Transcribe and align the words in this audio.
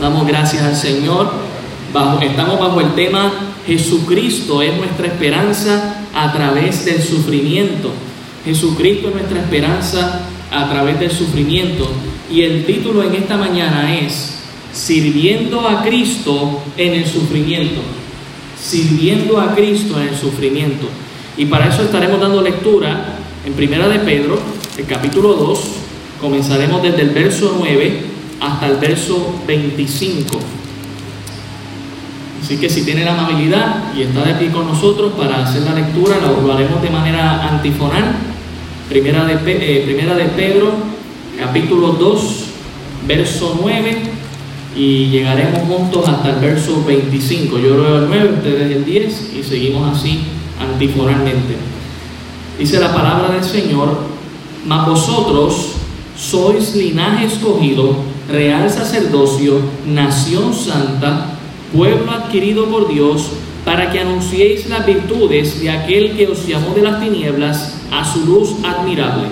Damos 0.00 0.26
gracias 0.26 0.62
al 0.62 0.74
Señor. 0.74 1.30
estamos 2.22 2.58
bajo 2.58 2.80
el 2.80 2.94
tema 2.94 3.30
Jesucristo 3.66 4.62
es 4.62 4.74
nuestra 4.78 5.08
esperanza 5.08 6.06
a 6.14 6.32
través 6.32 6.86
del 6.86 7.02
sufrimiento. 7.02 7.90
Jesucristo 8.42 9.08
es 9.08 9.14
nuestra 9.14 9.40
esperanza 9.40 10.22
a 10.50 10.70
través 10.70 10.98
del 10.98 11.10
sufrimiento. 11.10 11.86
Y 12.32 12.40
el 12.42 12.64
título 12.64 13.02
en 13.02 13.14
esta 13.14 13.36
mañana 13.36 13.94
es 13.98 14.38
Sirviendo 14.72 15.68
a 15.68 15.82
Cristo 15.82 16.62
en 16.78 16.94
el 16.94 17.06
sufrimiento. 17.06 17.82
Sirviendo 18.58 19.38
a 19.38 19.54
Cristo 19.54 20.00
en 20.00 20.08
el 20.08 20.16
sufrimiento. 20.16 20.88
Y 21.36 21.44
para 21.44 21.68
eso 21.68 21.82
estaremos 21.82 22.18
dando 22.18 22.40
lectura 22.40 23.18
en 23.44 23.52
Primera 23.52 23.86
de 23.86 23.98
Pedro, 23.98 24.38
el 24.78 24.86
capítulo 24.86 25.34
2. 25.34 25.60
Comenzaremos 26.22 26.82
desde 26.82 27.02
el 27.02 27.10
verso 27.10 27.56
9 27.58 28.09
hasta 28.40 28.66
el 28.66 28.76
verso 28.76 29.34
25. 29.46 30.38
Así 32.42 32.56
que 32.56 32.68
si 32.68 32.82
tiene 32.82 33.04
la 33.04 33.12
amabilidad 33.12 33.94
y 33.94 34.02
está 34.02 34.24
de 34.24 34.32
aquí 34.32 34.46
con 34.48 34.66
nosotros 34.66 35.12
para 35.16 35.44
hacer 35.44 35.62
la 35.62 35.74
lectura, 35.74 36.16
lo, 36.18 36.52
haremos 36.52 36.82
de 36.82 36.90
manera 36.90 37.48
antifonal. 37.48 38.16
Primera 38.88 39.24
de, 39.24 39.34
eh, 39.34 39.82
primera 39.84 40.16
de 40.16 40.24
Pedro, 40.24 40.72
capítulo 41.38 41.92
2, 41.92 42.44
verso 43.06 43.56
9, 43.62 43.98
y 44.74 45.10
llegaremos 45.10 45.60
juntos 45.60 46.08
hasta 46.08 46.30
el 46.30 46.36
verso 46.36 46.82
25. 46.84 47.58
Yo 47.58 47.76
leo 47.76 47.98
el 47.98 48.08
9, 48.08 48.34
ustedes 48.38 48.76
el 48.76 48.84
10, 48.84 49.32
y 49.38 49.42
seguimos 49.44 49.96
así 49.96 50.20
antifonalmente. 50.60 51.54
Dice 52.58 52.80
la 52.80 52.92
palabra 52.92 53.30
del 53.32 53.44
Señor, 53.44 53.96
mas 54.66 54.86
vosotros 54.86 55.74
sois 56.16 56.74
linaje 56.74 57.26
escogido, 57.26 58.09
real 58.30 58.70
sacerdocio, 58.70 59.60
nación 59.86 60.54
santa, 60.54 61.26
pueblo 61.72 62.10
adquirido 62.12 62.66
por 62.66 62.88
Dios, 62.88 63.30
para 63.64 63.90
que 63.90 64.00
anunciéis 64.00 64.68
las 64.68 64.86
virtudes 64.86 65.60
de 65.60 65.70
aquel 65.70 66.16
que 66.16 66.28
os 66.28 66.46
llamó 66.46 66.74
de 66.74 66.82
las 66.82 67.00
tinieblas 67.00 67.74
a 67.90 68.04
su 68.04 68.24
luz 68.24 68.54
admirable. 68.64 69.28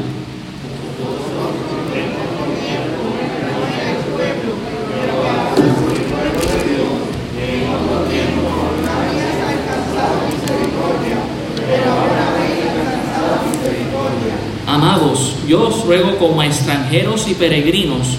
Amados, 14.67 15.35
yo 15.49 15.69
os 15.69 15.85
ruego 15.87 16.19
como 16.19 16.43
extranjeros 16.43 17.27
y 17.29 17.35
peregrinos, 17.35 18.19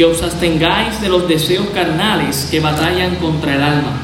que 0.00 0.06
os 0.06 0.22
abstengáis 0.22 0.98
de 1.02 1.10
los 1.10 1.28
deseos 1.28 1.66
carnales 1.74 2.48
que 2.50 2.58
batallan 2.58 3.16
contra 3.16 3.54
el 3.54 3.62
alma. 3.62 4.00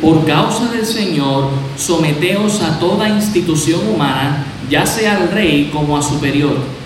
Por 0.00 0.24
causa 0.24 0.72
del 0.72 0.86
Señor, 0.86 1.50
someteos 1.76 2.62
a 2.62 2.78
toda 2.78 3.10
institución 3.10 3.86
humana, 3.86 4.46
ya 4.70 4.86
sea 4.86 5.18
al 5.18 5.28
rey 5.28 5.68
como 5.70 5.98
a 5.98 6.02
superior 6.02 6.83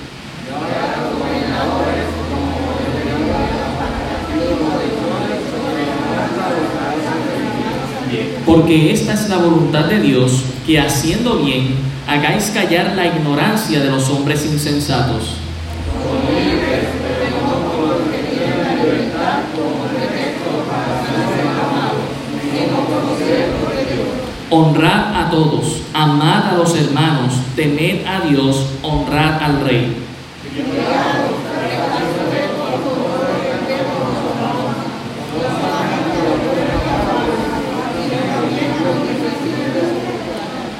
porque 8.48 8.94
esta 8.94 9.12
es 9.12 9.28
la 9.28 9.36
voluntad 9.36 9.84
de 9.84 10.00
Dios, 10.00 10.42
que 10.66 10.80
haciendo 10.80 11.36
bien 11.36 11.74
hagáis 12.08 12.50
callar 12.54 12.94
la 12.96 13.06
ignorancia 13.06 13.80
de 13.80 13.90
los 13.90 14.08
hombres 14.08 14.46
insensatos. 14.46 15.34
Honrad 24.48 25.14
a 25.14 25.30
todos, 25.30 25.82
amad 25.92 26.54
a 26.54 26.56
los 26.56 26.74
hermanos, 26.74 27.34
temed 27.54 28.06
a 28.06 28.20
Dios, 28.20 28.64
honrad 28.82 29.42
al 29.42 29.60
rey. 29.60 30.07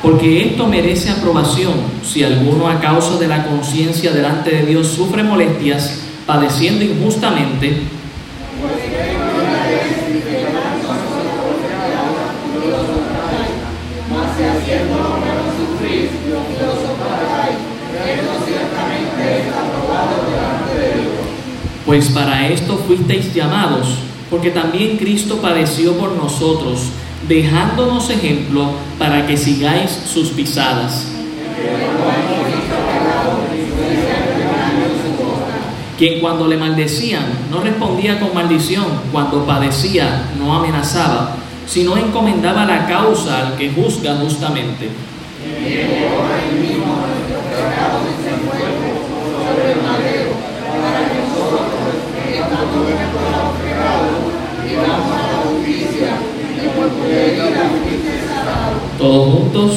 Porque 0.08 0.46
esto 0.46 0.66
merece 0.66 1.10
aprobación 1.10 1.74
si 2.02 2.24
alguno 2.24 2.66
a 2.66 2.80
causa 2.80 3.18
de 3.18 3.28
la 3.28 3.44
conciencia 3.44 4.10
delante 4.10 4.50
de 4.50 4.64
Dios 4.64 4.86
sufre 4.86 5.22
molestias, 5.22 6.00
padeciendo 6.26 6.82
injustamente. 6.82 7.82
Pues 21.84 22.08
para 22.08 22.48
esto 22.48 22.78
fuisteis 22.78 23.34
llamados, 23.34 23.88
porque 24.30 24.50
también 24.52 24.96
Cristo 24.96 25.36
padeció 25.42 25.98
por 25.98 26.12
nosotros 26.12 26.80
dejándonos 27.28 28.08
ejemplo 28.10 28.70
para 28.98 29.26
que 29.26 29.36
sigáis 29.36 29.90
sus 29.90 30.30
pisadas. 30.30 31.06
Quien 35.98 36.20
cuando 36.20 36.46
le 36.46 36.56
maldecían 36.56 37.24
no 37.50 37.60
respondía 37.60 38.20
con 38.20 38.32
maldición, 38.32 38.86
cuando 39.12 39.44
padecía 39.44 40.24
no 40.38 40.54
amenazaba, 40.54 41.36
sino 41.66 41.96
encomendaba 41.96 42.64
la 42.64 42.86
causa 42.86 43.48
al 43.48 43.56
que 43.56 43.70
juzga 43.70 44.14
justamente. 44.16 44.88
Todos 58.98 59.34
juntos, 59.34 59.72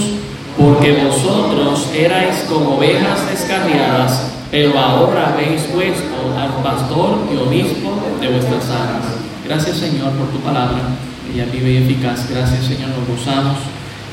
porque 0.57 1.03
vosotros 1.03 1.89
erais 1.95 2.45
como 2.49 2.77
ovejas 2.77 3.29
descarriadas, 3.29 4.31
pero 4.49 4.77
ahora 4.77 5.33
habéis 5.33 5.61
puesto 5.63 6.37
al 6.37 6.63
pastor 6.63 7.19
y 7.31 7.37
obispo 7.37 7.93
de 8.19 8.27
vuestras 8.27 8.69
almas. 8.69 9.05
Gracias 9.47 9.77
Señor 9.77 10.11
por 10.13 10.27
tu 10.27 10.39
palabra, 10.39 10.81
ella 11.33 11.45
vive 11.51 11.71
y 11.71 11.77
eficaz. 11.77 12.29
Gracias 12.29 12.65
Señor, 12.65 12.89
nos 12.89 13.07
gozamos 13.07 13.57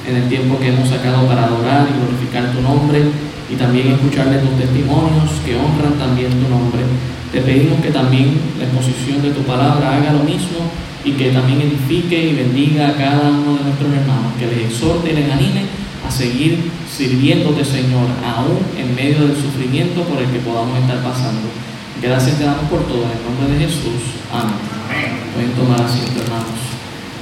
en 0.08 0.16
el 0.16 0.28
tiempo 0.28 0.58
que 0.58 0.68
hemos 0.68 0.88
sacado 0.88 1.26
para 1.26 1.44
adorar 1.44 1.86
y 1.88 1.98
glorificar 1.98 2.52
tu 2.52 2.60
nombre 2.62 3.02
y 3.50 3.56
también 3.56 3.88
escucharle 3.92 4.38
tus 4.38 4.58
testimonios 4.58 5.30
que 5.44 5.56
honran 5.56 5.98
también 5.98 6.30
tu 6.30 6.48
nombre. 6.48 6.82
Te 7.32 7.40
pedimos 7.40 7.80
que 7.80 7.90
también 7.90 8.40
la 8.58 8.64
exposición 8.64 9.22
de 9.22 9.30
tu 9.30 9.42
palabra 9.42 9.96
haga 9.96 10.12
lo 10.12 10.24
mismo 10.24 10.68
y 11.04 11.12
que 11.12 11.30
también 11.30 11.60
edifique 11.60 12.30
y 12.30 12.34
bendiga 12.34 12.88
a 12.88 12.96
cada 12.96 13.30
uno 13.30 13.56
de 13.56 13.64
nuestros 13.64 13.92
hermanos, 13.92 14.32
que 14.38 14.46
les 14.46 14.70
exhorte 14.70 15.12
y 15.12 15.14
les 15.14 15.30
anime 15.30 15.62
a 16.06 16.10
seguir 16.10 16.70
sirviéndote, 16.90 17.64
Señor, 17.64 18.06
aún 18.24 18.58
en 18.76 18.94
medio 18.94 19.26
del 19.26 19.36
sufrimiento 19.36 20.02
por 20.02 20.18
el 20.20 20.28
que 20.30 20.38
podamos 20.40 20.78
estar 20.78 21.02
pasando. 21.02 21.48
Gracias 22.00 22.38
te 22.38 22.44
damos 22.44 22.64
por 22.70 22.86
todo, 22.86 23.02
en 23.04 23.10
el 23.10 23.24
nombre 23.24 23.58
de 23.58 23.66
Jesús. 23.66 24.18
Amén. 24.32 24.54
Pueden 25.34 25.52
tomar 25.52 25.82
asiento, 25.82 26.22
hermanos. 26.22 26.46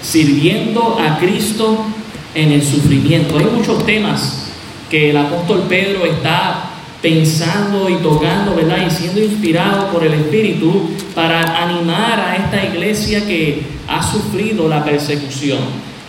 Sirviendo 0.02 0.98
a 1.00 1.18
Cristo 1.18 1.86
en 2.34 2.52
el 2.52 2.62
sufrimiento. 2.62 3.38
Hay 3.38 3.46
muchos 3.46 3.84
temas 3.84 4.50
que 4.90 5.10
el 5.10 5.16
apóstol 5.16 5.64
Pedro 5.68 6.04
está 6.04 6.75
pensando 7.02 7.88
y 7.88 7.96
tocando, 7.96 8.54
¿verdad? 8.54 8.86
Y 8.86 8.90
siendo 8.90 9.20
inspirado 9.22 9.88
por 9.92 10.04
el 10.04 10.14
Espíritu 10.14 10.90
para 11.14 11.62
animar 11.62 12.18
a 12.20 12.36
esta 12.36 12.64
iglesia 12.64 13.26
que 13.26 13.62
ha 13.88 14.02
sufrido 14.02 14.68
la 14.68 14.84
persecución, 14.84 15.60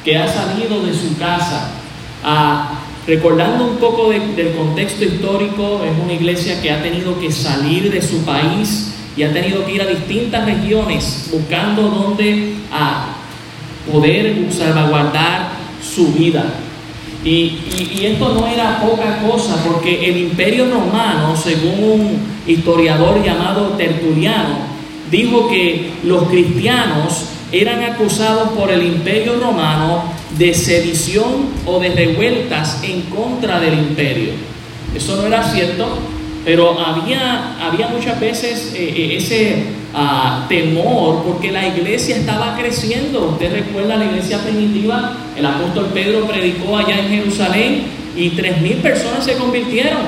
que 0.03 0.17
ha 0.17 0.27
salido 0.27 0.83
de 0.85 0.93
su 0.93 1.17
casa, 1.17 1.71
recordando 3.05 3.67
un 3.67 3.77
poco 3.77 4.09
del 4.09 4.53
contexto 4.55 5.05
histórico, 5.05 5.81
es 5.83 5.91
una 6.03 6.13
iglesia 6.13 6.61
que 6.61 6.71
ha 6.71 6.81
tenido 6.81 7.19
que 7.19 7.31
salir 7.31 7.91
de 7.91 8.01
su 8.01 8.23
país 8.25 8.93
y 9.15 9.23
ha 9.23 9.33
tenido 9.33 9.65
que 9.65 9.73
ir 9.73 9.81
a 9.81 9.85
distintas 9.85 10.45
regiones 10.45 11.29
buscando 11.31 11.83
dónde 11.83 12.53
a 12.71 13.07
poder 13.91 14.51
salvaguardar 14.51 15.49
su 15.81 16.13
vida. 16.13 16.45
Y, 17.27 18.05
esto 18.05 18.33
no 18.33 18.47
era 18.47 18.79
poca 18.79 19.19
cosa, 19.19 19.61
porque 19.67 20.07
el 20.07 20.15
imperio 20.15 20.69
romano, 20.69 21.35
según 21.35 21.83
un 21.83 22.19
historiador 22.47 23.21
llamado 23.21 23.71
Tertuliano, 23.71 24.59
dijo 25.11 25.49
que 25.49 25.91
los 26.03 26.23
cristianos 26.29 27.25
eran 27.51 27.83
acusados 27.83 28.51
por 28.51 28.71
el 28.71 28.81
imperio 28.81 29.41
romano 29.41 30.03
de 30.37 30.53
sedición 30.53 31.49
o 31.65 31.79
de 31.79 31.89
revueltas 31.89 32.81
en 32.83 33.01
contra 33.01 33.59
del 33.59 33.73
imperio. 33.73 34.29
Eso 34.95 35.17
no 35.17 35.27
era 35.27 35.43
cierto, 35.51 35.97
pero 36.47 36.79
había, 36.79 37.57
había 37.61 37.89
muchas 37.89 38.17
veces 38.21 38.71
eh, 38.73 38.93
eh, 38.95 39.17
ese 39.17 39.65
ah, 39.93 40.45
temor 40.47 41.21
porque 41.25 41.51
la 41.51 41.67
iglesia 41.67 42.15
estaba 42.15 42.55
creciendo. 42.55 43.31
Usted 43.33 43.51
recuerda 43.51 43.97
la 43.97 44.05
iglesia 44.05 44.41
primitiva, 44.41 45.17
el 45.35 45.45
apóstol 45.45 45.87
Pedro 45.93 46.25
predicó 46.25 46.77
allá 46.77 46.99
en 46.99 47.09
Jerusalén 47.09 47.83
y 48.15 48.29
tres 48.29 48.55
personas 48.81 49.25
se 49.25 49.33
convirtieron. 49.33 49.99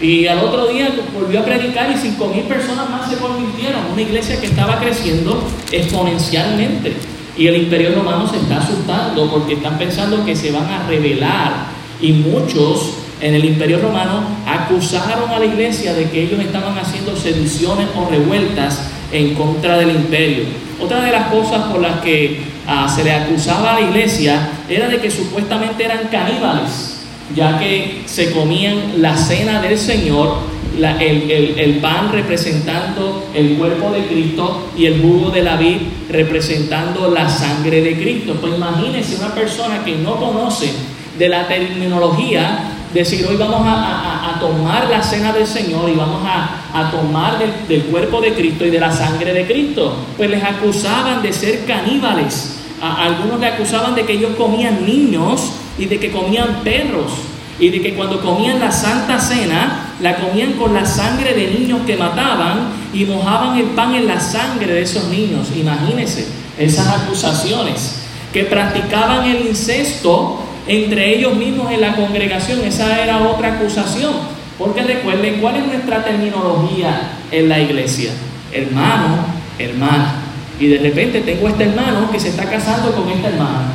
Y 0.00 0.26
al 0.26 0.40
otro 0.40 0.66
día 0.66 0.88
volvió 1.14 1.38
a 1.38 1.44
predicar 1.44 1.88
y 1.92 1.96
cinco 1.96 2.32
mil 2.34 2.42
personas 2.46 2.90
más 2.90 3.08
se 3.08 3.18
convirtieron. 3.18 3.82
Una 3.92 4.02
iglesia 4.02 4.40
que 4.40 4.46
estaba 4.46 4.80
creciendo 4.80 5.40
exponencialmente. 5.70 6.94
Y 7.38 7.46
el 7.46 7.58
imperio 7.58 7.94
romano 7.94 8.28
se 8.28 8.38
está 8.38 8.56
asustando 8.58 9.30
porque 9.30 9.54
están 9.54 9.78
pensando 9.78 10.24
que 10.24 10.34
se 10.34 10.50
van 10.50 10.68
a 10.68 10.88
rebelar. 10.88 11.52
Y 12.00 12.10
muchos 12.10 13.05
en 13.20 13.34
el 13.34 13.44
imperio 13.44 13.78
romano 13.78 14.22
acusaron 14.46 15.30
a 15.30 15.38
la 15.38 15.44
iglesia 15.44 15.94
de 15.94 16.10
que 16.10 16.22
ellos 16.24 16.40
estaban 16.40 16.78
haciendo 16.78 17.16
sediciones 17.16 17.88
o 17.96 18.08
revueltas 18.10 18.90
en 19.12 19.34
contra 19.34 19.78
del 19.78 19.90
imperio. 19.90 20.44
Otra 20.80 21.00
de 21.00 21.12
las 21.12 21.28
cosas 21.28 21.72
por 21.72 21.80
las 21.80 22.00
que 22.00 22.42
ah, 22.66 22.88
se 22.88 23.04
le 23.04 23.12
acusaba 23.12 23.72
a 23.72 23.80
la 23.80 23.88
iglesia 23.88 24.50
era 24.68 24.88
de 24.88 24.98
que 25.00 25.10
supuestamente 25.10 25.84
eran 25.84 26.08
caníbales 26.10 26.96
ya 27.34 27.58
que 27.58 28.02
se 28.06 28.30
comían 28.30 29.02
la 29.02 29.16
cena 29.16 29.60
del 29.60 29.76
Señor, 29.76 30.36
el, 30.78 31.78
pan 31.80 32.12
representando 32.12 33.26
el 33.34 33.56
cuerpo 33.56 33.90
de 33.90 34.06
Cristo 34.06 34.68
y 34.76 34.86
el 34.86 35.00
jugo 35.00 35.30
de 35.30 35.42
la 35.42 35.56
vid 35.56 35.78
representando 36.10 37.10
la 37.10 37.28
sangre 37.28 37.80
de 37.80 37.96
Cristo. 37.96 38.36
Pues 38.40 38.54
imagínense 38.54 39.16
una 39.16 39.34
persona 39.34 39.84
que 39.84 39.96
no 39.96 40.16
conoce 40.16 40.70
de 41.18 41.28
la 41.28 41.48
terminología, 41.48 42.75
decir 42.92 43.26
hoy 43.26 43.36
vamos 43.36 43.62
a, 43.64 44.38
tomar 44.40 44.88
la 44.90 45.02
cena 45.02 45.32
del 45.32 45.46
Señor 45.46 45.88
y 45.88 45.94
vamos 45.94 46.22
a, 46.24 46.90
tomar 46.90 47.38
del, 47.68 47.82
cuerpo 47.84 48.20
de 48.20 48.34
Cristo 48.34 48.66
y 48.66 48.70
de 48.70 48.80
la 48.80 48.92
sangre 48.92 49.32
de 49.32 49.46
Cristo. 49.46 49.96
Pues 50.16 50.30
les 50.30 50.42
acusaban 50.42 51.22
de 51.22 51.32
ser 51.32 51.64
caníbales. 51.64 52.58
A, 52.80 53.04
algunos 53.04 53.40
le 53.40 53.46
acusaban 53.46 53.94
de 53.94 54.04
que 54.04 54.12
ellos 54.12 54.32
comían 54.36 54.84
niños 54.84 55.52
y 55.78 55.86
de 55.86 55.98
que 55.98 56.10
comían 56.10 56.60
perros 56.62 57.12
y 57.58 57.70
de 57.70 57.80
que 57.80 57.94
cuando 57.94 58.20
comían 58.20 58.60
la 58.60 58.70
santa 58.70 59.18
cena 59.18 59.94
la 60.00 60.16
comían 60.16 60.52
con 60.52 60.74
la 60.74 60.84
sangre 60.84 61.32
de 61.32 61.58
niños 61.58 61.80
que 61.86 61.96
mataban 61.96 62.72
y 62.92 63.04
mojaban 63.06 63.56
el 63.58 63.66
pan 63.68 63.94
en 63.94 64.06
la 64.06 64.20
sangre 64.20 64.74
de 64.74 64.82
esos 64.82 65.08
niños. 65.08 65.48
Imagínense 65.56 66.26
esas 66.58 66.88
acusaciones, 66.88 68.02
que 68.32 68.44
practicaban 68.44 69.24
el 69.24 69.46
incesto 69.46 70.40
entre 70.66 71.16
ellos 71.16 71.36
mismos 71.36 71.70
en 71.72 71.80
la 71.80 71.94
congregación, 71.94 72.60
esa 72.64 73.02
era 73.02 73.28
otra 73.28 73.54
acusación. 73.54 74.12
Porque 74.58 74.82
recuerden 74.82 75.40
cuál 75.40 75.56
es 75.56 75.66
nuestra 75.66 76.02
terminología 76.02 77.10
en 77.30 77.48
la 77.48 77.60
iglesia. 77.60 78.12
Hermano, 78.52 79.18
hermana. 79.58 80.14
Y 80.58 80.68
de 80.68 80.78
repente 80.78 81.20
tengo 81.20 81.48
este 81.48 81.64
hermano 81.64 82.10
que 82.10 82.18
se 82.18 82.28
está 82.28 82.48
casando 82.48 82.92
con 82.92 83.10
esta 83.10 83.28
hermana 83.28 83.74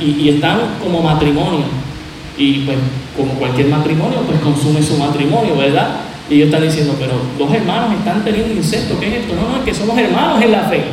y, 0.00 0.28
están 0.28 0.58
como 0.82 1.00
matrimonio. 1.02 1.64
Y 2.36 2.60
pues, 2.60 2.76
como 3.16 3.32
cualquier 3.34 3.68
matrimonio, 3.68 4.20
pues 4.26 4.38
consume 4.40 4.82
su 4.82 4.98
matrimonio, 4.98 5.56
¿verdad? 5.56 6.00
Y 6.28 6.34
ellos 6.34 6.46
están 6.46 6.62
diciendo, 6.62 6.94
pero 6.98 7.14
dos 7.38 7.54
hermanos 7.54 7.94
están 7.98 8.22
teniendo 8.22 8.52
incesto, 8.52 8.98
¿qué 9.00 9.08
es 9.08 9.14
esto? 9.22 9.34
No, 9.34 9.48
no, 9.48 9.56
es 9.58 9.64
que 9.64 9.74
somos 9.74 9.96
hermanos 9.96 10.42
en 10.42 10.52
la 10.52 10.64
fe. 10.64 10.84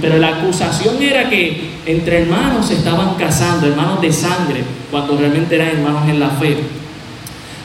Pero 0.00 0.18
la 0.18 0.28
acusación 0.28 1.02
era 1.02 1.28
que 1.30 1.70
entre 1.86 2.22
hermanos 2.22 2.66
se 2.66 2.74
estaban 2.74 3.14
casando, 3.14 3.66
hermanos 3.66 4.00
de 4.00 4.12
sangre, 4.12 4.62
cuando 4.90 5.16
realmente 5.16 5.54
eran 5.54 5.68
hermanos 5.68 6.08
en 6.08 6.20
la 6.20 6.30
fe. 6.30 6.56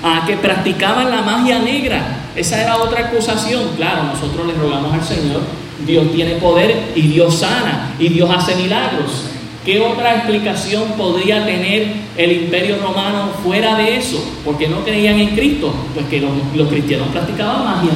A 0.04 0.26
que 0.26 0.38
practicaban 0.38 1.12
la 1.12 1.22
magia 1.22 1.60
negra. 1.60 2.02
Esa 2.36 2.62
era 2.62 2.78
otra 2.78 3.08
acusación. 3.08 3.70
Claro, 3.76 4.04
nosotros 4.04 4.48
le 4.48 4.54
rogamos 4.54 4.94
al 4.94 5.04
Señor. 5.04 5.42
Dios 5.86 6.12
tiene 6.14 6.36
poder 6.36 6.92
y 6.96 7.02
Dios 7.02 7.40
sana 7.40 7.94
y 8.00 8.10
Dios 8.10 8.30
hace 8.30 8.56
milagros. 8.56 9.26
¿Qué 9.66 9.80
otra 9.80 10.16
explicación 10.16 10.84
podría 10.98 11.46
tener 11.46 11.94
el 12.18 12.32
imperio 12.32 12.78
romano 12.82 13.30
fuera 13.44 13.78
de 13.78 13.98
eso? 13.98 14.22
Porque 14.44 14.68
no 14.68 14.84
creían 14.84 15.20
en 15.20 15.30
Cristo, 15.30 15.74
pues 15.94 16.06
que 16.08 16.20
los, 16.20 16.68
cristianos 16.68 17.08
practicaban 17.10 17.64
magia. 17.64 17.92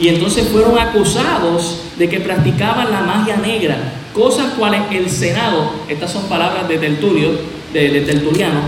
Y 0.00 0.08
entonces 0.08 0.48
fueron 0.48 0.78
acusados 0.78 1.80
de 1.98 2.08
que 2.08 2.20
practicaban 2.20 2.90
la 2.90 3.00
magia 3.00 3.36
negra, 3.36 3.76
cosas 4.14 4.52
cuales 4.58 4.82
el 4.90 5.10
Senado, 5.10 5.70
estas 5.88 6.12
son 6.12 6.24
palabras 6.24 6.68
de 6.68 6.78
Tertulio, 6.78 7.30
de, 7.72 8.00
Tertuliano, 8.02 8.60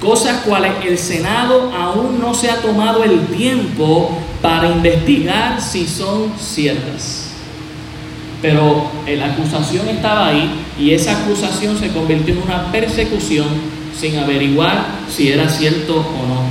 cosas 0.00 0.42
cuales 0.42 0.72
el 0.86 0.98
Senado 0.98 1.72
aún 1.74 2.20
no 2.20 2.34
se 2.34 2.50
ha 2.50 2.60
tomado 2.60 3.02
el 3.02 3.26
tiempo 3.28 4.18
para 4.42 4.68
investigar 4.68 5.60
si 5.60 5.86
son 5.86 6.32
ciertas. 6.38 7.30
Pero 8.42 8.90
la 9.06 9.32
acusación 9.32 9.88
estaba 9.88 10.28
ahí 10.28 10.50
y 10.78 10.92
esa 10.92 11.22
acusación 11.22 11.78
se 11.78 11.88
convirtió 11.88 12.34
en 12.34 12.42
una 12.42 12.70
persecución 12.70 13.46
sin 13.98 14.18
averiguar 14.18 14.86
si 15.10 15.32
era 15.32 15.48
cierto 15.48 15.96
o 15.96 16.26
no. 16.28 16.42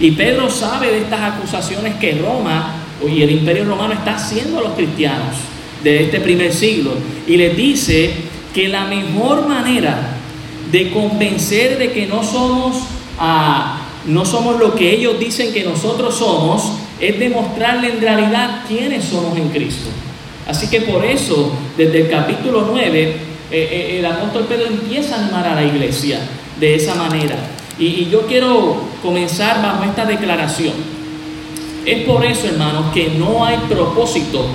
Y 0.00 0.12
Pedro 0.12 0.50
sabe 0.50 0.88
de 0.88 0.98
estas 1.00 1.34
acusaciones 1.34 1.96
que 1.96 2.12
Roma 2.12 2.76
y 3.06 3.22
el 3.22 3.30
imperio 3.30 3.66
romano 3.66 3.92
está 3.92 4.16
haciendo 4.16 4.58
a 4.58 4.62
los 4.62 4.72
cristianos 4.72 5.36
de 5.82 6.04
este 6.04 6.20
primer 6.20 6.52
siglo. 6.52 6.92
Y 7.26 7.36
les 7.36 7.56
dice 7.56 8.10
que 8.54 8.68
la 8.68 8.86
mejor 8.86 9.46
manera 9.48 10.16
de 10.70 10.90
convencer 10.90 11.78
de 11.78 11.92
que 11.92 12.06
no 12.06 12.22
somos, 12.22 12.76
ah, 13.18 13.82
no 14.06 14.24
somos 14.24 14.58
lo 14.58 14.74
que 14.74 14.92
ellos 14.92 15.18
dicen 15.18 15.52
que 15.52 15.64
nosotros 15.64 16.16
somos 16.16 16.72
es 17.00 17.18
demostrarle 17.18 17.88
en 17.88 18.00
realidad 18.00 18.64
quiénes 18.66 19.04
somos 19.04 19.36
en 19.36 19.48
Cristo. 19.50 19.88
Así 20.46 20.68
que 20.68 20.82
por 20.82 21.04
eso, 21.04 21.52
desde 21.76 22.02
el 22.02 22.08
capítulo 22.10 22.68
9, 22.70 23.02
eh, 23.02 23.16
eh, 23.50 23.96
el 23.98 24.06
apóstol 24.06 24.46
Pedro 24.48 24.66
empieza 24.66 25.16
a 25.16 25.22
animar 25.22 25.46
a 25.46 25.54
la 25.54 25.64
iglesia 25.64 26.20
de 26.58 26.74
esa 26.74 26.94
manera. 26.94 27.36
Y, 27.78 28.06
yo 28.06 28.22
quiero 28.26 28.76
comenzar 29.02 29.62
bajo 29.62 29.84
esta 29.84 30.04
declaración. 30.04 30.72
Es 31.84 32.04
por 32.04 32.24
eso, 32.24 32.46
hermanos, 32.46 32.92
que 32.92 33.10
no 33.10 33.44
hay 33.44 33.58
propósito 33.68 34.46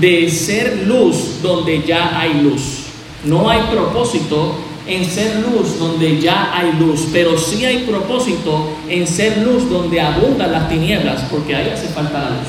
de 0.00 0.30
ser 0.30 0.84
luz 0.86 1.40
donde 1.42 1.82
ya 1.82 2.18
hay 2.18 2.42
luz. 2.42 2.84
No 3.24 3.48
hay 3.48 3.62
propósito 3.70 4.54
en 4.86 5.04
ser 5.04 5.36
luz 5.36 5.78
donde 5.78 6.20
ya 6.20 6.50
hay 6.54 6.72
luz, 6.78 7.08
pero 7.12 7.38
sí 7.38 7.64
hay 7.64 7.78
propósito 7.78 8.68
en 8.88 9.06
ser 9.06 9.38
luz 9.38 9.68
donde 9.70 10.00
abundan 10.00 10.52
las 10.52 10.68
tinieblas, 10.68 11.22
porque 11.30 11.56
ahí 11.56 11.70
hace 11.70 11.88
falta 11.88 12.18
la 12.18 12.30
luz. 12.30 12.48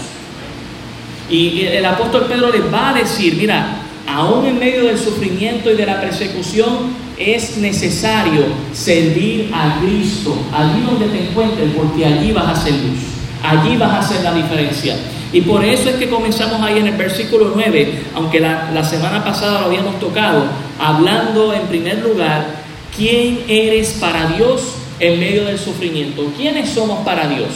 Y 1.29 1.61
el 1.61 1.85
apóstol 1.85 2.25
Pedro 2.27 2.51
les 2.51 2.71
va 2.71 2.89
a 2.89 2.93
decir, 2.93 3.35
mira, 3.35 3.77
aún 4.07 4.45
en 4.45 4.59
medio 4.59 4.85
del 4.85 4.97
sufrimiento 4.97 5.71
y 5.71 5.75
de 5.75 5.85
la 5.85 6.01
persecución, 6.01 7.05
es 7.17 7.57
necesario 7.57 8.43
servir 8.73 9.49
a 9.53 9.79
Cristo, 9.79 10.37
allí 10.53 10.81
donde 10.81 11.07
te 11.07 11.29
encuentres, 11.29 11.69
porque 11.75 12.05
allí 12.05 12.31
vas 12.33 12.45
a 12.45 12.51
hacer 12.51 12.73
luz, 12.73 12.99
allí 13.41 13.77
vas 13.77 13.91
a 13.91 13.99
hacer 13.99 14.23
la 14.23 14.33
diferencia. 14.33 14.97
Y 15.35 15.41
por 15.41 15.65
eso 15.65 15.89
es 15.89 15.97
que 15.97 16.09
comenzamos 16.09 16.61
ahí 16.61 16.77
en 16.77 16.87
el 16.87 16.95
versículo 16.95 17.51
9, 17.53 18.03
aunque 18.15 18.39
la, 18.39 18.71
la 18.73 18.85
semana 18.85 19.21
pasada 19.21 19.59
lo 19.59 19.65
habíamos 19.65 19.99
tocado, 19.99 20.45
hablando 20.79 21.53
en 21.53 21.63
primer 21.63 21.97
lugar, 21.97 22.63
¿quién 22.95 23.43
eres 23.49 23.97
para 23.99 24.27
Dios 24.27 24.61
en 24.97 25.19
medio 25.19 25.43
del 25.43 25.59
sufrimiento? 25.59 26.31
¿Quiénes 26.37 26.69
somos 26.69 27.03
para 27.03 27.27
Dios? 27.27 27.49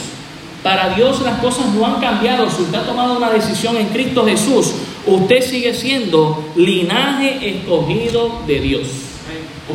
Para 0.62 0.90
Dios 0.94 1.22
las 1.22 1.38
cosas 1.38 1.68
no 1.68 1.86
han 1.86 2.02
cambiado. 2.02 2.50
Si 2.50 2.60
usted 2.60 2.80
ha 2.80 2.82
tomado 2.82 3.16
una 3.16 3.30
decisión 3.30 3.78
en 3.78 3.86
Cristo 3.86 4.26
Jesús, 4.26 4.72
usted 5.06 5.40
sigue 5.40 5.72
siendo 5.72 6.52
linaje 6.56 7.38
escogido 7.48 8.42
de 8.46 8.60
Dios. 8.60 8.88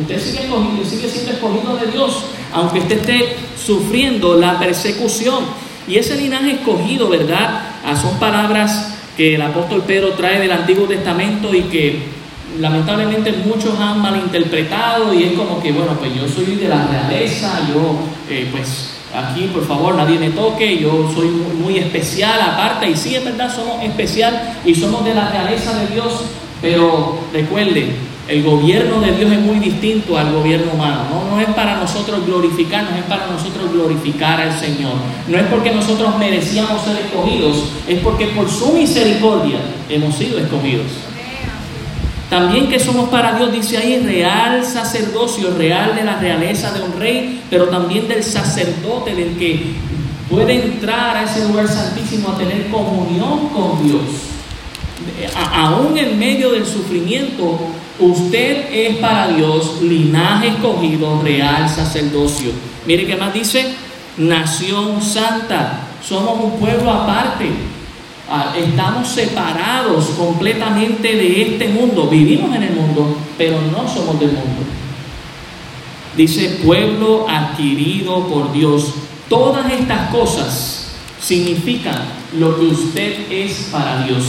Usted 0.00 0.20
sigue, 0.20 0.42
sigue 0.88 1.08
siendo 1.08 1.32
escogido 1.32 1.76
de 1.76 1.90
Dios, 1.90 2.22
aunque 2.52 2.78
usted 2.78 3.00
esté 3.00 3.36
sufriendo 3.60 4.36
la 4.36 4.60
persecución. 4.60 5.42
Y 5.88 5.98
ese 5.98 6.16
linaje 6.16 6.52
escogido, 6.52 7.08
¿verdad? 7.08 7.75
Ah, 7.86 7.94
son 7.94 8.18
palabras 8.18 8.94
que 9.16 9.36
el 9.36 9.42
apóstol 9.42 9.84
Pedro 9.86 10.14
trae 10.14 10.40
del 10.40 10.50
Antiguo 10.50 10.86
Testamento 10.86 11.54
y 11.54 11.62
que 11.62 12.02
lamentablemente 12.58 13.32
muchos 13.44 13.78
han 13.78 14.02
malinterpretado 14.02 15.14
y 15.14 15.22
es 15.22 15.32
como 15.34 15.62
que, 15.62 15.70
bueno, 15.70 15.92
pues 15.96 16.12
yo 16.12 16.26
soy 16.26 16.56
de 16.56 16.68
la 16.68 16.84
realeza, 16.84 17.60
yo 17.72 17.96
eh, 18.28 18.48
pues 18.50 18.90
aquí 19.14 19.48
por 19.54 19.64
favor 19.64 19.94
nadie 19.94 20.18
me 20.18 20.30
toque, 20.30 20.78
yo 20.78 21.08
soy 21.14 21.28
muy 21.28 21.78
especial 21.78 22.40
aparte, 22.40 22.90
y 22.90 22.96
sí 22.96 23.14
es 23.14 23.24
verdad, 23.24 23.54
somos 23.54 23.80
especial 23.84 24.56
y 24.64 24.74
somos 24.74 25.04
de 25.04 25.14
la 25.14 25.30
realeza 25.30 25.78
de 25.78 25.94
Dios, 25.94 26.24
pero 26.60 27.20
recuerde, 27.32 27.94
El 28.28 28.42
gobierno 28.42 29.00
de 29.00 29.12
Dios 29.12 29.30
es 29.30 29.40
muy 29.40 29.60
distinto 29.60 30.18
al 30.18 30.32
gobierno 30.32 30.72
humano. 30.72 31.04
No, 31.30 31.40
es 31.40 31.46
para 31.50 31.76
nosotros 31.76 32.26
glorificarnos, 32.26 32.98
es 32.98 33.04
para 33.04 33.28
nosotros 33.28 33.72
glorificar 33.72 34.40
al 34.40 34.52
Señor. 34.58 34.94
No 35.28 35.38
es 35.38 35.44
porque 35.44 35.70
nosotros 35.70 36.18
merecíamos 36.18 36.82
ser 36.82 36.96
escogidos, 36.96 37.64
es 37.86 38.00
porque 38.00 38.26
por 38.28 38.50
su 38.50 38.72
misericordia 38.72 39.58
hemos 39.88 40.16
sido 40.16 40.40
escogidos. 40.40 40.86
También 42.28 42.68
que 42.68 42.80
somos 42.80 43.08
para 43.10 43.34
Dios, 43.34 43.52
dice 43.52 43.78
ahí, 43.78 44.00
real 44.00 44.64
sacerdocio, 44.64 45.54
real 45.56 45.94
de 45.94 46.02
la 46.02 46.18
realeza 46.18 46.72
de 46.72 46.82
un 46.82 46.98
rey, 46.98 47.42
pero 47.48 47.66
también 47.66 48.08
del 48.08 48.24
sacerdote, 48.24 49.14
del 49.14 49.36
que 49.36 49.74
puede 50.28 50.54
entrar 50.54 51.16
a 51.16 51.22
ese 51.22 51.46
lugar 51.46 51.68
santísimo 51.68 52.30
a 52.30 52.36
tener 52.36 52.66
comunión 52.70 53.50
con 53.50 53.86
Dios. 53.86 54.02
aún 55.52 55.96
en 55.96 56.18
medio 56.18 56.50
del 56.50 56.66
sufrimiento, 56.66 57.60
usted 57.98 58.66
es 58.72 58.96
para 58.96 59.28
Dios 59.28 59.82
linaje 59.82 60.48
escogido, 60.48 61.20
real 61.22 61.68
sacerdocio. 61.68 62.50
Mire 62.86 63.06
qué 63.06 63.16
más 63.16 63.32
dice, 63.32 63.74
nación 64.16 65.02
santa, 65.02 65.80
somos 66.02 66.42
un 66.42 66.58
pueblo 66.58 66.90
aparte 66.90 67.50
Ah, 68.28 68.54
estamos 68.58 69.06
separados 69.06 70.06
completamente 70.18 71.14
de 71.14 71.42
este 71.42 71.68
mundo. 71.68 72.08
Vivimos 72.08 72.54
en 72.56 72.64
el 72.64 72.74
mundo, 72.74 73.16
pero 73.38 73.60
no 73.70 73.88
somos 73.88 74.18
del 74.18 74.32
mundo. 74.32 74.64
Dice 76.16 76.60
pueblo 76.64 77.26
adquirido 77.28 78.26
por 78.26 78.52
Dios. 78.52 78.94
Todas 79.28 79.70
estas 79.70 80.10
cosas 80.10 80.88
significan 81.20 82.02
lo 82.36 82.58
que 82.58 82.66
usted 82.66 83.30
es 83.30 83.68
para 83.70 84.04
Dios. 84.04 84.24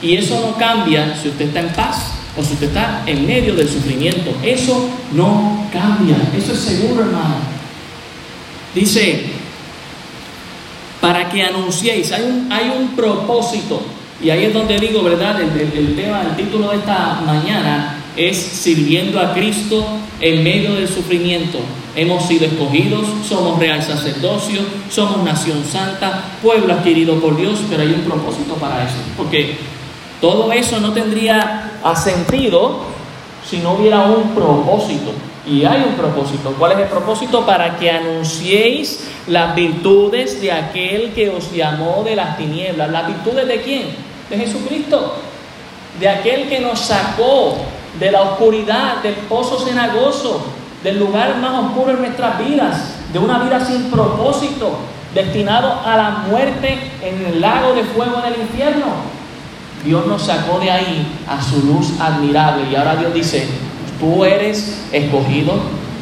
Y 0.00 0.16
eso 0.16 0.40
no 0.40 0.56
cambia 0.56 1.14
si 1.20 1.28
usted 1.28 1.48
está 1.48 1.60
en 1.60 1.72
paz 1.74 2.12
o 2.36 2.42
si 2.42 2.54
usted 2.54 2.68
está 2.68 3.02
en 3.06 3.26
medio 3.26 3.54
del 3.54 3.68
sufrimiento. 3.68 4.34
Eso 4.42 4.88
no 5.12 5.66
cambia. 5.72 6.16
Eso 6.36 6.52
es 6.52 6.58
seguro, 6.58 7.02
hermano. 7.02 7.36
Dice, 8.74 9.26
para 11.00 11.28
que 11.28 11.42
anunciéis. 11.42 12.12
Hay 12.12 12.22
un, 12.22 12.50
hay 12.50 12.72
un 12.78 12.96
propósito. 12.96 13.82
Y 14.22 14.30
ahí 14.30 14.44
es 14.44 14.54
donde 14.54 14.78
digo, 14.78 15.02
¿verdad? 15.02 15.40
El, 15.42 15.50
el, 15.60 15.96
tema, 15.96 16.22
el 16.22 16.36
título 16.36 16.70
de 16.70 16.76
esta 16.76 17.20
mañana 17.26 17.98
es 18.16 18.36
sirviendo 18.36 19.20
a 19.20 19.34
Cristo 19.34 19.84
en 20.20 20.44
medio 20.44 20.74
del 20.74 20.88
sufrimiento. 20.88 21.58
Hemos 21.96 22.26
sido 22.26 22.46
escogidos, 22.46 23.06
somos 23.28 23.58
real 23.58 23.82
sacerdocio, 23.82 24.60
somos 24.88 25.24
nación 25.24 25.64
santa, 25.64 26.22
pueblo 26.40 26.72
adquirido 26.72 27.20
por 27.20 27.36
Dios, 27.36 27.58
pero 27.68 27.82
hay 27.82 27.88
un 27.88 28.02
propósito 28.02 28.54
para 28.54 28.84
eso. 28.84 28.96
Porque 29.16 29.56
todo 30.22 30.52
eso 30.52 30.78
no 30.78 30.92
tendría 30.92 31.72
sentido 31.96 32.78
si 33.44 33.58
no 33.58 33.72
hubiera 33.72 34.02
un 34.02 34.34
propósito. 34.36 35.12
Y 35.44 35.64
hay 35.64 35.82
un 35.82 35.96
propósito. 35.96 36.54
¿Cuál 36.56 36.72
es 36.72 36.78
el 36.78 36.86
propósito? 36.86 37.44
Para 37.44 37.76
que 37.76 37.90
anunciéis 37.90 39.10
las 39.26 39.56
virtudes 39.56 40.40
de 40.40 40.52
aquel 40.52 41.12
que 41.12 41.28
os 41.28 41.50
llamó 41.52 42.04
de 42.04 42.14
las 42.14 42.36
tinieblas. 42.36 42.88
¿Las 42.90 43.08
virtudes 43.08 43.48
de 43.48 43.62
quién? 43.62 43.88
De 44.30 44.38
Jesucristo. 44.38 45.14
De 45.98 46.08
aquel 46.08 46.48
que 46.48 46.60
nos 46.60 46.78
sacó 46.78 47.56
de 47.98 48.12
la 48.12 48.22
oscuridad, 48.22 49.02
del 49.02 49.14
pozo 49.14 49.58
cenagoso, 49.58 50.40
del 50.84 51.00
lugar 51.00 51.36
más 51.38 51.64
oscuro 51.64 51.90
en 51.90 51.98
nuestras 51.98 52.38
vidas, 52.38 52.94
de 53.12 53.18
una 53.18 53.40
vida 53.40 53.64
sin 53.64 53.90
propósito, 53.90 54.70
destinado 55.12 55.80
a 55.84 55.96
la 55.96 56.10
muerte 56.30 56.78
en 57.02 57.26
el 57.26 57.40
lago 57.40 57.74
de 57.74 57.82
fuego 57.82 58.20
en 58.20 58.32
el 58.32 58.40
infierno. 58.40 59.11
Dios 59.84 60.06
nos 60.06 60.22
sacó 60.22 60.58
de 60.60 60.70
ahí 60.70 61.06
a 61.28 61.42
su 61.42 61.64
luz 61.66 62.00
admirable 62.00 62.64
y 62.70 62.76
ahora 62.76 62.96
Dios 62.96 63.12
dice, 63.12 63.46
Tú 64.02 64.24
eres 64.24 64.80
escogido, 64.90 65.52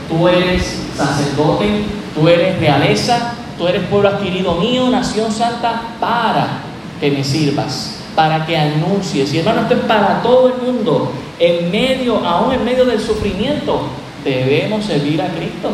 tú 0.09 0.27
eres 0.27 0.81
sacerdote, 0.97 1.85
tú 2.15 2.27
eres 2.29 2.59
realeza, 2.59 3.35
tú 3.59 3.69
eres 3.69 3.83
pueblo 3.89 4.09
adquirido 4.09 4.55
mío, 4.55 4.89
nación 4.89 5.31
santa, 5.31 5.83
para 6.01 6.63
que 6.99 7.11
me 7.11 7.23
sirvas, 7.23 7.99
para 8.17 8.47
que 8.47 8.57
anuncies. 8.57 9.35
Y 9.35 9.41
hermano, 9.41 9.61
esto 9.61 9.75
es 9.75 9.81
para 9.81 10.23
todo 10.23 10.49
el 10.49 10.63
mundo. 10.63 11.13
En 11.39 11.71
medio, 11.71 12.27
aún 12.27 12.55
en 12.55 12.65
medio 12.65 12.87
del 12.87 13.01
sufrimiento, 13.01 13.83
debemos 14.25 14.87
servir 14.87 15.21
a 15.21 15.29
Cristo. 15.29 15.71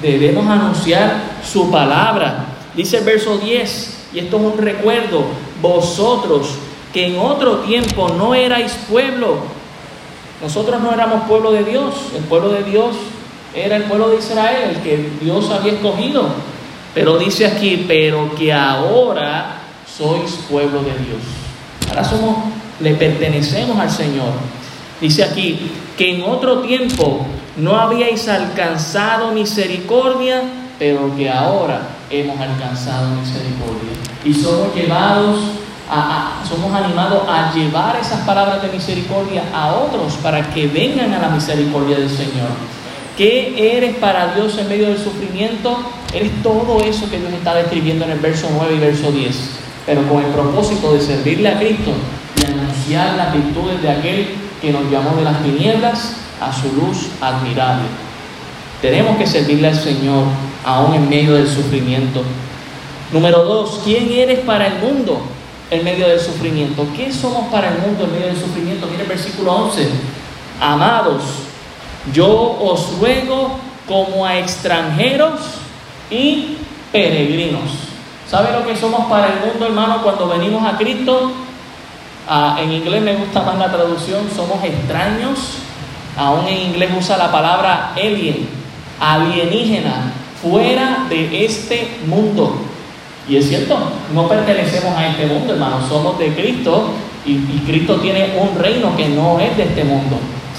Debemos 0.00 0.48
anunciar 0.48 1.14
su 1.44 1.70
palabra. 1.70 2.46
Dice 2.74 2.98
el 2.98 3.04
verso 3.04 3.36
10, 3.36 3.98
y 4.14 4.20
esto 4.20 4.38
es 4.38 4.42
un 4.42 4.56
recuerdo, 4.56 5.24
vosotros 5.60 6.54
que 6.96 7.08
en 7.08 7.18
otro 7.18 7.56
tiempo 7.56 8.08
no 8.16 8.34
erais 8.34 8.72
pueblo, 8.88 9.36
nosotros 10.42 10.80
no 10.80 10.94
éramos 10.94 11.28
pueblo 11.28 11.52
de 11.52 11.62
Dios, 11.62 11.94
el 12.16 12.24
pueblo 12.24 12.48
de 12.48 12.62
Dios 12.62 12.96
era 13.54 13.76
el 13.76 13.82
pueblo 13.82 14.08
de 14.08 14.16
Israel, 14.16 14.70
el 14.70 14.80
que 14.80 15.10
Dios 15.20 15.50
había 15.50 15.74
escogido. 15.74 16.26
Pero 16.94 17.18
dice 17.18 17.44
aquí, 17.44 17.84
pero 17.86 18.34
que 18.34 18.50
ahora 18.50 19.58
sois 19.86 20.38
pueblo 20.48 20.78
de 20.78 20.92
Dios. 20.92 21.20
Ahora 21.90 22.02
somos, 22.02 22.36
le 22.80 22.94
pertenecemos 22.94 23.78
al 23.78 23.90
Señor. 23.90 24.32
Dice 24.98 25.22
aquí, 25.22 25.70
que 25.98 26.14
en 26.14 26.22
otro 26.22 26.60
tiempo 26.60 27.26
no 27.58 27.76
habíais 27.76 28.26
alcanzado 28.26 29.32
misericordia, 29.32 30.44
pero 30.78 31.14
que 31.14 31.28
ahora 31.28 31.88
hemos 32.08 32.40
alcanzado 32.40 33.10
misericordia. 33.10 33.92
Y 34.24 34.32
somos 34.32 34.74
llevados 34.74 35.65
somos 36.48 36.72
animados 36.72 37.22
a 37.28 37.52
llevar 37.54 37.96
esas 37.96 38.20
palabras 38.26 38.62
de 38.62 38.68
misericordia 38.68 39.44
a 39.54 39.74
otros 39.74 40.14
para 40.14 40.50
que 40.50 40.66
vengan 40.66 41.12
a 41.12 41.18
la 41.20 41.28
misericordia 41.28 41.98
del 41.98 42.10
Señor. 42.10 42.48
¿Qué 43.16 43.76
eres 43.76 43.96
para 43.96 44.34
Dios 44.34 44.58
en 44.58 44.68
medio 44.68 44.88
del 44.88 44.98
sufrimiento? 44.98 45.78
Eres 46.12 46.42
todo 46.42 46.80
eso 46.80 47.08
que 47.08 47.18
Dios 47.18 47.32
está 47.32 47.54
describiendo 47.54 48.04
en 48.04 48.10
el 48.12 48.18
verso 48.18 48.48
9 48.52 48.74
y 48.74 48.78
verso 48.78 49.10
10, 49.10 49.36
pero 49.86 50.06
con 50.08 50.22
el 50.22 50.30
propósito 50.32 50.92
de 50.92 51.00
servirle 51.00 51.48
a 51.48 51.58
Cristo 51.58 51.92
y 52.40 52.46
anunciar 52.46 53.16
las 53.16 53.32
virtudes 53.32 53.80
de 53.80 53.90
aquel 53.90 54.28
que 54.60 54.72
nos 54.72 54.90
llamó 54.90 55.16
de 55.16 55.24
las 55.24 55.42
tinieblas 55.42 56.16
a 56.40 56.52
su 56.52 56.72
luz 56.74 57.08
admirable. 57.20 57.84
Tenemos 58.82 59.16
que 59.16 59.26
servirle 59.26 59.68
al 59.68 59.78
Señor 59.78 60.24
aún 60.64 60.94
en 60.94 61.08
medio 61.08 61.34
del 61.34 61.48
sufrimiento. 61.48 62.22
Número 63.12 63.44
dos, 63.44 63.80
¿quién 63.84 64.10
eres 64.12 64.40
para 64.40 64.66
el 64.66 64.78
mundo? 64.80 65.22
En 65.70 65.84
medio 65.84 66.08
del 66.08 66.20
sufrimiento. 66.20 66.86
¿Qué 66.96 67.12
somos 67.12 67.48
para 67.48 67.68
el 67.68 67.78
mundo 67.78 68.04
en 68.04 68.12
medio 68.12 68.26
del 68.26 68.36
sufrimiento? 68.36 68.86
Mire 68.86 69.02
el 69.02 69.08
versículo 69.08 69.52
11. 69.52 69.88
Amados, 70.60 71.22
yo 72.12 72.58
os 72.60 72.98
ruego 72.98 73.58
como 73.86 74.24
a 74.24 74.38
extranjeros 74.38 75.40
y 76.10 76.56
peregrinos. 76.92 77.70
¿Sabe 78.28 78.52
lo 78.52 78.66
que 78.66 78.76
somos 78.76 79.06
para 79.06 79.28
el 79.28 79.40
mundo, 79.40 79.66
hermano, 79.66 80.02
cuando 80.02 80.28
venimos 80.28 80.64
a 80.66 80.76
Cristo? 80.76 81.32
Ah, 82.28 82.58
en 82.60 82.72
inglés 82.72 83.02
me 83.02 83.14
gusta 83.14 83.42
más 83.42 83.56
la 83.56 83.70
traducción, 83.70 84.28
somos 84.34 84.62
extraños. 84.64 85.58
Aún 86.16 86.46
en 86.48 86.58
inglés 86.70 86.90
usa 86.98 87.16
la 87.16 87.30
palabra 87.30 87.92
alien, 87.94 88.48
alienígena, 88.98 90.12
fuera 90.42 91.06
de 91.08 91.44
este 91.44 91.98
mundo. 92.06 92.56
Y 93.28 93.36
es 93.36 93.48
cierto, 93.48 93.76
no 94.14 94.28
pertenecemos 94.28 94.96
a 94.96 95.08
este 95.08 95.26
mundo, 95.26 95.52
hermanos, 95.52 95.88
somos 95.88 96.18
de 96.18 96.32
Cristo 96.34 96.90
y, 97.24 97.36
Cristo 97.66 97.96
tiene 97.96 98.34
un 98.38 98.56
reino 98.56 98.96
que 98.96 99.08
no 99.08 99.40
es 99.40 99.56
de 99.56 99.64
este 99.64 99.82
mundo. 99.82 100.16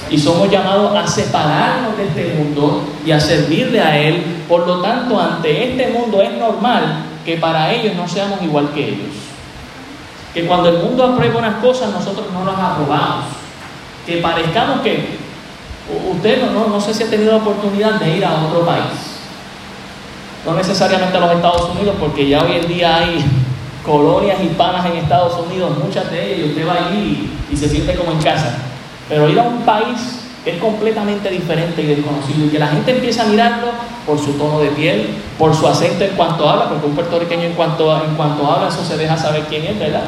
Y 0.10 0.18
somos 0.18 0.50
llamados 0.52 0.96
a 0.96 1.08
separarnos 1.08 1.98
de 1.98 2.04
este 2.08 2.36
mundo 2.36 2.84
y 3.06 3.12
a 3.12 3.20
servirle 3.20 3.80
a 3.80 3.98
Él. 3.98 4.24
Por 4.50 4.68
lo 4.68 4.82
tanto, 4.82 5.20
ante 5.20 5.72
este 5.72 5.88
mundo 5.88 6.22
es 6.22 6.32
normal 6.34 7.04
que 7.26 7.38
para 7.38 7.74
ellos 7.74 7.96
no 7.96 8.08
seamos 8.08 8.42
igual 8.42 8.70
que 8.74 8.90
ellos. 8.90 9.16
Que 10.34 10.46
cuando 10.46 10.70
el 10.70 10.78
mundo 10.80 11.06
aprueba 11.06 11.40
unas 11.40 11.56
cosas, 11.56 11.92
nosotros 11.92 12.28
no 12.34 12.46
las 12.46 12.60
aprobamos. 12.60 13.26
Que 14.06 14.18
parezcamos 14.18 14.82
que 14.82 15.18
usted 16.12 16.52
no, 16.52 16.68
no 16.68 16.82
sé 16.82 16.94
si 16.94 17.04
ha 17.04 17.10
tenido 17.10 17.32
la 17.32 17.38
oportunidad 17.38 17.94
de 17.94 18.18
ir 18.18 18.26
a 18.26 18.46
otro 18.46 18.66
país 18.66 19.17
no 20.46 20.54
necesariamente 20.54 21.18
a 21.18 21.20
los 21.20 21.32
Estados 21.32 21.70
Unidos, 21.72 21.96
porque 22.00 22.28
ya 22.28 22.44
hoy 22.44 22.58
en 22.58 22.68
día 22.68 22.98
hay 22.98 23.26
colonias 23.86 24.42
hispanas 24.44 24.86
en 24.86 24.98
Estados 24.98 25.34
Unidos, 25.46 25.72
muchas 25.84 26.12
de 26.12 26.34
ellas, 26.34 26.40
y 26.40 26.50
usted 26.50 26.68
va 26.68 26.74
allí 26.74 27.32
y, 27.52 27.56
se 27.56 27.70
siente 27.70 27.96
como 27.96 28.12
en 28.12 28.22
casa. 28.22 28.58
Pero 29.08 29.30
ir 29.30 29.40
a 29.40 29.44
un 29.44 29.62
país 29.62 30.20
es 30.46 30.58
completamente 30.60 31.30
diferente 31.30 31.82
y 31.82 31.88
desconocido, 31.88 32.46
y 32.46 32.50
que 32.50 32.60
la 32.60 32.68
gente 32.68 32.92
empieza 32.92 33.24
a 33.24 33.26
mirarlo 33.28 33.68
por 34.06 34.20
su 34.20 34.34
tono 34.34 34.60
de 34.60 34.70
piel, 34.70 35.16
por 35.38 35.56
su 35.56 35.68
acento 35.68 36.04
en 36.04 36.16
cuanto 36.16 36.48
habla, 36.48 36.70
porque 36.70 36.86
un 36.86 36.96
puertorriqueño 36.96 37.44
en 37.44 37.54
cuanto, 37.54 38.04
en 38.04 38.16
cuanto 38.16 38.50
habla, 38.50 38.68
eso 38.68 38.84
se 38.84 38.98
deja 38.98 39.18
saber 39.18 39.44
quién 39.50 39.66
es, 39.66 39.80
¿verdad? 39.80 40.04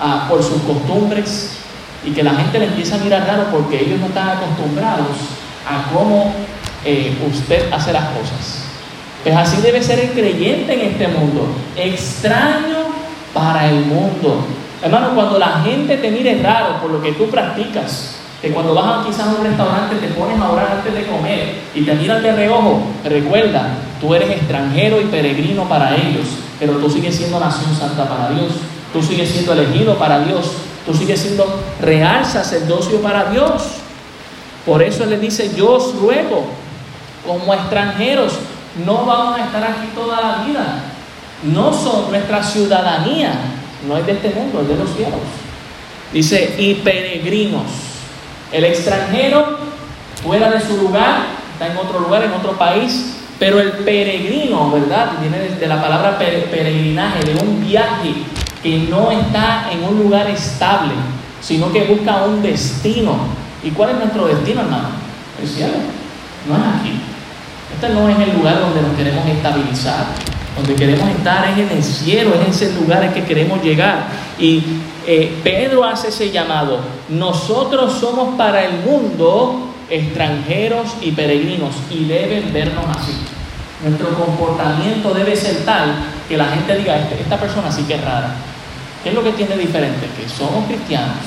Ah, 0.00 0.26
por 0.28 0.42
sus 0.42 0.60
costumbres, 0.62 1.56
y 2.04 2.10
que 2.10 2.22
la 2.22 2.34
gente 2.34 2.58
le 2.58 2.66
empieza 2.66 2.96
a 2.96 2.98
mirar 2.98 3.26
raro 3.26 3.46
porque 3.50 3.80
ellos 3.80 3.98
no 3.98 4.06
están 4.06 4.28
acostumbrados 4.28 5.16
a 5.68 5.90
cómo 5.92 6.32
eh, 6.84 7.16
usted 7.28 7.72
hace 7.72 7.92
las 7.92 8.04
cosas. 8.10 8.65
Pues 9.26 9.36
así 9.38 9.60
debe 9.60 9.82
ser 9.82 9.98
el 9.98 10.10
creyente 10.10 10.72
en 10.72 10.92
este 10.92 11.08
mundo, 11.08 11.48
extraño 11.76 12.76
para 13.34 13.68
el 13.68 13.84
mundo. 13.84 14.46
Hermano, 14.80 15.16
cuando 15.16 15.36
la 15.36 15.62
gente 15.64 15.96
te 15.96 16.12
mire 16.12 16.40
raro 16.40 16.80
por 16.80 16.92
lo 16.92 17.02
que 17.02 17.10
tú 17.10 17.28
practicas, 17.28 18.20
Que 18.40 18.52
cuando 18.52 18.72
vas 18.72 19.04
quizás 19.04 19.26
a 19.26 19.34
un 19.34 19.42
restaurante 19.42 19.96
te 19.96 20.08
pones 20.14 20.38
a 20.38 20.52
orar 20.52 20.76
antes 20.76 20.94
de 20.94 21.10
comer 21.10 21.54
y 21.74 21.82
te 21.82 21.94
miran 21.94 22.22
de 22.22 22.36
reojo. 22.36 22.82
Recuerda, 23.02 23.70
tú 24.00 24.14
eres 24.14 24.30
extranjero 24.30 25.00
y 25.00 25.06
peregrino 25.06 25.64
para 25.68 25.96
ellos, 25.96 26.28
pero 26.60 26.74
tú 26.74 26.88
sigues 26.88 27.16
siendo 27.16 27.40
nación 27.40 27.74
santa 27.74 28.08
para 28.08 28.30
Dios. 28.30 28.52
Tú 28.92 29.02
sigues 29.02 29.30
siendo 29.30 29.54
elegido 29.54 29.98
para 29.98 30.20
Dios. 30.20 30.52
Tú 30.86 30.94
sigues 30.94 31.18
siendo 31.18 31.46
real 31.80 32.24
sacerdocio 32.24 33.00
para 33.00 33.24
Dios. 33.30 33.64
Por 34.64 34.84
eso 34.84 35.04
le 35.04 35.18
dice, 35.18 35.50
yo 35.56 35.72
os 35.72 35.96
ruego, 35.96 36.44
como 37.26 37.52
extranjeros, 37.54 38.34
no 38.84 39.06
vamos 39.06 39.38
a 39.38 39.44
estar 39.44 39.62
aquí 39.62 39.88
toda 39.94 40.20
la 40.20 40.44
vida. 40.44 40.82
No 41.44 41.72
son 41.72 42.10
nuestra 42.10 42.42
ciudadanía, 42.42 43.32
no 43.86 43.96
es 43.96 44.06
de 44.06 44.12
este 44.12 44.30
mundo, 44.30 44.62
es 44.62 44.68
de 44.68 44.76
los 44.76 44.90
cielos. 44.94 45.20
Dice, 46.12 46.54
y 46.58 46.74
peregrinos. 46.74 47.64
El 48.52 48.64
extranjero, 48.64 49.58
fuera 50.22 50.50
de 50.50 50.60
su 50.60 50.76
lugar, 50.76 51.26
está 51.52 51.68
en 51.68 51.76
otro 51.76 52.00
lugar, 52.00 52.22
en 52.24 52.32
otro 52.32 52.52
país, 52.52 53.16
pero 53.38 53.60
el 53.60 53.72
peregrino, 53.72 54.70
¿verdad? 54.70 55.12
Viene 55.20 55.38
de 55.38 55.66
la 55.66 55.80
palabra 55.80 56.18
peregrinaje, 56.18 57.24
de 57.24 57.42
un 57.42 57.64
viaje 57.66 58.14
que 58.62 58.78
no 58.90 59.10
está 59.10 59.68
en 59.70 59.84
un 59.84 59.98
lugar 59.98 60.28
estable, 60.28 60.92
sino 61.40 61.72
que 61.72 61.84
busca 61.84 62.24
un 62.24 62.42
destino. 62.42 63.16
¿Y 63.62 63.70
cuál 63.70 63.90
es 63.90 63.96
nuestro 63.96 64.26
destino, 64.26 64.62
hermano? 64.62 64.88
El 65.40 65.48
cielo. 65.48 65.74
No 66.48 66.56
es 66.56 66.80
aquí. 66.80 67.15
Este 67.74 67.88
no 67.90 68.08
es 68.08 68.18
el 68.18 68.36
lugar 68.36 68.60
donde 68.60 68.82
nos 68.82 68.96
queremos 68.96 69.26
estabilizar. 69.26 70.06
Donde 70.56 70.74
queremos 70.74 71.08
estar 71.10 71.48
es 71.50 71.58
en 71.58 71.76
el 71.76 71.84
cielo, 71.84 72.32
es 72.40 72.62
ese 72.62 72.74
lugar 72.80 73.04
en 73.04 73.12
que 73.12 73.24
queremos 73.24 73.62
llegar. 73.62 74.06
Y 74.38 74.62
eh, 75.06 75.38
Pedro 75.44 75.84
hace 75.84 76.08
ese 76.08 76.30
llamado. 76.30 76.80
Nosotros 77.10 77.92
somos 78.00 78.36
para 78.36 78.64
el 78.64 78.80
mundo 78.80 79.74
extranjeros 79.90 80.96
y 81.02 81.12
peregrinos 81.12 81.74
y 81.90 82.04
deben 82.04 82.52
vernos 82.52 82.84
así. 82.96 83.12
Nuestro 83.84 84.08
comportamiento 84.14 85.12
debe 85.12 85.36
ser 85.36 85.64
tal 85.64 85.94
que 86.28 86.36
la 86.36 86.46
gente 86.46 86.76
diga, 86.76 86.96
este, 86.96 87.20
esta 87.20 87.36
persona 87.38 87.70
sí 87.70 87.82
que 87.82 87.94
es 87.94 88.04
rara. 88.04 88.34
¿Qué 89.02 89.10
es 89.10 89.14
lo 89.14 89.22
que 89.22 89.32
tiene 89.32 89.56
diferente? 89.56 90.08
Que 90.16 90.28
somos 90.28 90.64
cristianos, 90.66 91.18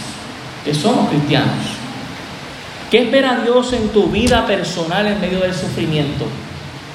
que 0.66 0.74
somos 0.74 1.08
cristianos. 1.10 1.79
¿Qué 2.90 3.04
es 3.04 3.12
ver 3.12 3.26
a 3.26 3.42
Dios 3.42 3.72
en 3.74 3.90
tu 3.90 4.08
vida 4.08 4.48
personal 4.48 5.06
en 5.06 5.22
medio 5.22 5.40
del 5.40 5.54
sufrimiento? 5.54 6.26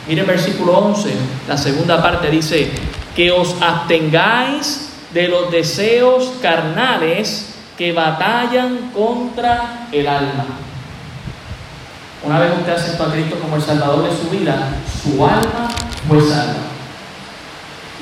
Mire 0.09 0.23
el 0.23 0.27
versículo 0.27 0.77
11, 0.79 1.11
la 1.49 1.57
segunda 1.57 2.03
parte 2.03 2.31
dice, 2.31 2.71
que 3.15 3.31
os 3.31 3.55
abstengáis 3.63 4.89
de 5.13 5.29
los 5.29 5.51
deseos 5.51 6.33
carnales 6.43 7.55
que 7.79 7.93
batallan 7.93 8.91
contra 8.93 9.87
el 9.93 10.09
alma. 10.09 10.45
Una 12.25 12.41
vez 12.41 12.53
usted 12.59 12.73
aceptó 12.73 13.05
a 13.05 13.13
Cristo 13.13 13.37
como 13.41 13.57
el 13.57 13.63
Salvador 13.63 14.09
de 14.09 14.17
su 14.17 14.31
vida, 14.31 14.71
su 15.03 15.25
alma 15.25 15.69
fue 16.09 16.21
salva. 16.21 16.55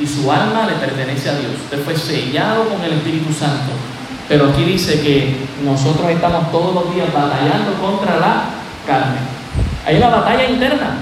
Y 0.00 0.06
su 0.06 0.30
alma 0.32 0.66
le 0.66 0.74
pertenece 0.74 1.28
a 1.28 1.34
Dios. 1.34 1.52
Usted 1.64 1.84
fue 1.84 1.96
sellado 1.96 2.68
con 2.68 2.82
el 2.82 2.92
Espíritu 2.94 3.32
Santo. 3.32 3.72
Pero 4.28 4.48
aquí 4.50 4.64
dice 4.64 5.00
que 5.00 5.36
nosotros 5.64 6.10
estamos 6.10 6.50
todos 6.50 6.74
los 6.74 6.94
días 6.94 7.12
batallando 7.12 7.74
contra 7.80 8.18
la 8.18 8.44
carne. 8.86 9.18
Hay 9.86 9.96
una 9.96 10.08
batalla 10.08 10.48
interna. 10.48 10.96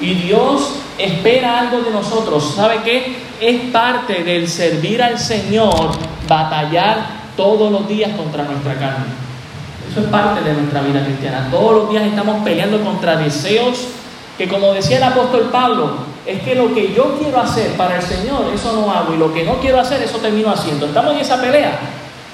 Y 0.00 0.14
Dios 0.14 0.76
espera 0.98 1.60
algo 1.60 1.80
de 1.80 1.90
nosotros. 1.90 2.54
¿Sabe 2.54 2.80
qué? 2.84 3.16
Es 3.40 3.70
parte 3.70 4.22
del 4.22 4.48
servir 4.48 5.02
al 5.02 5.18
Señor 5.18 5.90
batallar 6.28 7.20
todos 7.36 7.72
los 7.72 7.88
días 7.88 8.10
contra 8.16 8.44
nuestra 8.44 8.74
carne. 8.74 9.06
Eso 9.90 10.00
es 10.00 10.06
parte 10.06 10.42
de 10.42 10.54
nuestra 10.54 10.82
vida 10.82 11.04
cristiana. 11.04 11.48
Todos 11.50 11.74
los 11.74 11.90
días 11.90 12.04
estamos 12.04 12.44
peleando 12.44 12.80
contra 12.82 13.16
deseos 13.16 13.88
que, 14.38 14.48
como 14.48 14.72
decía 14.72 14.98
el 14.98 15.02
apóstol 15.02 15.48
Pablo, 15.50 15.94
es 16.24 16.42
que 16.42 16.54
lo 16.54 16.72
que 16.72 16.94
yo 16.94 17.18
quiero 17.18 17.40
hacer 17.40 17.72
para 17.72 17.96
el 17.96 18.02
Señor, 18.02 18.44
eso 18.54 18.72
no 18.72 18.90
hago. 18.92 19.14
Y 19.14 19.16
lo 19.16 19.32
que 19.34 19.44
no 19.44 19.56
quiero 19.56 19.80
hacer, 19.80 20.02
eso 20.02 20.18
termino 20.18 20.50
haciendo. 20.50 20.86
Estamos 20.86 21.14
en 21.14 21.20
esa 21.20 21.40
pelea, 21.40 21.78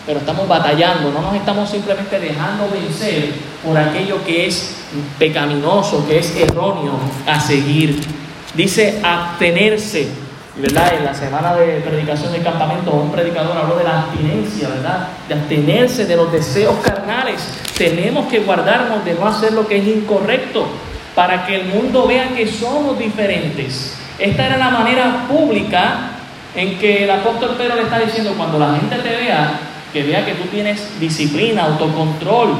pero 0.06 0.20
estamos 0.20 0.46
batallando. 0.46 1.10
No 1.10 1.20
nos 1.20 1.34
estamos 1.34 1.68
simplemente 1.68 2.18
dejando 2.18 2.70
vencer 2.70 3.34
por 3.64 3.76
aquello 3.76 4.24
que 4.24 4.46
es 4.46 4.76
pecaminoso, 5.18 6.06
que 6.06 6.20
es 6.20 6.36
erróneo 6.36 6.92
a 7.26 7.40
seguir. 7.40 8.00
Dice 8.54 9.00
abstenerse, 9.02 10.08
¿verdad? 10.56 10.94
En 10.94 11.04
la 11.04 11.12
semana 11.12 11.54
de 11.56 11.80
predicación 11.80 12.32
del 12.32 12.42
campamento, 12.42 12.92
un 12.92 13.10
predicador 13.10 13.56
habló 13.56 13.76
de 13.76 13.84
la 13.84 14.02
abstinencia, 14.02 14.68
¿verdad? 14.68 15.08
De 15.28 15.34
abstenerse 15.34 16.06
de 16.06 16.16
los 16.16 16.30
deseos 16.32 16.76
carnales. 16.82 17.42
Tenemos 17.76 18.26
que 18.28 18.38
guardarnos 18.38 19.04
de 19.04 19.14
no 19.14 19.26
hacer 19.26 19.52
lo 19.52 19.66
que 19.66 19.78
es 19.78 19.86
incorrecto 19.86 20.66
para 21.14 21.44
que 21.46 21.56
el 21.56 21.66
mundo 21.66 22.06
vea 22.06 22.28
que 22.28 22.46
somos 22.46 22.98
diferentes. 22.98 23.98
Esta 24.18 24.46
era 24.46 24.56
la 24.56 24.70
manera 24.70 25.26
pública 25.28 26.12
en 26.54 26.78
que 26.78 27.04
el 27.04 27.10
apóstol 27.10 27.54
Pedro 27.58 27.76
le 27.76 27.82
está 27.82 27.98
diciendo, 27.98 28.32
cuando 28.36 28.58
la 28.58 28.76
gente 28.76 28.96
te 28.96 29.10
vea, 29.10 29.60
que 29.96 30.02
vea 30.02 30.26
que 30.26 30.34
tú 30.34 30.44
tienes 30.50 31.00
disciplina, 31.00 31.64
autocontrol, 31.64 32.54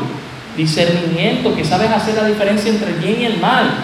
discernimiento, 0.57 1.55
que 1.55 1.66
sabes 1.66 1.90
hacer 1.90 2.14
la 2.14 2.25
diferencia 2.25 2.70
entre 2.70 2.92
el 2.92 2.94
bien 2.94 3.20
y 3.20 3.25
el 3.27 3.40
mal. 3.40 3.75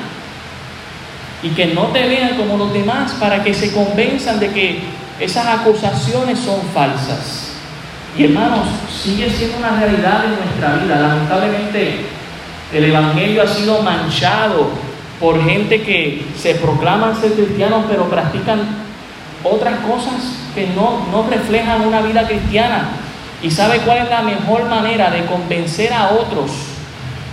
Y 1.43 1.51
que 1.51 1.67
no 1.67 1.89
te 1.89 2.09
vean 2.09 2.39
como 2.39 2.57
los 2.57 2.73
demás 2.73 3.13
para 3.21 3.45
que 3.45 3.53
se 3.53 3.75
convenzan 3.75 4.41
de 4.41 4.49
que 4.53 4.81
esas 5.21 5.47
acusaciones 5.47 6.39
son 6.39 6.63
falsas. 6.73 7.53
Y 8.17 8.25
hermanos, 8.25 8.69
sigue 8.91 9.29
siendo 9.29 9.59
una 9.59 9.79
realidad 9.79 10.25
en 10.25 10.37
nuestra 10.37 10.83
vida. 10.83 10.99
Lamentablemente 10.99 12.07
el 12.73 12.85
Evangelio 12.85 13.43
ha 13.43 13.47
sido 13.47 13.83
manchado 13.83 14.71
por 15.21 15.45
gente 15.45 15.83
que 15.83 16.25
se 16.39 16.55
proclaman 16.55 17.21
ser 17.21 17.35
cristianos 17.35 17.85
pero 17.87 18.09
practican 18.09 18.61
otras 19.45 19.81
cosas 19.81 20.39
que 20.55 20.69
no, 20.69 21.07
no 21.13 21.29
reflejan 21.29 21.83
una 21.83 22.01
vida 22.01 22.27
cristiana. 22.27 22.93
¿Y 23.43 23.51
sabe 23.51 23.79
cuál 23.79 23.99
es 23.99 24.11
la 24.11 24.23
mejor 24.23 24.65
manera 24.69 25.11
de 25.11 25.25
convencer 25.27 25.93
a 25.93 26.11
otros 26.11 26.51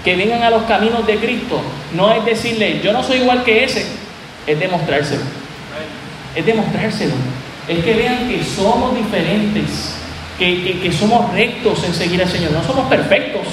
que 0.03 0.15
vengan 0.15 0.41
a 0.41 0.49
los 0.49 0.63
caminos 0.63 1.05
de 1.05 1.17
Cristo? 1.17 1.61
No 1.93 2.11
es 2.11 2.25
decirle, 2.25 2.81
yo 2.83 2.91
no 2.91 3.03
soy 3.03 3.17
igual 3.17 3.43
que 3.43 3.63
ese, 3.63 3.85
es 4.47 4.59
demostrárselo. 4.59 5.21
Es 6.35 6.45
demostrárselo. 6.45 7.13
Es 7.67 7.83
que 7.83 7.93
vean 7.93 8.27
que 8.27 8.43
somos 8.43 8.95
diferentes, 8.95 9.95
que, 10.39 10.79
que 10.81 10.91
somos 10.91 11.31
rectos 11.31 11.83
en 11.83 11.93
seguir 11.93 12.21
al 12.21 12.29
Señor. 12.29 12.51
No 12.51 12.63
somos 12.63 12.87
perfectos, 12.87 13.47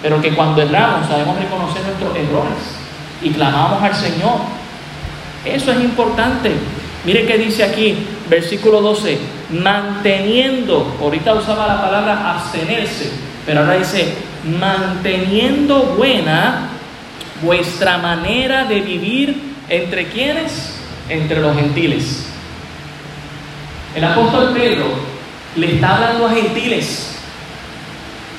pero 0.00 0.22
que 0.22 0.34
cuando 0.34 0.62
erramos 0.62 1.06
sabemos 1.08 1.38
reconocer 1.38 1.82
nuestros 1.82 2.16
errores 2.16 2.82
y 3.20 3.30
clamamos 3.30 3.82
al 3.82 3.94
Señor. 3.94 4.38
Eso 5.44 5.72
es 5.72 5.80
importante. 5.80 6.52
Mire 7.04 7.26
que 7.26 7.36
dice 7.36 7.64
aquí, 7.64 8.06
versículo 8.30 8.80
12, 8.80 9.18
manteniendo, 9.52 10.96
ahorita 11.00 11.34
usaba 11.34 11.66
la 11.66 11.82
palabra 11.82 12.34
abstenerse, 12.34 13.12
pero 13.46 13.60
ahora 13.60 13.74
dice, 13.74 14.14
manteniendo 14.58 15.94
buena 15.96 16.68
vuestra 17.42 17.98
manera 17.98 18.64
de 18.64 18.80
vivir 18.80 19.54
entre 19.68 20.06
quienes, 20.08 20.76
entre 21.08 21.40
los 21.40 21.54
gentiles. 21.56 22.26
El 23.94 24.04
apóstol 24.04 24.52
Pedro 24.54 24.86
le 25.56 25.74
está 25.74 25.96
hablando 25.96 26.26
a 26.26 26.30
gentiles, 26.30 27.18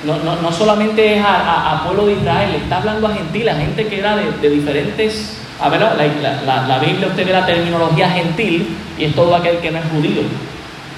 no, 0.06 0.18
no, 0.18 0.52
solamente 0.52 1.18
es 1.18 1.24
a, 1.26 1.84
pueblo 1.86 2.08
de 2.08 2.14
Israel, 2.14 2.52
le 2.52 2.58
está 2.58 2.78
hablando 2.78 3.08
a 3.08 3.14
gentiles, 3.14 3.54
a 3.54 3.58
gente 3.58 3.88
que 3.88 4.00
era 4.00 4.18
de, 4.18 4.32
de 4.42 4.50
diferentes 4.50 5.38
a 5.60 5.70
ver, 5.70 5.80
la, 5.82 6.80
Biblia 6.80 7.08
usted 7.08 7.26
ve 7.26 7.32
la 7.32 7.46
terminología 7.46 8.10
gentil 8.10 8.76
y 8.98 9.06
es 9.06 9.16
todo 9.16 9.36
aquel 9.36 9.60
que 9.60 9.72
no 9.72 9.80
es 9.80 9.86
judío. 9.86 10.22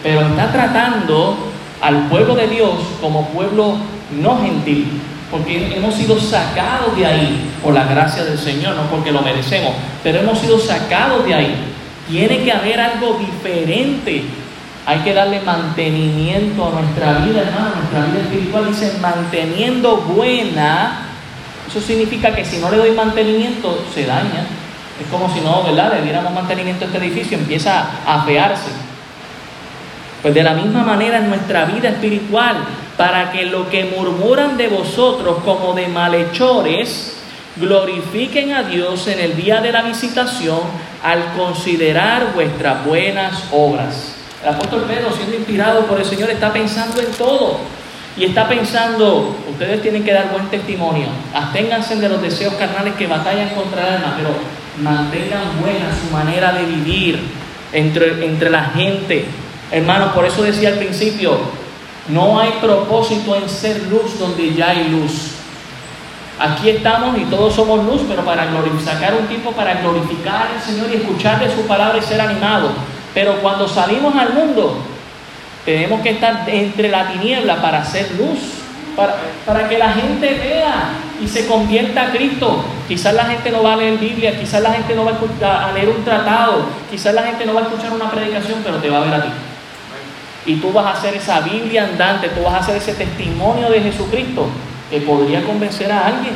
Pero 0.06 0.22
está 0.22 0.52
tratando 0.52 1.36
al 1.82 2.08
pueblo 2.10 2.36
de 2.36 2.46
Dios 2.46 2.76
como 3.02 3.28
pueblo 3.30 3.78
no 4.22 4.40
gentil, 4.40 5.02
porque 5.32 5.76
hemos 5.76 5.96
sido 5.96 6.20
sacados 6.20 6.96
de 6.96 7.08
ahí 7.08 7.50
por 7.64 7.74
la 7.74 7.86
gracia 7.86 8.24
del 8.24 8.38
Señor, 8.38 8.76
no 8.76 8.84
porque 8.84 9.12
lo 9.12 9.24
merecemos, 9.24 9.74
pero 10.04 10.20
hemos 10.20 10.38
sido 10.38 10.60
sacados 10.60 11.26
de 11.26 11.34
ahí. 11.34 11.56
Tiene 12.08 12.44
que 12.44 12.52
haber 12.52 12.80
algo 12.80 13.18
diferente. 13.18 14.26
Hay 14.86 15.00
que 15.00 15.16
darle 15.16 15.42
mantenimiento 15.42 16.68
a 16.68 16.82
nuestra 16.82 17.26
vida, 17.26 17.42
hermano, 17.42 17.72
nuestra 17.78 18.06
vida 18.06 18.20
espiritual. 18.22 18.68
Dice 18.68 19.00
manteniendo 19.02 19.98
buena 19.98 21.00
eso 21.68 21.82
significa 21.82 22.32
que 22.36 22.46
si 22.46 22.60
no 22.60 22.70
le 22.70 22.78
doy 22.78 22.92
mantenimiento, 22.92 23.84
se 23.92 24.06
daña. 24.06 24.46
Es 25.02 25.08
como 25.10 25.34
si 25.34 25.42
no, 25.42 25.64
¿verdad? 25.64 25.94
Le 25.96 26.04
diéramos 26.04 26.32
mantenimiento 26.32 26.86
a 26.86 26.90
este 26.90 27.00
edificio, 27.00 27.40
empieza 27.40 27.88
a 28.06 28.22
afearse. 28.22 28.85
Pues 30.26 30.34
de 30.34 30.42
la 30.42 30.56
misma 30.56 30.82
manera 30.82 31.20
en 31.20 31.30
nuestra 31.30 31.66
vida 31.66 31.90
espiritual, 31.90 32.56
para 32.98 33.32
que 33.32 33.46
lo 33.46 33.70
que 33.70 33.86
murmuran 33.96 34.58
de 34.58 34.68
vosotros 34.70 35.38
como 35.46 35.76
de 35.76 35.88
malhechores, 35.88 37.16
glorifiquen 37.58 38.52
a 38.54 38.64
Dios 38.64 39.06
en 39.06 39.20
el 39.20 39.36
día 39.36 39.62
de 39.62 39.72
la 39.72 39.84
visitación 39.84 40.62
al 41.04 41.24
considerar 41.38 42.34
vuestras 42.34 42.84
buenas 42.84 43.44
obras. 43.52 44.16
El 44.42 44.50
apóstol 44.50 44.86
Pedro, 44.88 45.12
siendo 45.12 45.36
inspirado 45.36 45.86
por 45.86 46.00
el 46.00 46.06
Señor, 46.06 46.32
está 46.32 46.52
pensando 46.52 47.00
en 47.02 47.12
todo 47.12 47.60
y 48.18 48.26
está 48.26 48.50
pensando, 48.50 49.38
ustedes 49.52 49.84
tienen 49.84 50.04
que 50.04 50.12
dar 50.12 50.32
buen 50.32 50.48
testimonio, 50.48 51.06
absténganse 51.36 51.98
de 51.98 52.10
los 52.10 52.20
deseos 52.20 52.56
carnales 52.56 52.96
que 52.96 53.06
batallan 53.06 53.50
contra 53.50 53.84
el 53.84 53.94
alma, 53.98 54.16
pero 54.18 54.30
mantengan 54.82 55.62
buena 55.62 55.86
su 55.94 56.12
manera 56.12 56.52
de 56.52 56.66
vivir 56.66 57.20
entre, 57.72 58.26
entre 58.26 58.50
la 58.50 58.64
gente. 58.72 59.45
Hermanos, 59.72 60.14
por 60.14 60.26
eso 60.26 60.44
decía 60.44 60.70
al 60.70 60.76
principio, 60.76 61.38
no 62.10 62.40
hay 62.40 62.52
propósito 62.62 63.36
en 63.36 63.50
ser 63.50 63.84
luz 63.88 64.20
donde 64.20 64.54
ya 64.54 64.70
hay 64.70 64.90
luz. 64.90 65.32
Aquí 66.38 66.70
estamos 66.70 67.18
y 67.18 67.24
todos 67.26 67.56
somos 67.56 67.84
luz, 67.86 68.02
pero 68.08 68.24
para 68.24 68.46
sacar 68.84 69.14
un 69.16 69.26
tiempo 69.28 69.52
para 69.54 69.76
glorificar 69.76 70.50
al 70.54 70.62
Señor 70.62 70.90
y 70.92 70.98
escucharle 70.98 71.50
su 71.54 71.62
palabra 71.66 71.98
y 71.98 72.02
ser 72.02 72.20
animados. 72.20 72.72
Pero 73.14 73.42
cuando 73.42 73.68
salimos 73.68 74.14
al 74.16 74.34
mundo, 74.34 74.78
tenemos 75.64 76.02
que 76.02 76.12
estar 76.12 76.44
entre 76.48 76.90
la 76.90 77.08
tiniebla 77.08 77.62
para 77.62 77.80
hacer 77.80 78.12
luz, 78.20 78.40
para, 78.98 79.16
para 79.46 79.70
que 79.70 79.78
la 79.78 79.94
gente 79.94 80.28
vea 80.28 80.90
y 81.24 81.28
se 81.28 81.48
convierta 81.48 82.08
a 82.08 82.12
Cristo. 82.12 82.64
Quizás 82.88 83.14
la 83.14 83.26
gente 83.26 83.50
no 83.52 83.64
va 83.64 83.74
a 83.74 83.78
leer 83.78 83.98
Biblia, 83.98 84.38
quizás 84.38 84.62
la 84.62 84.74
gente 84.74 84.94
no 84.94 85.06
va 85.06 85.12
a, 85.12 85.72
leer 85.72 85.90
un 85.90 86.04
tratado, 86.04 86.66
quizás 86.92 87.14
la 87.14 87.24
gente 87.24 87.46
no 87.46 87.54
va 87.54 87.62
a 87.62 87.64
escuchar 87.64 87.94
una 87.94 88.12
predicación, 88.12 88.60
pero 88.64 88.78
te 88.78 88.90
va 88.90 88.98
a 88.98 89.06
ver 89.06 89.14
a 89.14 89.24
ti. 89.24 89.30
Y 90.46 90.58
tú 90.58 90.72
vas 90.72 90.86
a 90.86 90.92
hacer 90.92 91.16
esa 91.16 91.42
Biblia 91.42 91.86
andante, 91.86 92.30
tú 92.30 92.44
vas 92.44 92.54
a 92.54 92.58
hacer 92.58 92.78
ese 92.78 92.94
testimonio 92.94 93.70
de 93.70 93.82
Jesucristo 93.82 94.48
que 94.90 95.02
podría 95.02 95.44
convencer 95.44 95.92
a 95.92 96.08
alguien. 96.08 96.34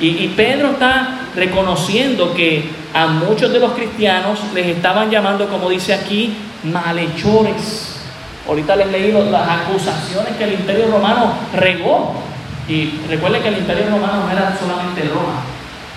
Y, 0.00 0.24
y, 0.24 0.34
Pedro 0.36 0.70
está 0.70 1.20
reconociendo 1.34 2.32
que 2.32 2.70
a 2.94 3.06
muchos 3.08 3.52
de 3.52 3.58
los 3.58 3.72
cristianos 3.72 4.38
les 4.54 4.66
estaban 4.66 5.10
llamando, 5.10 5.48
como 5.48 5.68
dice 5.68 5.92
aquí, 5.92 6.36
malhechores. 6.64 7.96
Ahorita 8.48 8.76
les 8.76 8.90
leí 8.90 9.12
las 9.12 9.48
acusaciones 9.48 10.36
que 10.36 10.44
el 10.44 10.54
imperio 10.54 10.86
romano 10.90 11.34
regó. 11.54 12.14
Y 12.68 13.00
recuerden 13.08 13.42
que 13.42 13.48
el 13.48 13.58
imperio 13.58 13.84
romano 13.90 14.24
no 14.24 14.30
era 14.30 14.56
solamente 14.58 15.02
Roma, 15.08 15.42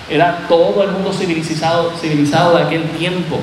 era 0.09 0.45
todo 0.47 0.83
el 0.83 0.91
mundo 0.91 1.11
civilizado, 1.11 1.91
civilizado 1.99 2.57
de 2.57 2.63
aquel 2.63 2.83
tiempo. 2.91 3.39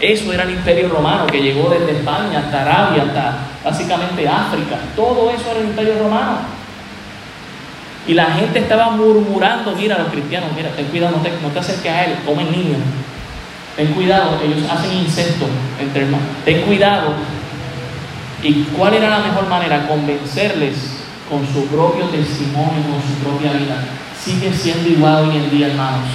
Eso 0.00 0.32
era 0.32 0.42
el 0.42 0.50
imperio 0.50 0.88
romano 0.88 1.26
que 1.26 1.40
llegó 1.40 1.70
desde 1.70 1.98
España 1.98 2.40
hasta 2.40 2.62
Arabia, 2.62 3.04
hasta 3.04 3.38
básicamente 3.64 4.28
África. 4.28 4.76
Todo 4.94 5.30
eso 5.30 5.50
era 5.50 5.60
el 5.60 5.66
imperio 5.66 5.98
romano. 5.98 6.38
Y 8.06 8.14
la 8.14 8.26
gente 8.26 8.60
estaba 8.60 8.90
murmurando, 8.90 9.74
mira 9.74 9.98
los 9.98 10.08
cristianos, 10.08 10.50
mira, 10.54 10.70
ten 10.70 10.86
cuidado, 10.86 11.16
no 11.42 11.50
te, 11.50 11.58
acerques 11.58 11.90
a 11.90 12.04
él, 12.04 12.18
comen 12.24 12.50
niños. 12.52 12.78
Ten 13.74 13.92
cuidado, 13.94 14.38
ellos 14.44 14.70
hacen 14.70 14.92
incesto 14.92 15.46
entre 15.80 16.02
hermanos. 16.02 16.26
Ten 16.44 16.62
cuidado, 16.62 17.14
¿Y 18.42 18.64
cuál 18.76 18.94
era 18.94 19.08
la 19.08 19.18
mejor 19.20 19.48
manera? 19.48 19.88
Convencerles 19.88 20.74
con 21.28 21.44
su 21.52 21.66
propio 21.66 22.04
testimonio, 22.06 22.82
con 22.90 23.02
su 23.02 23.24
propia 23.24 23.52
vida. 23.52 23.82
Sigue 24.22 24.52
siendo 24.52 24.88
igual 24.88 25.28
hoy 25.28 25.36
en 25.36 25.50
día, 25.50 25.68
hermanos. 25.68 26.08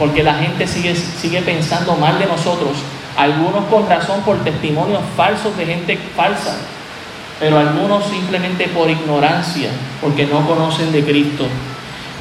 Porque 0.00 0.22
la 0.22 0.34
gente 0.34 0.66
sigue, 0.66 0.96
sigue 0.96 1.42
pensando 1.42 1.94
mal 1.94 2.18
de 2.18 2.24
nosotros. 2.24 2.70
Algunos 3.18 3.66
con 3.66 3.86
razón 3.86 4.22
por 4.22 4.42
testimonios 4.42 5.02
falsos 5.14 5.54
de 5.58 5.66
gente 5.66 5.98
falsa. 6.16 6.56
Pero 7.38 7.58
algunos 7.58 8.06
simplemente 8.06 8.68
por 8.68 8.88
ignorancia, 8.88 9.68
porque 10.00 10.26
no 10.26 10.46
conocen 10.46 10.90
de 10.90 11.04
Cristo. 11.04 11.46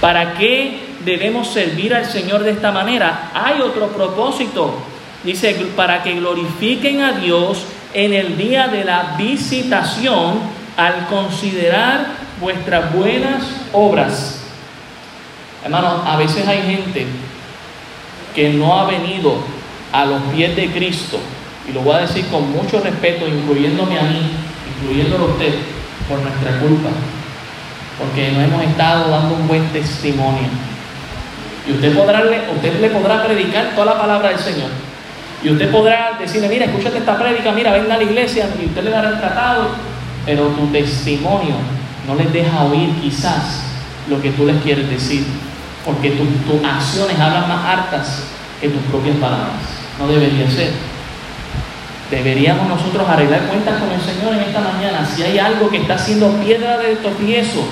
¿Para 0.01 0.33
qué 0.33 0.87
debemos 1.05 1.47
servir 1.47 1.95
al 1.95 2.05
Señor 2.05 2.43
de 2.43 2.51
esta 2.51 2.73
manera? 2.73 3.31
Hay 3.33 3.61
otro 3.61 3.87
propósito. 3.87 4.75
Dice, 5.23 5.53
para 5.77 6.03
que 6.03 6.15
glorifiquen 6.15 7.01
a 7.01 7.13
Dios 7.13 7.63
en 7.93 8.13
el 8.13 8.37
día 8.37 8.67
de 8.67 8.83
la 8.83 9.15
visitación 9.17 10.39
al 10.75 11.07
considerar 11.07 12.07
vuestras 12.41 12.93
buenas 12.93 13.43
obras. 13.71 14.41
Hermanos, 15.63 16.01
a 16.05 16.17
veces 16.17 16.45
hay 16.45 16.61
gente 16.61 17.07
que 18.39 18.54
no 18.54 18.80
ha 18.80 18.86
venido 18.86 19.36
a 19.91 20.06
los 20.06 20.21
pies 20.34 20.56
de 20.56 20.71
Cristo, 20.71 21.19
y 21.69 21.73
lo 21.73 21.82
voy 21.82 21.95
a 21.95 21.99
decir 21.99 22.25
con 22.28 22.49
mucho 22.54 22.80
respeto, 22.80 23.28
incluyéndome 23.28 23.99
a 23.99 24.04
mí, 24.04 24.32
incluyéndolo 24.82 25.25
a 25.25 25.28
usted, 25.28 25.56
por 26.08 26.19
nuestra 26.19 26.58
culpa, 26.62 26.88
porque 27.99 28.32
no 28.32 28.39
hemos 28.39 28.63
estado 28.63 29.10
dando 29.10 29.36
un 29.36 29.45
buen 29.45 29.67
testimonio. 29.73 30.47
Y 31.67 31.73
usted, 31.73 31.93
podrá, 31.93 32.23
usted 32.56 32.80
le 32.80 32.89
podrá 32.91 33.25
predicar 33.25 33.75
toda 33.75 33.88
la 33.88 33.99
palabra 33.99 34.30
del 34.30 34.39
Señor, 34.39 34.69
y 35.43 35.49
usted 35.49 35.69
podrá 35.69 36.13
decirle, 36.17 36.47
mira, 36.47 36.63
escúchate 36.63 36.99
esta 36.99 37.19
prédica, 37.19 37.52
mira, 37.52 37.73
venga 37.73 37.95
a 37.95 37.97
la 37.97 38.04
iglesia 38.04 38.47
y 38.58 38.67
usted 38.67 38.86
le 38.86 38.91
dará 38.91 39.10
el 39.10 39.19
tratado, 39.19 39.67
pero 40.25 40.43
tu 40.47 40.65
testimonio 40.67 41.56
no 42.08 42.15
les 42.15 42.32
deja 42.32 42.63
oír 42.63 42.89
quizás 43.02 43.63
lo 44.10 44.21
que 44.21 44.32
tú 44.32 44.45
les 44.45 44.56
quieres 44.63 44.89
decir, 44.89 45.25
porque 45.85 46.11
tus 46.11 46.63
acciones 46.63 47.19
hablan 47.19 47.47
más 47.47 47.65
hartas 47.65 48.23
que 48.61 48.69
tus 48.69 48.81
propias 48.83 49.17
palabras. 49.17 49.59
No 49.97 50.07
debería 50.07 50.49
ser. 50.49 50.71
Deberíamos 52.11 52.67
nosotros 52.67 53.07
arreglar 53.07 53.41
cuentas 53.47 53.79
con 53.79 53.91
el 53.91 54.01
Señor 54.01 54.33
en 54.33 54.41
esta 54.41 54.61
mañana. 54.61 55.05
Si 55.05 55.21
hay 55.21 55.37
algo 55.37 55.69
que 55.69 55.77
está 55.77 55.95
haciendo 55.95 56.31
piedra 56.43 56.77
de 56.77 56.95
tropiezo 56.95 57.65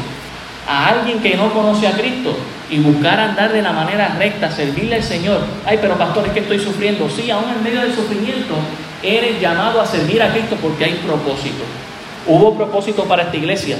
a 0.67 0.89
alguien 0.89 1.19
que 1.19 1.35
no 1.35 1.51
conoce 1.53 1.87
a 1.87 1.93
Cristo, 1.93 2.37
y 2.69 2.79
buscar 2.79 3.19
andar 3.19 3.53
de 3.53 3.61
la 3.61 3.71
manera 3.71 4.15
recta, 4.19 4.51
servirle 4.51 4.95
al 4.95 5.03
Señor. 5.03 5.39
Ay, 5.65 5.79
pero 5.81 5.97
pastor, 5.97 6.25
es 6.27 6.33
que 6.33 6.41
estoy 6.41 6.59
sufriendo. 6.59 7.09
Sí, 7.09 7.29
aún 7.31 7.45
en 7.49 7.63
medio 7.63 7.81
del 7.81 7.93
sufrimiento, 7.93 8.55
eres 9.01 9.39
llamado 9.39 9.79
a 9.79 9.85
servir 9.85 10.21
a 10.21 10.31
Cristo 10.31 10.57
porque 10.61 10.85
hay 10.85 10.93
propósito. 11.05 11.63
Hubo 12.25 12.55
propósito 12.55 13.05
para 13.05 13.23
esta 13.23 13.37
iglesia, 13.37 13.77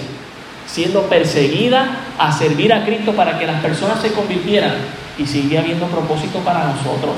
siendo 0.68 1.04
perseguida 1.04 2.02
a 2.20 2.32
servir 2.32 2.74
a 2.74 2.86
Cristo 2.86 3.14
para 3.14 3.40
que 3.40 3.48
las 3.48 3.62
personas 3.62 4.02
se 4.02 4.12
convirtieran. 4.12 4.74
Y 5.18 5.26
sigue 5.26 5.58
habiendo 5.58 5.88
propósito 5.88 6.40
para 6.40 6.66
nosotros, 6.66 7.16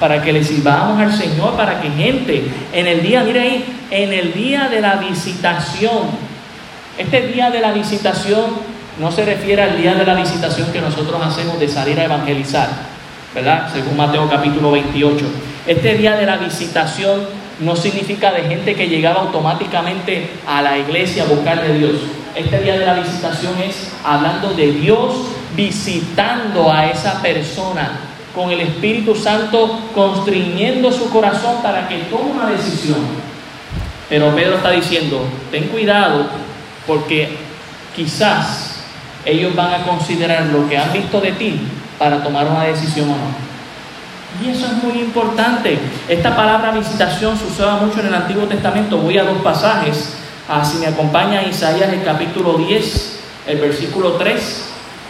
para 0.00 0.22
que 0.22 0.32
le 0.32 0.42
sirvamos 0.42 0.98
al 0.98 1.12
Señor, 1.12 1.56
para 1.56 1.78
que 1.78 1.90
gente 1.90 2.50
en 2.72 2.86
el 2.86 3.02
día, 3.02 3.22
mire 3.22 3.40
ahí, 3.40 3.64
en 3.90 4.12
el 4.14 4.32
día 4.32 4.68
de 4.70 4.80
la 4.80 4.96
visitación, 4.96 6.04
este 6.96 7.26
día 7.26 7.50
de 7.50 7.60
la 7.60 7.72
visitación 7.72 8.46
no 8.98 9.12
se 9.12 9.24
refiere 9.26 9.62
al 9.62 9.76
día 9.76 9.94
de 9.94 10.06
la 10.06 10.14
visitación 10.14 10.72
que 10.72 10.80
nosotros 10.80 11.20
hacemos 11.22 11.60
de 11.60 11.68
salir 11.68 12.00
a 12.00 12.04
evangelizar, 12.04 12.68
¿verdad? 13.34 13.70
Según 13.72 13.96
Mateo 13.96 14.28
capítulo 14.28 14.72
28. 14.72 15.26
Este 15.66 15.94
día 15.94 16.16
de 16.16 16.24
la 16.24 16.38
visitación 16.38 17.20
no 17.60 17.74
significa 17.74 18.32
de 18.32 18.42
gente 18.42 18.74
que 18.74 18.88
llegaba 18.88 19.22
automáticamente 19.22 20.30
a 20.46 20.62
la 20.62 20.78
iglesia 20.78 21.24
a 21.24 21.26
buscar 21.26 21.62
de 21.62 21.78
Dios. 21.78 21.92
Este 22.34 22.60
día 22.60 22.78
de 22.78 22.86
la 22.86 22.94
visitación 22.94 23.54
es 23.60 23.92
hablando 24.04 24.54
de 24.54 24.72
Dios 24.72 25.14
visitando 25.56 26.70
a 26.70 26.86
esa 26.86 27.20
persona 27.20 28.00
con 28.34 28.50
el 28.50 28.60
Espíritu 28.60 29.14
Santo 29.16 29.80
constriñendo 29.94 30.92
su 30.92 31.10
corazón 31.10 31.62
para 31.62 31.88
que 31.88 31.98
tome 32.04 32.30
una 32.30 32.50
decisión. 32.50 33.00
Pero 34.08 34.34
Pedro 34.34 34.56
está 34.56 34.70
diciendo, 34.70 35.20
ten 35.50 35.64
cuidado 35.64 36.26
porque 36.86 37.36
quizás 37.94 38.84
ellos 39.24 39.54
van 39.56 39.74
a 39.74 39.84
considerar 39.84 40.46
lo 40.46 40.68
que 40.68 40.78
han 40.78 40.92
visto 40.92 41.20
de 41.20 41.32
ti 41.32 41.60
para 41.98 42.22
tomar 42.22 42.46
una 42.46 42.64
decisión 42.64 43.10
o 43.10 43.12
no. 43.12 43.47
Y 44.42 44.50
eso 44.50 44.66
es 44.66 44.82
muy 44.82 45.00
importante. 45.00 45.78
Esta 46.08 46.36
palabra 46.36 46.72
visitación 46.72 47.34
usaba 47.34 47.80
mucho 47.80 48.00
en 48.00 48.06
el 48.06 48.14
Antiguo 48.14 48.44
Testamento. 48.46 48.98
Voy 48.98 49.18
a 49.18 49.24
dos 49.24 49.38
pasajes. 49.38 50.14
Ah, 50.48 50.64
si 50.64 50.78
me 50.78 50.86
acompaña 50.86 51.42
Isaías 51.42 51.92
el 51.92 52.04
capítulo 52.04 52.54
10, 52.54 53.18
el 53.46 53.58
versículo 53.58 54.12
3. 54.12 54.64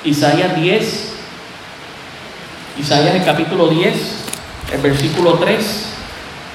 Isaías 0.04 0.56
10. 0.56 1.12
Isaías 2.80 3.14
el 3.14 3.24
capítulo 3.24 3.68
10, 3.68 3.94
el 4.72 4.80
versículo 4.80 5.34
3. 5.34 5.86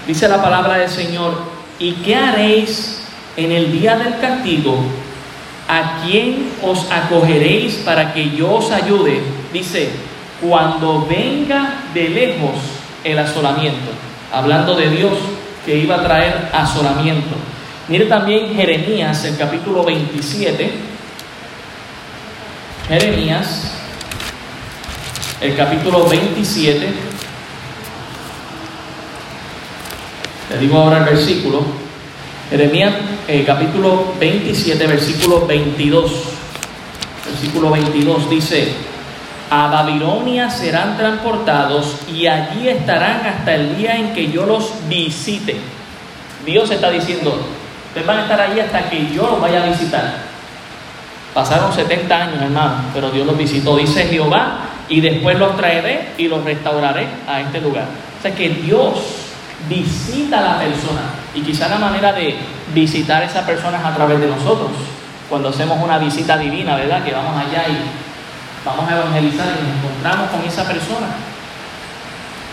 Dice 0.08 0.28
la 0.28 0.42
palabra 0.42 0.78
del 0.78 0.90
Señor, 0.90 1.44
¿y 1.80 1.94
qué 1.96 2.16
haréis 2.16 3.02
en 3.36 3.52
el 3.52 3.72
día 3.72 3.98
del 3.98 4.20
castigo 4.20 4.78
¿a 5.68 6.02
quién 6.04 6.52
os 6.62 6.90
acogeréis 6.92 7.76
para 7.86 8.14
que 8.14 8.32
yo 8.32 8.56
os 8.56 8.72
ayude? 8.72 9.22
Dice, 9.52 9.90
cuando 10.44 11.06
venga 11.06 11.86
de 11.94 12.10
lejos 12.10 12.56
el 13.04 13.18
asolamiento, 13.18 13.92
hablando 14.32 14.76
de 14.76 14.90
Dios 14.90 15.14
que 15.66 15.78
iba 15.78 15.96
a 15.96 16.04
traer 16.04 16.50
asolamiento. 16.54 17.36
Mire 17.88 18.06
también 18.06 18.54
Jeremías, 18.54 19.24
el 19.26 19.38
capítulo 19.38 19.84
27. 19.84 20.72
Jeremías, 22.90 23.72
el 25.42 25.56
capítulo 25.56 26.06
27. 26.08 26.94
Le 30.50 30.58
digo 30.60 30.78
ahora 30.78 31.00
el 31.00 31.06
versículo. 31.06 31.64
Jeremías 32.50 32.94
eh, 33.28 33.44
capítulo 33.46 34.14
27, 34.20 34.86
versículo 34.88 35.48
22. 35.48 36.12
Versículo 37.26 37.72
22 37.72 38.30
dice, 38.30 38.74
a 39.54 39.68
Babilonia 39.68 40.50
serán 40.50 40.98
transportados 40.98 41.98
y 42.12 42.26
allí 42.26 42.68
estarán 42.68 43.24
hasta 43.24 43.54
el 43.54 43.78
día 43.78 43.96
en 43.98 44.12
que 44.12 44.32
yo 44.32 44.48
los 44.48 44.74
visite. 44.90 45.56
Dios 46.44 46.72
está 46.72 46.90
diciendo, 46.90 47.40
ustedes 47.90 48.08
van 48.08 48.18
a 48.18 48.22
estar 48.24 48.42
allí 48.42 48.60
hasta 48.60 48.90
que 48.90 49.14
yo 49.14 49.28
los 49.28 49.40
vaya 49.40 49.62
a 49.62 49.68
visitar. 49.68 50.12
Pasaron 51.36 51.72
70 51.72 52.16
años, 52.16 52.42
hermano, 52.42 52.86
pero 52.96 53.12
Dios 53.12 53.28
los 53.28 53.38
visitó, 53.38 53.78
dice 53.78 54.06
Jehová, 54.06 54.58
y 54.90 55.02
después 55.02 55.38
los 55.38 55.56
traeré 55.56 56.14
y 56.18 56.28
los 56.28 56.44
restauraré 56.44 57.06
a 57.28 57.42
este 57.42 57.62
lugar. 57.62 57.86
O 58.18 58.22
sea 58.24 58.34
que 58.34 58.50
Dios 58.50 59.04
visita 59.70 60.40
a 60.40 60.54
la 60.54 60.60
persona 60.62 61.02
y 61.36 61.42
quizá 61.42 61.70
la 61.70 61.78
manera 61.78 62.12
de 62.12 62.38
visitar 62.74 63.22
a 63.22 63.26
esa 63.28 63.46
persona 63.46 63.78
es 63.78 63.86
a 63.86 63.94
través 63.94 64.20
de 64.20 64.26
nosotros. 64.26 64.72
Cuando 65.30 65.50
hacemos 65.50 65.78
una 65.80 66.00
visita 66.00 66.40
divina, 66.40 66.76
¿verdad? 66.76 67.04
Que 67.04 67.12
vamos 67.12 67.38
allá 67.38 67.66
y 67.70 68.13
vamos 68.66 68.90
a 68.90 68.96
evangelizar 68.96 69.48
y 69.48 69.68
nos 69.68 69.78
encontramos 69.78 70.30
con 70.30 70.42
esa 70.44 70.68
persona. 70.68 71.08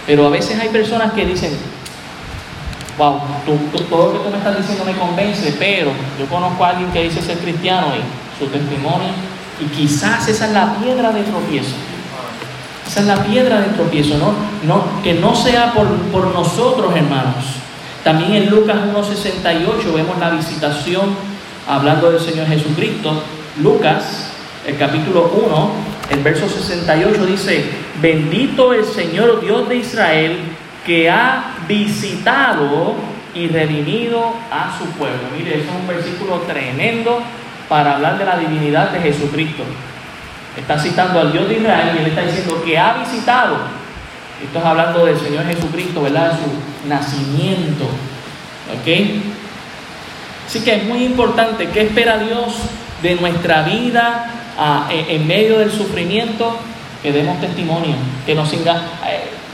Pero 0.07 0.27
a 0.27 0.31
veces 0.31 0.59
hay 0.59 0.68
personas 0.68 1.12
que 1.12 1.25
dicen, 1.25 1.57
wow, 2.99 3.20
todo 3.88 4.07
lo 4.07 4.12
que 4.12 4.25
tú 4.25 4.31
me 4.31 4.38
estás 4.38 4.57
diciendo 4.57 4.85
me 4.85 4.96
convence, 4.96 5.55
pero 5.59 5.90
yo 6.18 6.27
conozco 6.27 6.64
a 6.64 6.70
alguien 6.70 6.90
que 6.90 7.05
dice 7.05 7.23
ser 7.23 7.38
cristiano 7.38 7.88
y 7.96 8.38
su 8.38 8.51
testimonio, 8.51 9.09
y 9.61 9.64
quizás 9.66 10.27
esa 10.29 10.46
es 10.46 10.53
la 10.53 10.75
piedra 10.77 11.12
de 11.12 11.23
tropiezo. 11.23 11.75
Esa 12.87 13.01
es 13.01 13.07
la 13.07 13.23
piedra 13.23 13.61
de 13.61 13.68
tropiezo, 13.68 14.18
¿no? 14.18 14.33
no 14.66 15.03
que 15.03 15.14
no 15.14 15.35
sea 15.37 15.73
por, 15.73 15.87
por 16.11 16.35
nosotros, 16.35 16.94
hermanos. 16.96 17.44
También 18.03 18.33
en 18.35 18.51
Lucas 18.51 18.79
1.68 18.79 19.94
vemos 19.94 20.18
la 20.18 20.31
visitación, 20.31 21.14
hablando 21.68 22.11
del 22.11 22.20
Señor 22.20 22.46
Jesucristo. 22.49 23.23
Lucas, 23.62 24.31
el 24.66 24.77
capítulo 24.79 25.31
1, 25.46 25.70
el 26.11 26.23
verso 26.25 26.49
68 26.49 27.25
dice, 27.27 27.64
bendito 28.03 28.75
el 28.75 28.85
Señor 28.85 29.40
Dios 29.40 29.68
de 29.68 29.77
Israel, 29.77 30.38
que 30.85 31.09
ha 31.09 31.55
visitado 31.68 32.96
y 33.33 33.46
redimido 33.46 34.35
a 34.51 34.77
su 34.77 34.87
pueblo. 34.99 35.20
Mire, 35.37 35.61
eso 35.61 35.70
es 35.70 35.77
un 35.81 35.87
versículo 35.87 36.40
tremendo 36.40 37.23
para 37.68 37.94
hablar 37.94 38.18
de 38.18 38.25
la 38.25 38.38
divinidad 38.38 38.90
de 38.90 39.01
Jesucristo. 39.01 39.62
Está 40.57 40.77
citando 40.77 41.20
al 41.20 41.31
Dios 41.31 41.49
de 41.49 41.59
Israel 41.59 41.92
y 41.94 41.99
él 42.01 42.07
está 42.09 42.23
diciendo 42.23 42.61
que 42.64 42.77
ha 42.77 42.94
visitado. 42.94 43.59
Esto 44.42 44.59
es 44.59 44.64
hablando 44.64 45.07
del 45.07 45.16
Señor 45.16 45.46
Jesucristo, 45.46 46.03
¿verdad? 46.03 46.33
Su 46.33 46.88
nacimiento. 46.88 47.85
¿Ok? 47.85 49.23
Así 50.44 50.64
que 50.64 50.75
es 50.75 50.85
muy 50.85 51.05
importante. 51.05 51.68
¿Qué 51.68 51.83
espera 51.83 52.18
Dios 52.18 52.57
de 53.01 53.14
nuestra 53.14 53.62
vida 53.62 54.39
ah, 54.59 54.89
en 54.91 55.27
medio 55.27 55.59
del 55.59 55.71
sufrimiento? 55.71 56.57
Que 57.03 57.13
demos 57.13 57.41
testimonio, 57.41 57.95
que 58.27 58.35
nos 58.35 58.53
engañe 58.53 58.83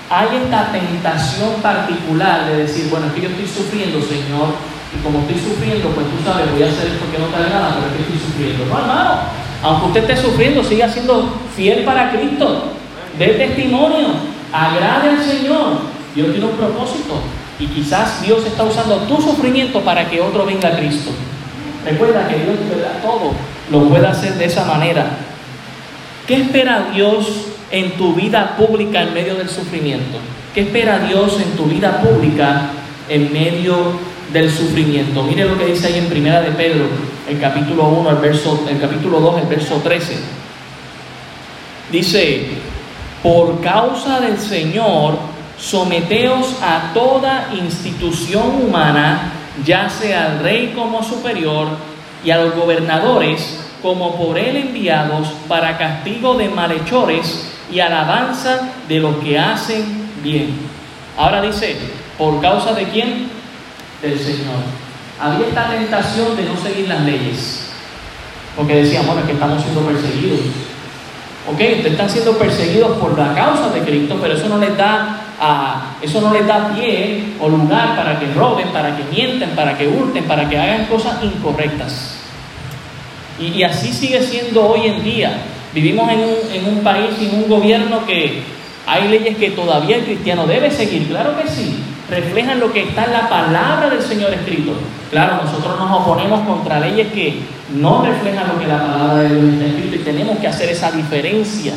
hay 0.09 0.29
esta 0.45 0.71
tentación 0.71 1.61
particular 1.63 2.47
de 2.47 2.59
decir, 2.59 2.89
bueno, 2.91 3.07
es 3.07 3.13
que 3.13 3.23
yo 3.23 3.29
estoy 3.29 3.47
sufriendo, 3.47 4.01
Señor, 4.01 4.55
y 4.95 5.03
como 5.03 5.21
estoy 5.21 5.35
sufriendo, 5.35 5.89
pues 5.91 6.07
tú 6.07 6.23
sabes, 6.25 6.51
voy 6.53 6.63
a 6.63 6.67
hacer 6.67 6.87
esto 6.95 7.11
que 7.11 7.19
no 7.19 7.27
te 7.27 7.51
nada, 7.51 7.75
pero 7.75 7.87
es 7.91 7.97
que 7.97 8.03
estoy 8.03 8.31
sufriendo. 8.31 8.67
No, 8.67 8.79
hermano, 8.79 9.15
aunque 9.63 9.87
usted 9.87 10.11
esté 10.11 10.17
sufriendo, 10.17 10.63
siga 10.63 10.89
siendo 10.89 11.35
fiel 11.57 11.85
para 11.85 12.13
Cristo, 12.13 12.71
dé 13.19 13.27
testimonio, 13.35 14.07
agrade 14.53 15.11
al 15.11 15.25
Señor. 15.25 15.97
Dios 16.15 16.31
tiene 16.31 16.47
un 16.47 16.57
propósito 16.57 17.21
y 17.59 17.67
quizás 17.67 18.23
Dios 18.23 18.47
está 18.47 18.63
usando 18.63 18.97
tu 19.01 19.21
sufrimiento 19.21 19.81
para 19.81 20.09
que 20.09 20.21
otro 20.21 20.47
venga 20.47 20.69
a 20.69 20.77
Cristo. 20.77 21.11
Recuerda 21.85 22.29
que 22.29 22.37
Dios, 22.37 22.57
¿verdad? 22.71 23.03
Todo 23.03 23.33
lo 23.70 23.88
puede 23.88 24.07
hacer 24.07 24.35
de 24.35 24.46
esa 24.46 24.64
manera. 24.64 25.07
¿Qué 26.26 26.37
espera 26.37 26.88
Dios 26.92 27.46
en 27.70 27.92
tu 27.92 28.14
vida 28.14 28.57
pública 28.57 29.02
en 29.02 29.14
medio 29.14 29.35
del 29.37 29.48
sufrimiento? 29.48 30.18
¿Qué 30.55 30.62
espera 30.62 31.00
Dios 31.00 31.40
en 31.40 31.57
tu 31.57 31.64
vida 31.64 32.00
pública 32.00 32.70
en 33.09 33.33
medio 33.33 33.76
del 34.33 34.50
sufrimiento? 34.50 35.22
Mire 35.22 35.44
lo 35.44 35.59
que 35.59 35.66
dice 35.66 35.88
ahí 35.88 35.98
en 35.98 36.09
Primera 36.09 36.40
de 36.40 36.50
Pedro, 36.52 36.87
el 37.29 37.40
capítulo 37.40 37.85
1, 37.88 38.11
el, 38.11 38.16
verso, 38.16 38.64
el 38.68 38.81
capítulo 38.81 39.20
2, 39.20 39.42
el 39.42 39.48
verso 39.48 39.81
13. 39.83 40.16
Dice, 41.92 42.46
por 43.22 43.61
causa 43.61 44.20
del 44.20 44.38
Señor, 44.38 45.18
someteos 45.59 46.57
a 46.62 46.92
toda 46.92 47.50
institución 47.55 48.62
humana, 48.66 49.33
ya 49.64 49.88
sea 49.88 50.26
al 50.26 50.40
rey 50.40 50.72
como 50.74 51.02
superior 51.02 51.68
y 52.27 52.31
a 52.33 52.39
los 52.39 52.57
gobernadores 52.57 53.61
como 53.81 54.17
por 54.17 54.37
él 54.37 54.57
enviados 54.57 55.29
para 55.47 55.79
castigo 55.79 56.35
de 56.35 56.49
malhechores 56.49 57.53
y 57.71 57.79
alabanza 57.79 58.73
de 58.89 58.99
los 58.99 59.15
que 59.19 59.39
hacen 59.39 60.11
bien. 60.25 60.59
Ahora 61.17 61.41
dice, 61.41 61.77
¿por 62.19 62.41
causa 62.41 62.73
de 62.73 62.83
quién? 62.89 63.29
Del 64.03 64.19
Señor. 64.19 64.59
Había 65.21 65.47
esta 65.47 65.69
tentación 65.71 66.37
de 66.37 66.43
no 66.43 66.57
seguir 66.57 66.89
las 66.89 67.03
leyes. 67.03 67.71
Porque 68.57 68.83
decían, 68.83 69.07
bueno, 69.07 69.21
es 69.21 69.27
que 69.27 69.33
estamos 69.33 69.62
siendo 69.62 69.83
perseguidos. 69.83 70.41
Ok, 71.47 71.61
ustedes 71.61 71.87
están 71.87 72.11
siendo 72.11 72.37
perseguidos 72.37 72.99
por 72.99 73.17
la 73.17 73.35
causa 73.35 73.71
de 73.71 73.83
Cristo, 73.83 74.19
pero 74.21 74.35
eso 74.35 74.49
no 74.49 74.59
les 74.59 74.77
da 74.77 75.21
a, 75.41 75.97
eso 76.03 76.21
no 76.21 76.33
les 76.33 76.45
da 76.45 76.75
pie 76.75 77.35
o 77.41 77.49
lugar 77.49 77.95
para 77.95 78.19
que 78.19 78.27
roben, 78.35 78.69
para 78.71 78.97
que 78.97 79.05
mienten, 79.05 79.51
para 79.51 79.79
que 79.79 79.87
hurten, 79.87 80.25
para 80.25 80.49
que 80.49 80.59
hagan 80.59 80.87
cosas 80.87 81.23
incorrectas. 81.23 82.15
Y 83.38 83.62
así 83.62 83.92
sigue 83.92 84.22
siendo 84.22 84.66
hoy 84.66 84.87
en 84.87 85.05
día. 85.05 85.42
Vivimos 85.75 86.11
en 86.11 86.20
un, 86.20 86.37
en 86.53 86.77
un 86.77 86.83
país, 86.83 87.11
en 87.20 87.35
un 87.35 87.49
gobierno 87.49 88.07
que 88.07 88.42
hay 88.87 89.09
leyes 89.09 89.37
que 89.37 89.51
todavía 89.51 89.96
el 89.96 90.05
cristiano 90.05 90.46
debe 90.46 90.70
seguir, 90.70 91.09
claro 91.09 91.37
que 91.37 91.49
sí, 91.49 91.77
reflejan 92.09 92.61
lo 92.61 92.72
que 92.72 92.85
está 92.85 93.05
en 93.05 93.12
la 93.12 93.29
palabra 93.29 93.90
del 93.90 94.01
Señor 94.01 94.33
escrito. 94.33 94.72
Claro, 95.11 95.42
nosotros 95.44 95.79
nos 95.79 96.01
oponemos 96.01 96.46
contra 96.46 96.81
leyes 96.81 97.12
que 97.12 97.40
no 97.75 98.05
reflejan 98.05 98.49
lo 98.49 98.59
que 98.59 98.66
la 98.66 98.79
palabra 98.79 99.22
de 99.22 99.35
Dios 99.35 99.55
está 99.55 99.66
escrito 99.66 99.96
y 99.96 99.99
tenemos 99.99 100.38
que 100.38 100.46
hacer 100.46 100.68
esa 100.68 100.92
diferencia. 100.92 101.75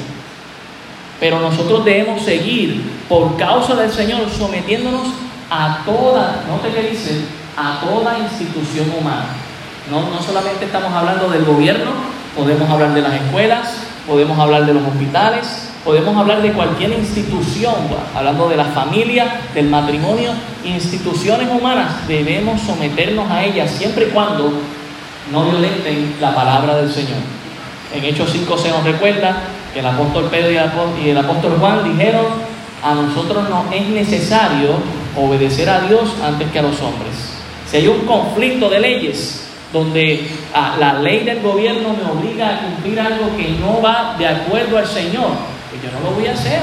Pero 1.20 1.40
nosotros 1.40 1.84
debemos 1.84 2.22
seguir 2.22 2.82
por 3.10 3.36
causa 3.38 3.76
del 3.76 3.92
Señor 3.92 4.30
sometiéndonos 4.30 5.08
a 5.50 5.82
toda, 5.84 6.44
note 6.48 6.70
que 6.70 6.92
dice, 6.92 7.22
a 7.58 7.82
toda 7.82 8.20
institución 8.20 8.88
humana. 8.98 9.36
No, 9.90 10.02
no 10.02 10.22
solamente 10.22 10.66
estamos 10.66 10.94
hablando 10.94 11.30
del 11.30 11.46
gobierno, 11.46 11.92
podemos 12.38 12.70
hablar 12.70 12.94
de 12.94 13.02
las 13.02 13.14
escuelas, 13.14 13.74
podemos 14.06 14.38
hablar 14.38 14.68
de 14.68 14.76
los 14.76 14.84
hospitales, 14.84 15.70
podemos 15.84 16.16
hablar 16.16 16.44
de 16.44 16.52
cualquier 16.52 16.92
institución, 16.92 17.74
hablando 18.16 18.48
de 18.50 18.58
la 18.58 18.66
familia, 18.66 19.42
del 19.56 19.68
matrimonio, 19.68 20.32
instituciones 20.64 21.50
humanas, 21.50 22.08
debemos 22.08 22.62
someternos 22.62 23.32
a 23.32 23.44
ellas 23.44 23.72
siempre 23.72 24.08
y 24.08 24.12
cuando 24.12 24.54
no 25.32 25.44
violenten 25.46 26.16
la 26.22 26.36
palabra 26.36 26.76
del 26.76 26.92
Señor. 26.92 27.18
En 27.92 28.06
Hechos 28.06 28.30
5 28.32 28.58
se 28.60 28.70
nos 28.70 28.84
recuerda 28.84 29.38
que 29.74 29.80
el 29.80 29.88
apóstol 29.88 30.26
Pedro 30.30 30.52
y 31.04 31.10
el 31.10 31.18
apóstol 31.18 31.58
Juan 31.60 31.84
dijeron, 31.84 32.26
a 32.84 32.94
nosotros 32.94 33.50
no 33.50 33.66
es 33.74 33.88
necesario 33.88 34.70
obedecer 35.18 35.68
a 35.68 35.82
Dios 35.82 36.14
antes 36.24 36.52
que 36.52 36.60
a 36.60 36.62
los 36.62 36.80
hombres. 36.80 37.16
Si 37.70 37.78
hay 37.78 37.88
un 37.88 38.06
conflicto 38.06 38.70
de 38.70 38.80
leyes, 38.80 39.49
donde 39.72 40.28
ah, 40.54 40.76
la 40.80 40.94
ley 40.94 41.24
del 41.24 41.42
gobierno 41.42 41.90
me 41.94 42.10
obliga 42.10 42.50
a 42.50 42.60
cumplir 42.62 43.00
algo 43.00 43.36
que 43.38 43.50
no 43.60 43.82
va 43.82 44.16
de 44.18 44.28
acuerdo 44.28 44.78
al 44.78 44.88
Señor, 44.88 45.30
pues 45.70 45.84
yo 45.84 45.92
no 45.92 46.10
lo 46.10 46.16
voy 46.16 46.28
a 46.28 46.34
hacer. 46.34 46.62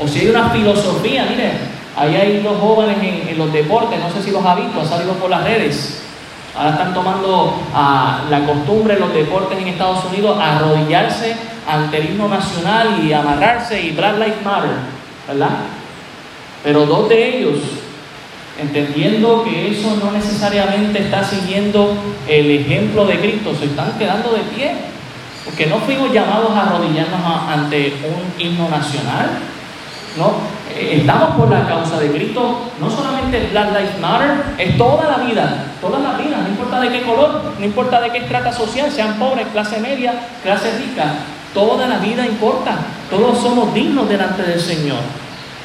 O 0.00 0.06
si 0.06 0.20
hay 0.20 0.28
una 0.28 0.50
filosofía, 0.50 1.26
miren, 1.28 1.52
ahí 1.96 2.14
hay 2.14 2.40
dos 2.42 2.58
jóvenes 2.60 2.96
en, 3.00 3.38
los 3.38 3.52
deportes, 3.52 3.98
no 4.00 4.10
sé 4.10 4.22
si 4.22 4.30
los 4.30 4.44
ha 4.44 4.54
visto, 4.54 4.80
han 4.80 4.88
salido 4.88 5.12
por 5.14 5.30
las 5.30 5.44
redes. 5.44 6.02
Ahora 6.56 6.70
están 6.70 6.94
tomando 6.94 7.60
ah, 7.72 8.22
la 8.28 8.44
costumbre 8.44 8.94
en 8.94 9.00
los 9.00 9.14
deportes 9.14 9.58
en 9.58 9.68
Estados 9.68 10.04
Unidos 10.06 10.38
arrodillarse 10.40 11.36
ante 11.68 11.98
el 11.98 12.10
himno 12.10 12.28
nacional 12.28 13.04
y 13.04 13.12
amarrarse 13.12 13.80
y 13.80 13.92
Black 13.92 14.14
Lives 14.18 14.42
Matter, 14.44 14.70
¿verdad? 15.28 15.58
Pero 16.64 16.86
dos 16.86 17.08
de 17.08 17.38
ellos 17.38 17.58
entendiendo 18.58 19.44
que 19.44 19.70
eso 19.70 19.96
no 20.02 20.10
necesariamente 20.10 20.98
está 20.98 21.22
siguiendo 21.22 21.94
el 22.26 22.50
ejemplo 22.50 23.06
de 23.06 23.20
Cristo, 23.20 23.54
se 23.54 23.66
están 23.66 23.92
quedando 23.98 24.32
de 24.32 24.40
pie, 24.54 24.72
porque 25.44 25.66
no 25.66 25.78
fuimos 25.78 26.12
llamados 26.12 26.50
a 26.50 26.66
arrodillarnos 26.66 27.20
ante 27.48 27.94
un 28.04 28.44
himno 28.44 28.68
nacional, 28.68 29.30
no, 30.16 30.32
eh, 30.74 30.98
estamos 31.00 31.36
por 31.36 31.48
la 31.50 31.66
causa 31.66 32.00
de 32.00 32.10
Cristo, 32.10 32.70
no 32.80 32.90
solamente 32.90 33.48
Black 33.52 33.68
Lives 33.68 34.00
Matter, 34.00 34.30
es 34.58 34.76
toda 34.76 35.08
la 35.08 35.24
vida, 35.24 35.66
toda 35.80 36.00
la 36.00 36.18
vida, 36.18 36.38
no 36.42 36.48
importa 36.48 36.80
de 36.80 36.90
qué 36.90 37.02
color, 37.02 37.52
no 37.58 37.64
importa 37.64 38.00
de 38.00 38.10
qué 38.10 38.18
estrata 38.18 38.52
social, 38.52 38.90
sean 38.90 39.14
pobres, 39.14 39.46
clase 39.52 39.78
media, 39.78 40.14
clase 40.42 40.76
rica, 40.78 41.14
toda 41.54 41.86
la 41.86 41.98
vida 41.98 42.26
importa, 42.26 42.76
todos 43.08 43.38
somos 43.38 43.72
dignos 43.72 44.08
delante 44.08 44.42
del 44.42 44.60
Señor. 44.60 45.00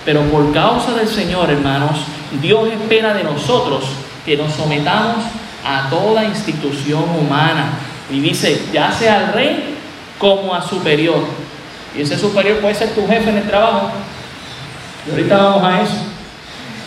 Pero 0.05 0.21
por 0.23 0.51
causa 0.53 0.93
del 0.93 1.07
Señor, 1.07 1.49
hermanos, 1.49 1.99
Dios 2.37 2.69
espera 2.69 3.13
de 3.13 3.23
nosotros 3.23 3.85
que 4.25 4.37
nos 4.37 4.53
sometamos 4.53 5.23
a 5.65 5.89
toda 5.89 6.25
institución 6.25 7.03
humana. 7.19 7.73
Y 8.11 8.19
dice, 8.19 8.65
ya 8.71 8.91
sea 8.91 9.19
al 9.19 9.33
rey 9.33 9.75
como 10.17 10.53
a 10.53 10.61
superior. 10.61 11.23
Y 11.97 12.01
ese 12.01 12.17
superior 12.17 12.59
puede 12.59 12.75
ser 12.75 12.89
tu 12.89 13.07
jefe 13.07 13.29
en 13.29 13.37
el 13.37 13.47
trabajo. 13.47 13.91
Y 15.07 15.11
ahorita 15.11 15.37
vamos 15.37 15.63
a 15.63 15.81
eso. 15.81 15.97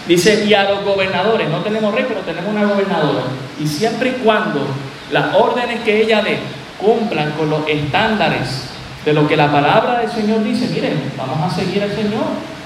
Dice, 0.06 0.44
y 0.44 0.54
a 0.54 0.70
los 0.70 0.84
gobernadores, 0.84 1.48
no 1.48 1.58
tenemos 1.58 1.94
rey, 1.94 2.04
pero 2.06 2.20
tenemos 2.20 2.50
una 2.50 2.64
gobernadora. 2.64 3.24
Y 3.60 3.66
siempre 3.66 4.10
y 4.10 4.24
cuando 4.24 4.66
las 5.10 5.34
órdenes 5.34 5.80
que 5.80 6.02
ella 6.02 6.22
dé 6.22 6.38
cumplan 6.78 7.32
con 7.32 7.50
los 7.50 7.66
estándares 7.68 8.68
de 9.04 9.12
lo 9.12 9.26
que 9.26 9.36
la 9.36 9.50
palabra 9.50 10.00
del 10.00 10.10
Señor 10.10 10.42
dice. 10.44 10.68
Miren, 10.68 11.12
vamos 11.16 11.52
a 11.52 11.54
seguir 11.54 11.82
al 11.82 11.92
Señor. 11.92 12.24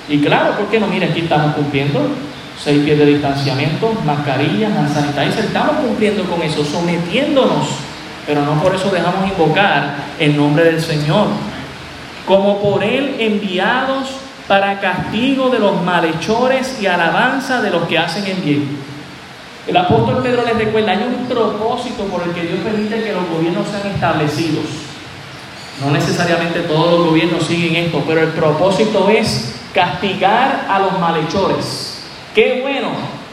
Y 0.08 0.20
claro, 0.20 0.56
¿por 0.56 0.66
qué 0.66 0.80
no? 0.80 0.86
Miren, 0.86 1.10
aquí 1.10 1.20
estamos 1.20 1.54
cumpliendo 1.54 2.00
seis 2.62 2.84
pies 2.84 2.98
de 2.98 3.06
distanciamiento, 3.06 3.92
mascarillas, 4.04 4.72
sanitizer, 4.92 5.46
estamos 5.46 5.76
cumpliendo 5.76 6.24
con 6.24 6.42
eso, 6.42 6.64
sometiéndonos, 6.64 7.68
pero 8.26 8.42
no 8.44 8.62
por 8.62 8.74
eso 8.74 8.90
dejamos 8.90 9.30
invocar 9.30 9.94
el 10.18 10.36
nombre 10.36 10.64
del 10.64 10.80
Señor. 10.80 11.28
Como 12.26 12.60
por 12.60 12.84
Él 12.84 13.16
enviados 13.18 14.10
para 14.46 14.78
castigo 14.78 15.48
de 15.48 15.58
los 15.58 15.82
malhechores 15.82 16.78
y 16.80 16.86
alabanza 16.86 17.62
de 17.62 17.70
los 17.70 17.84
que 17.88 17.98
hacen 17.98 18.26
el 18.26 18.42
bien. 18.42 18.90
El 19.66 19.76
apóstol 19.76 20.22
Pedro 20.22 20.44
les 20.44 20.56
recuerda, 20.56 20.92
hay 20.92 21.04
un 21.04 21.26
propósito 21.26 22.04
por 22.04 22.22
el 22.22 22.32
que 22.32 22.42
Dios 22.42 22.58
permite 22.60 23.02
que 23.02 23.12
los 23.12 23.28
gobiernos 23.28 23.66
sean 23.68 23.94
establecidos. 23.94 24.64
No 25.82 25.90
necesariamente 25.92 26.60
todos 26.60 26.98
los 26.98 27.08
gobiernos 27.08 27.46
siguen 27.46 27.84
esto, 27.84 28.02
pero 28.06 28.20
el 28.20 28.28
propósito 28.28 29.08
es 29.08 29.54
castigar 29.72 30.66
a 30.68 30.78
los 30.80 30.98
malhechores 30.98 31.89
Qué 32.34 32.60
bueno 32.62 32.88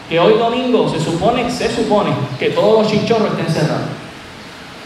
que 0.10 0.20
hoy 0.20 0.34
domingo 0.34 0.90
se 0.90 1.00
supone, 1.00 1.50
se 1.52 1.74
supone 1.74 2.12
que 2.40 2.50
todos 2.50 2.82
los 2.82 2.92
chinchorros 2.92 3.30
estén 3.32 3.54
cerrados 3.54 3.88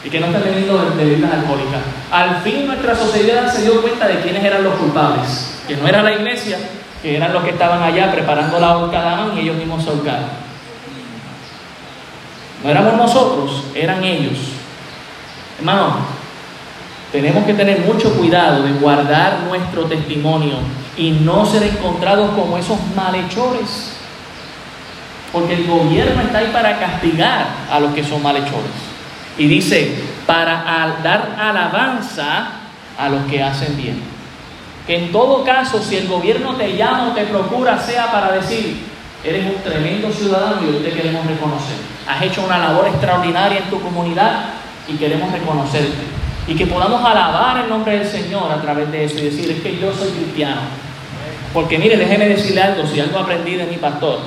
y 0.04 0.10
que 0.10 0.20
no 0.20 0.28
estén 0.28 0.44
teniendo 0.44 0.78
de 0.78 1.06
bebidas 1.06 1.32
alcohólicas. 1.32 1.82
Al 2.12 2.42
fin 2.42 2.66
nuestra 2.68 2.96
sociedad 2.96 3.52
se 3.54 3.62
dio 3.62 3.82
cuenta 3.82 4.08
de 4.08 4.20
quiénes 4.22 4.44
eran 4.44 4.64
los 4.64 4.74
culpables, 4.76 5.62
que 5.68 5.78
no 5.78 5.88
era 5.88 6.02
la 6.02 6.14
iglesia, 6.14 6.58
que 7.02 7.16
eran 7.16 7.32
los 7.34 7.44
que 7.44 7.52
estaban 7.52 7.82
allá 7.82 8.12
preparando 8.12 8.60
la 8.60 8.78
horca 8.78 9.28
y 9.36 9.40
ellos 9.40 9.56
mismos 9.56 9.84
se 9.84 9.90
ahorcaron. 9.92 10.42
No 12.64 12.70
éramos 12.70 12.96
nosotros, 12.96 13.64
eran 13.74 14.04
ellos. 14.04 14.38
Hermano, 15.58 15.96
tenemos 17.12 17.46
que 17.46 17.54
tener 17.54 17.80
mucho 17.80 18.14
cuidado 18.16 18.64
de 18.64 18.74
guardar 18.74 19.42
nuestro 19.48 19.86
testimonio 19.86 20.56
y 20.98 21.12
no 21.12 21.46
ser 21.46 21.64
encontrados 21.64 22.32
como 22.32 22.58
esos 22.58 22.78
malhechores. 22.96 23.91
Porque 25.32 25.54
el 25.54 25.66
gobierno 25.66 26.22
está 26.22 26.40
ahí 26.40 26.50
para 26.52 26.78
castigar 26.80 27.48
a 27.72 27.80
los 27.80 27.94
que 27.94 28.04
son 28.04 28.22
malhechores. 28.22 28.72
Y 29.38 29.48
dice, 29.48 29.96
para 30.26 30.64
dar 31.04 31.36
alabanza 31.40 32.50
a 32.98 33.10
los 33.10 33.26
que 33.26 33.42
hacen 33.42 33.78
bien. 33.78 34.02
Que 34.86 34.98
en 34.98 35.12
todo 35.12 35.44
caso, 35.44 35.82
si 35.82 35.96
el 35.96 36.08
gobierno 36.08 36.56
te 36.56 36.76
llama 36.76 37.10
o 37.10 37.14
te 37.14 37.24
procura, 37.24 37.80
sea 37.80 38.12
para 38.12 38.34
decir, 38.34 38.78
eres 39.24 39.46
un 39.46 39.62
tremendo 39.62 40.12
ciudadano 40.12 40.62
y 40.64 40.76
hoy 40.76 40.84
te 40.84 40.92
queremos 40.92 41.26
reconocer. 41.26 41.76
Has 42.08 42.22
hecho 42.24 42.44
una 42.44 42.58
labor 42.58 42.88
extraordinaria 42.88 43.60
en 43.60 43.70
tu 43.70 43.80
comunidad 43.80 44.46
y 44.88 44.94
queremos 44.94 45.32
reconocerte. 45.32 46.12
Y 46.48 46.56
que 46.56 46.66
podamos 46.66 47.04
alabar 47.06 47.64
el 47.64 47.70
nombre 47.70 48.00
del 48.00 48.08
Señor 48.08 48.52
a 48.52 48.62
través 48.62 48.92
de 48.92 49.06
eso 49.06 49.20
y 49.20 49.24
decir, 49.24 49.50
es 49.52 49.62
que 49.62 49.80
yo 49.80 49.94
soy 49.94 50.10
cristiano. 50.10 50.62
Porque 51.54 51.78
mire, 51.78 51.98
déjeme 51.98 52.28
decirle 52.28 52.62
algo, 52.62 52.86
si 52.88 53.00
algo 53.00 53.20
aprendí 53.20 53.56
de 53.56 53.66
mi 53.66 53.78
pastor, 53.78 54.20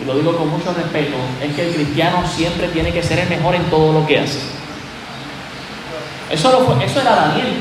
y 0.00 0.04
lo 0.04 0.14
digo 0.14 0.36
con 0.36 0.50
mucho 0.50 0.72
respeto, 0.74 1.16
es 1.42 1.54
que 1.54 1.68
el 1.68 1.74
cristiano 1.74 2.22
siempre 2.26 2.68
tiene 2.68 2.92
que 2.92 3.02
ser 3.02 3.18
el 3.18 3.28
mejor 3.28 3.54
en 3.54 3.64
todo 3.64 3.92
lo 3.92 4.06
que 4.06 4.18
hace. 4.18 4.40
Eso, 6.30 6.52
lo 6.52 6.60
fue, 6.60 6.84
eso 6.84 7.00
era 7.00 7.14
Daniel. 7.14 7.54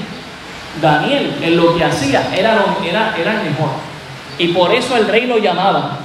Daniel 0.82 1.38
en 1.42 1.56
lo 1.56 1.78
que 1.78 1.84
hacía 1.84 2.36
era, 2.36 2.66
era, 2.84 3.16
era 3.18 3.42
el 3.42 3.50
mejor. 3.50 3.70
Y 4.38 4.50
por 4.50 4.74
eso 4.74 4.98
el 4.98 5.08
rey 5.08 5.28
lo 5.28 5.38
llamaba. 5.38 6.00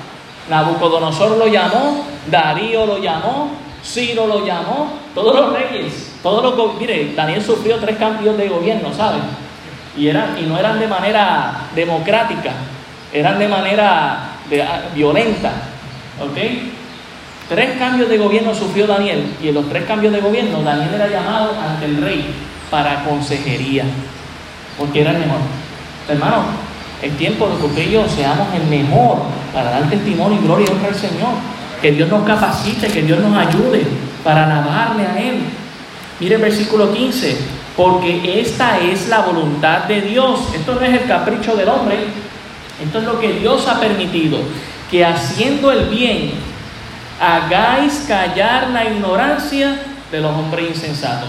Nabucodonosor 0.49 1.37
lo 1.37 1.47
llamó, 1.47 2.05
Darío 2.31 2.87
lo 2.87 2.99
llamó, 2.99 3.51
Ciro 3.85 4.27
lo 4.27 4.45
llamó, 4.45 4.93
todos 5.15 5.35
los 5.35 5.53
reyes, 5.53 6.13
todos 6.23 6.57
los 6.57 6.75
mire, 6.79 7.15
Daniel 7.15 7.43
sufrió 7.43 7.77
tres 7.77 7.97
cambios 7.97 8.37
de 8.37 8.49
gobierno, 8.49 8.93
¿saben? 8.93 9.23
Y, 9.97 10.09
eran, 10.09 10.37
y 10.39 10.43
no 10.43 10.59
eran 10.59 10.79
de 10.79 10.87
manera 10.87 11.69
democrática, 11.75 12.53
eran 13.13 13.39
de 13.39 13.49
manera 13.49 14.13
ah, 14.13 14.81
violenta. 14.95 15.51
¿Ok? 16.21 16.39
Tres 17.49 17.79
cambios 17.79 18.09
de 18.09 18.19
gobierno 18.19 18.55
sufrió 18.55 18.87
Daniel 18.87 19.25
y 19.43 19.49
en 19.49 19.55
los 19.55 19.69
tres 19.69 19.85
cambios 19.85 20.13
de 20.13 20.21
gobierno 20.21 20.63
Daniel 20.63 20.91
era 20.95 21.09
llamado 21.09 21.53
ante 21.61 21.87
el 21.87 21.97
rey 21.97 22.33
para 22.71 23.03
consejería, 23.03 23.85
porque 24.79 25.01
era 25.01 25.11
el 25.11 25.19
mejor. 25.19 25.41
Hermano, 26.09 26.45
es 27.03 27.17
tiempo 27.17 27.49
de 27.49 27.57
que 27.57 27.67
usted 27.67 27.89
y 27.89 27.93
yo 27.93 28.09
seamos 28.09 28.47
el 28.55 28.69
mejor 28.69 29.23
para 29.53 29.71
dar 29.71 29.91
testimonio 29.91 30.39
y 30.41 30.45
gloria 30.45 30.67
y 30.69 30.73
honra 30.73 30.89
al 30.89 30.95
Señor. 30.95 31.31
Que 31.83 31.93
Dios 31.93 32.09
nos 32.09 32.25
capacite, 32.25 32.87
que 32.87 33.03
Dios 33.03 33.19
nos 33.21 33.37
ayude 33.37 33.83
para 34.23 34.45
alabarle 34.45 35.07
a 35.07 35.19
Él. 35.19 35.41
Mire 36.21 36.35
el 36.37 36.43
versículo 36.43 36.93
15, 36.93 37.37
porque 37.77 38.41
esta 38.41 38.79
es 38.79 39.09
la 39.09 39.21
voluntad 39.21 39.85
de 39.85 40.03
Dios. 40.03 40.41
Esto 40.55 40.75
no 40.75 40.83
es 40.83 41.01
el 41.01 41.09
capricho 41.09 41.57
del 41.57 41.69
hombre, 41.69 41.97
esto 42.85 42.99
es 42.99 43.05
lo 43.05 43.19
que 43.19 43.33
Dios 43.33 43.67
ha 43.67 43.81
permitido 43.81 44.39
que 44.91 45.05
haciendo 45.05 45.71
el 45.71 45.87
bien 45.87 46.33
hagáis 47.21 48.05
callar 48.09 48.71
la 48.71 48.85
ignorancia 48.85 49.83
de 50.11 50.21
los 50.21 50.33
hombres 50.35 50.71
insensatos. 50.71 51.29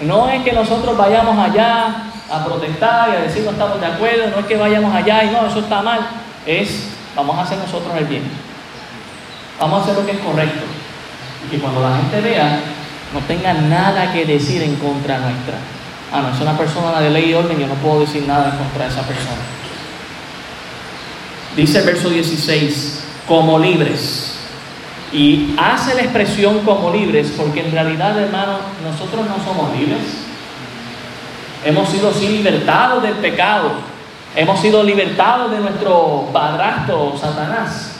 No 0.00 0.28
es 0.28 0.42
que 0.42 0.52
nosotros 0.52 0.96
vayamos 0.96 1.36
allá 1.38 2.04
a 2.30 2.44
protestar 2.44 3.10
y 3.10 3.16
a 3.16 3.20
decir 3.22 3.42
no 3.44 3.50
estamos 3.50 3.80
de 3.80 3.86
acuerdo, 3.86 4.30
no 4.30 4.38
es 4.38 4.46
que 4.46 4.56
vayamos 4.56 4.94
allá 4.94 5.24
y 5.24 5.30
no, 5.30 5.46
eso 5.46 5.60
está 5.60 5.82
mal, 5.82 6.00
es 6.46 6.88
vamos 7.16 7.36
a 7.38 7.42
hacer 7.42 7.58
nosotros 7.58 7.92
el 7.98 8.04
bien. 8.04 8.22
Vamos 9.58 9.80
a 9.80 9.82
hacer 9.82 9.96
lo 9.96 10.06
que 10.06 10.12
es 10.12 10.20
correcto. 10.20 10.64
Y 11.46 11.50
que 11.50 11.58
cuando 11.58 11.82
la 11.82 11.96
gente 11.96 12.20
vea, 12.20 12.60
no 13.12 13.20
tenga 13.20 13.52
nada 13.52 14.12
que 14.12 14.24
decir 14.24 14.62
en 14.62 14.76
contra 14.76 15.18
nuestra. 15.18 15.56
Ah, 16.12 16.22
no, 16.22 16.34
es 16.34 16.40
una 16.40 16.56
persona 16.56 17.00
de 17.00 17.10
ley 17.10 17.30
y 17.30 17.34
orden, 17.34 17.58
yo 17.58 17.66
no 17.66 17.74
puedo 17.74 18.00
decir 18.00 18.26
nada 18.26 18.50
en 18.50 18.56
contra 18.56 18.84
de 18.84 18.90
esa 18.90 19.02
persona. 19.02 19.40
Dice 21.56 21.78
el 21.78 21.84
verso 21.84 22.08
16, 22.08 23.00
como 23.26 23.58
libres. 23.58 24.36
Y 25.12 25.54
hace 25.58 25.94
la 25.94 26.02
expresión 26.02 26.60
como 26.60 26.92
libres, 26.92 27.32
porque 27.36 27.64
en 27.66 27.72
realidad, 27.72 28.18
hermano, 28.20 28.58
nosotros 28.84 29.26
no 29.26 29.44
somos 29.44 29.76
libres. 29.76 30.00
Hemos 31.64 31.88
sido 31.88 32.12
sí 32.12 32.28
libertados 32.28 33.02
del 33.02 33.14
pecado. 33.14 33.72
Hemos 34.36 34.60
sido 34.60 34.84
libertados 34.84 35.50
de 35.50 35.58
nuestro 35.58 36.28
padrastro 36.32 37.14
Satanás. 37.20 37.96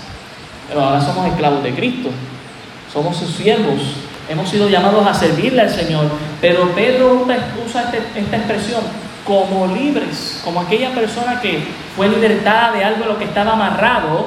Pero 0.68 0.84
ahora 0.84 1.00
somos 1.00 1.26
esclavos 1.26 1.62
de 1.64 1.74
Cristo. 1.74 2.10
Somos 2.92 3.16
sus 3.16 3.30
siervos. 3.30 3.80
Hemos 4.28 4.48
sido 4.48 4.68
llamados 4.68 5.04
a 5.04 5.12
servirle 5.12 5.62
al 5.62 5.70
Señor. 5.70 6.06
Pero 6.40 6.70
Pedro 6.70 7.26
usa 7.66 7.82
este, 7.82 8.20
esta 8.20 8.36
expresión 8.36 9.09
como 9.30 9.68
libres, 9.68 10.40
como 10.44 10.60
aquella 10.60 10.92
persona 10.92 11.40
que 11.40 11.62
fue 11.94 12.08
libertada 12.08 12.72
de 12.72 12.82
algo 12.82 13.04
a 13.04 13.06
lo 13.06 13.16
que 13.18 13.26
estaba 13.26 13.52
amarrado. 13.52 14.26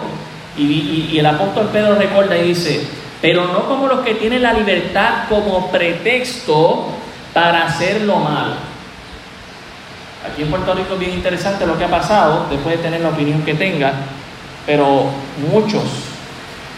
Y, 0.57 1.17
el 1.17 1.25
apóstol 1.25 1.67
Pedro 1.73 1.95
recuerda 1.95 2.37
y 2.37 2.49
dice, 2.49 2.87
pero 3.21 3.47
no 3.47 3.67
como 3.67 3.87
los 3.87 3.99
que 3.99 4.15
tienen 4.15 4.41
la 4.41 4.53
libertad 4.53 5.25
como 5.27 5.69
pretexto 5.69 6.87
para 7.33 7.65
hacer 7.65 8.03
lo 8.03 8.15
malo. 8.15 8.53
Aquí 10.25 10.43
en 10.43 10.49
Puerto 10.49 10.73
Rico 10.73 10.93
es 10.93 10.99
bien 11.01 11.11
interesante 11.11 11.67
lo 11.67 11.77
que 11.77 11.83
ha 11.83 11.89
pasado, 11.89 12.45
después 12.49 12.77
de 12.77 12.83
tener 12.83 13.01
la 13.01 13.09
opinión 13.09 13.41
que 13.41 13.55
tenga, 13.55 13.91
pero 14.65 15.07
muchos, 15.51 15.83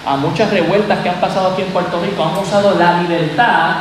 a 0.03 0.17
muchas 0.17 0.49
revueltas 0.49 0.97
que 1.03 1.09
han 1.09 1.21
pasado 1.21 1.51
aquí 1.51 1.61
en 1.61 1.67
Puerto 1.67 2.01
Rico, 2.01 2.23
han 2.23 2.39
usado 2.39 2.73
la 2.73 3.03
libertad 3.03 3.75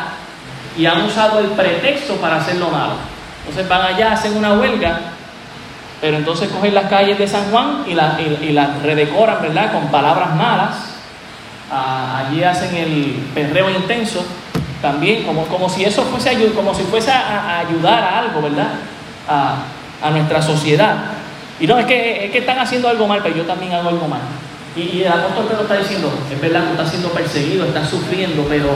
y 0.77 0.85
han 0.85 1.01
usado 1.01 1.39
el 1.39 1.47
pretexto 1.47 2.17
para 2.17 2.37
hacer 2.37 2.57
lo 2.57 2.69
malo. 2.69 3.14
Entonces 3.47 3.69
van 3.69 3.83
allá, 3.83 4.13
hacen 4.13 4.37
una 4.37 4.55
huelga, 4.55 5.01
pero 6.01 6.17
entonces 6.17 6.49
cogen 6.51 6.75
las 6.75 6.89
calles 6.89 7.19
de 7.19 7.29
San 7.29 7.51
Juan 7.51 7.85
y 7.87 7.95
las 7.95 8.19
y, 8.21 8.57
redecoran, 8.83 9.43
¿verdad? 9.43 9.73
Con 9.73 9.89
palabras 9.89 10.35
malas. 10.35 10.75
Ah, 11.71 12.25
allí 12.27 12.43
hacen 12.43 12.75
el 12.77 13.23
perreo 13.35 13.71
intenso, 13.71 14.25
también 14.81 15.25
como, 15.25 15.47
como 15.47 15.69
si 15.69 15.85
eso 15.85 16.03
fuese, 16.03 16.31
a, 17.11 17.59
ayudar 17.59 18.03
a 18.03 18.19
algo, 18.19 18.43
¿verdad? 18.43 18.69
A, 19.29 20.11
nuestra 20.11 20.43
sociedad. 20.43 20.97
Y 21.59 21.67
no, 21.67 21.79
es 21.79 21.87
que, 21.87 22.27
es 22.27 22.31
que 22.31 22.39
están 22.39 22.59
haciendo 22.59 22.89
algo 22.89 23.07
mal, 23.07 23.21
pero 23.23 23.37
yo 23.37 23.45
también 23.45 23.73
hago 23.73 23.89
algo 23.89 24.07
mal. 24.07 24.21
Y, 24.77 25.03
el 25.03 25.09
apóstol 25.09 25.47
Pedro 25.47 25.63
está 25.63 25.79
diciendo, 25.79 26.13
es 26.31 26.41
verdad, 26.41 26.65
tú 26.65 26.73
estás 26.73 26.91
siendo 26.91 27.09
perseguido, 27.11 27.65
estás 27.65 27.89
sufriendo, 27.89 28.45
pero 28.49 28.71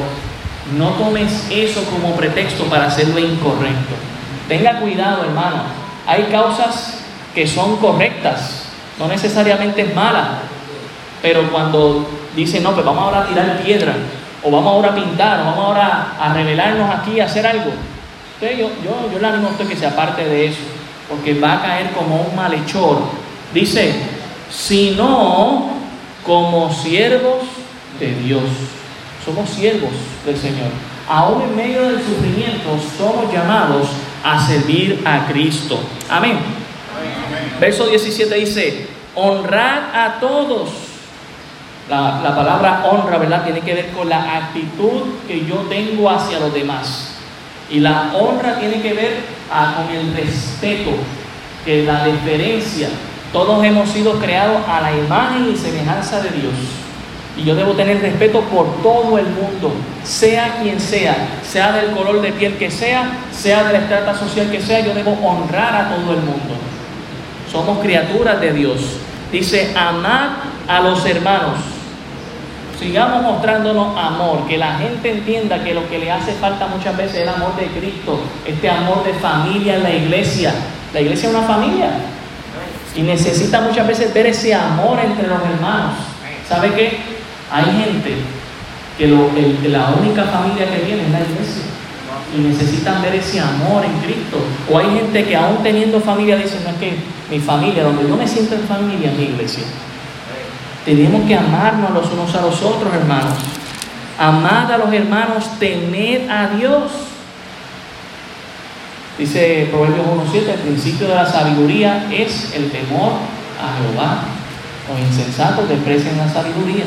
no 0.78 0.90
tomes 0.90 1.46
eso 1.50 1.84
como 1.84 2.14
pretexto 2.16 2.64
para 2.64 2.86
hacer 2.86 3.08
lo 3.08 3.18
incorrecto. 3.18 3.94
Tenga 4.48 4.80
cuidado, 4.80 5.24
hermano. 5.24 5.62
Hay 6.06 6.24
causas 6.24 7.00
que 7.34 7.46
son 7.46 7.76
correctas, 7.76 8.64
no 8.98 9.06
necesariamente 9.06 9.82
es 9.82 9.94
mala. 9.94 10.40
Pero 11.20 11.50
cuando 11.50 12.08
dice, 12.34 12.60
no, 12.60 12.72
pues 12.72 12.84
vamos 12.84 13.02
ahora 13.02 13.20
a 13.20 13.26
tirar 13.26 13.60
piedra, 13.62 13.94
o 14.42 14.50
vamos 14.50 14.72
ahora 14.72 14.90
a 14.90 14.94
pintar, 14.94 15.40
o 15.40 15.44
vamos 15.44 15.64
ahora 15.64 16.14
a 16.18 16.32
revelarnos 16.32 16.88
aquí, 16.90 17.20
a 17.20 17.26
hacer 17.26 17.46
algo. 17.46 17.72
Yo, 18.40 18.48
yo, 18.50 19.10
yo 19.12 19.18
le 19.18 19.26
animo 19.26 19.48
a 19.48 19.50
usted 19.50 19.68
que 19.68 19.76
se 19.76 19.86
aparte 19.86 20.24
de 20.24 20.46
eso, 20.46 20.60
porque 21.08 21.38
va 21.38 21.54
a 21.54 21.62
caer 21.62 21.90
como 21.90 22.22
un 22.22 22.34
malhechor. 22.34 23.02
Dice, 23.52 23.92
sino 24.50 25.70
como 26.24 26.72
siervos 26.72 27.42
de 27.98 28.14
Dios. 28.14 28.42
Somos 29.24 29.50
siervos 29.50 29.90
del 30.24 30.36
Señor. 30.36 30.70
aún 31.08 31.42
en 31.42 31.56
medio 31.56 31.82
del 31.82 31.98
sufrimiento, 31.98 32.78
somos 32.96 33.32
llamados 33.32 33.88
a 34.24 34.46
servir 34.46 35.02
a 35.04 35.26
Cristo. 35.26 35.78
Amén. 36.08 36.38
Verso 37.60 37.86
17 37.86 38.34
dice, 38.34 38.86
honrad 39.14 39.94
a 39.94 40.18
todos. 40.20 40.70
La, 41.88 42.20
la, 42.22 42.36
palabra 42.36 42.84
honra, 42.84 43.16
¿verdad? 43.16 43.44
Tiene 43.44 43.60
que 43.60 43.72
ver 43.72 43.90
con 43.92 44.08
la 44.08 44.36
actitud 44.36 45.02
que 45.26 45.46
yo 45.46 45.56
tengo 45.70 46.10
hacia 46.10 46.38
los 46.38 46.52
demás. 46.52 47.14
Y 47.70 47.80
la 47.80 48.12
honra 48.14 48.58
tiene 48.58 48.80
que 48.82 48.92
ver 48.92 49.20
ah, 49.50 49.74
con 49.76 49.94
el 49.94 50.14
respeto, 50.14 50.90
que 51.64 51.84
la 51.84 52.04
deferencia. 52.04 52.88
Todos 53.32 53.64
hemos 53.64 53.88
sido 53.90 54.18
creados 54.18 54.62
a 54.68 54.80
la 54.80 54.92
imagen 54.92 55.50
y 55.52 55.56
semejanza 55.56 56.20
de 56.20 56.30
Dios. 56.30 56.54
Y 57.38 57.44
yo 57.44 57.54
debo 57.54 57.72
tener 57.74 58.00
respeto 58.00 58.40
por 58.40 58.82
todo 58.82 59.16
el 59.16 59.26
mundo, 59.26 59.72
sea 60.02 60.58
quien 60.60 60.80
sea, 60.80 61.16
sea 61.48 61.70
del 61.70 61.92
color 61.92 62.20
de 62.20 62.32
piel 62.32 62.56
que 62.56 62.68
sea, 62.68 63.10
sea 63.30 63.62
de 63.62 63.74
la 63.74 63.78
estrata 63.78 64.12
social 64.18 64.50
que 64.50 64.60
sea, 64.60 64.80
yo 64.80 64.92
debo 64.92 65.12
honrar 65.12 65.74
a 65.74 65.88
todo 65.94 66.14
el 66.14 66.20
mundo. 66.20 66.54
Somos 67.50 67.78
criaturas 67.78 68.40
de 68.40 68.52
Dios. 68.52 68.80
Dice, 69.30 69.72
amad 69.76 70.30
a 70.66 70.80
los 70.80 71.06
hermanos. 71.06 71.58
Sigamos 72.78 73.22
mostrándonos 73.22 73.96
amor, 73.96 74.46
que 74.48 74.58
la 74.58 74.74
gente 74.74 75.10
entienda 75.10 75.62
que 75.62 75.74
lo 75.74 75.88
que 75.88 75.98
le 75.98 76.10
hace 76.10 76.32
falta 76.32 76.66
muchas 76.66 76.96
veces 76.96 77.16
es 77.16 77.22
el 77.22 77.28
amor 77.28 77.54
de 77.56 77.66
Cristo, 77.66 78.20
este 78.46 78.68
amor 78.68 79.04
de 79.04 79.14
familia 79.14 79.76
en 79.76 79.82
la 79.84 79.92
iglesia. 79.92 80.52
La 80.92 81.00
iglesia 81.00 81.28
es 81.28 81.34
una 81.34 81.46
familia 81.46 81.90
y 82.96 83.02
necesita 83.02 83.60
muchas 83.60 83.86
veces 83.86 84.12
ver 84.12 84.26
ese 84.26 84.54
amor 84.54 84.98
entre 85.04 85.28
los 85.28 85.40
hermanos. 85.40 85.94
¿Sabe 86.48 86.72
qué? 86.74 87.17
Hay 87.50 87.64
gente 87.64 88.14
que, 88.98 89.06
la 89.68 89.94
única 89.98 90.24
familia 90.24 90.70
que 90.70 90.78
tiene 90.80 91.06
es 91.06 91.10
la 91.10 91.20
iglesia 91.20 91.62
y 92.36 92.40
necesitan 92.40 93.00
ver 93.00 93.14
ese 93.14 93.40
amor 93.40 93.84
en 93.84 93.92
Cristo. 94.00 94.38
O 94.70 94.78
hay 94.78 94.90
gente 94.96 95.24
que 95.24 95.36
aún 95.36 95.62
teniendo 95.62 96.00
familia 96.00 96.36
dice, 96.36 96.58
no 96.62 96.70
es 96.70 96.76
que 96.76 96.96
mi 97.30 97.38
familia, 97.40 97.84
donde 97.84 98.06
yo 98.06 98.16
me 98.16 98.26
siento 98.26 98.54
en 98.54 98.62
familia, 98.62 99.10
es 99.10 99.18
mi 99.18 99.24
iglesia. 99.24 99.64
Tenemos 100.84 101.26
que 101.26 101.36
amarnos 101.36 101.90
los 101.92 102.12
unos 102.12 102.34
a 102.34 102.42
los 102.42 102.62
otros, 102.62 102.92
hermanos. 102.92 103.34
Amad 104.18 104.70
a 104.72 104.78
los 104.78 104.92
hermanos, 104.92 105.58
temed 105.58 106.28
a 106.28 106.48
Dios. 106.48 106.92
Dice 109.16 109.68
Proverbios 109.70 110.06
1.7, 110.06 110.48
el 110.48 110.60
principio 110.60 111.08
de 111.08 111.14
la 111.14 111.26
sabiduría 111.26 112.06
es 112.10 112.54
el 112.54 112.70
temor 112.70 113.12
a 113.60 113.78
Jehová. 113.78 114.22
Los 114.88 115.00
insensatos 115.00 115.68
desprecian 115.68 116.18
la 116.18 116.28
sabiduría 116.28 116.84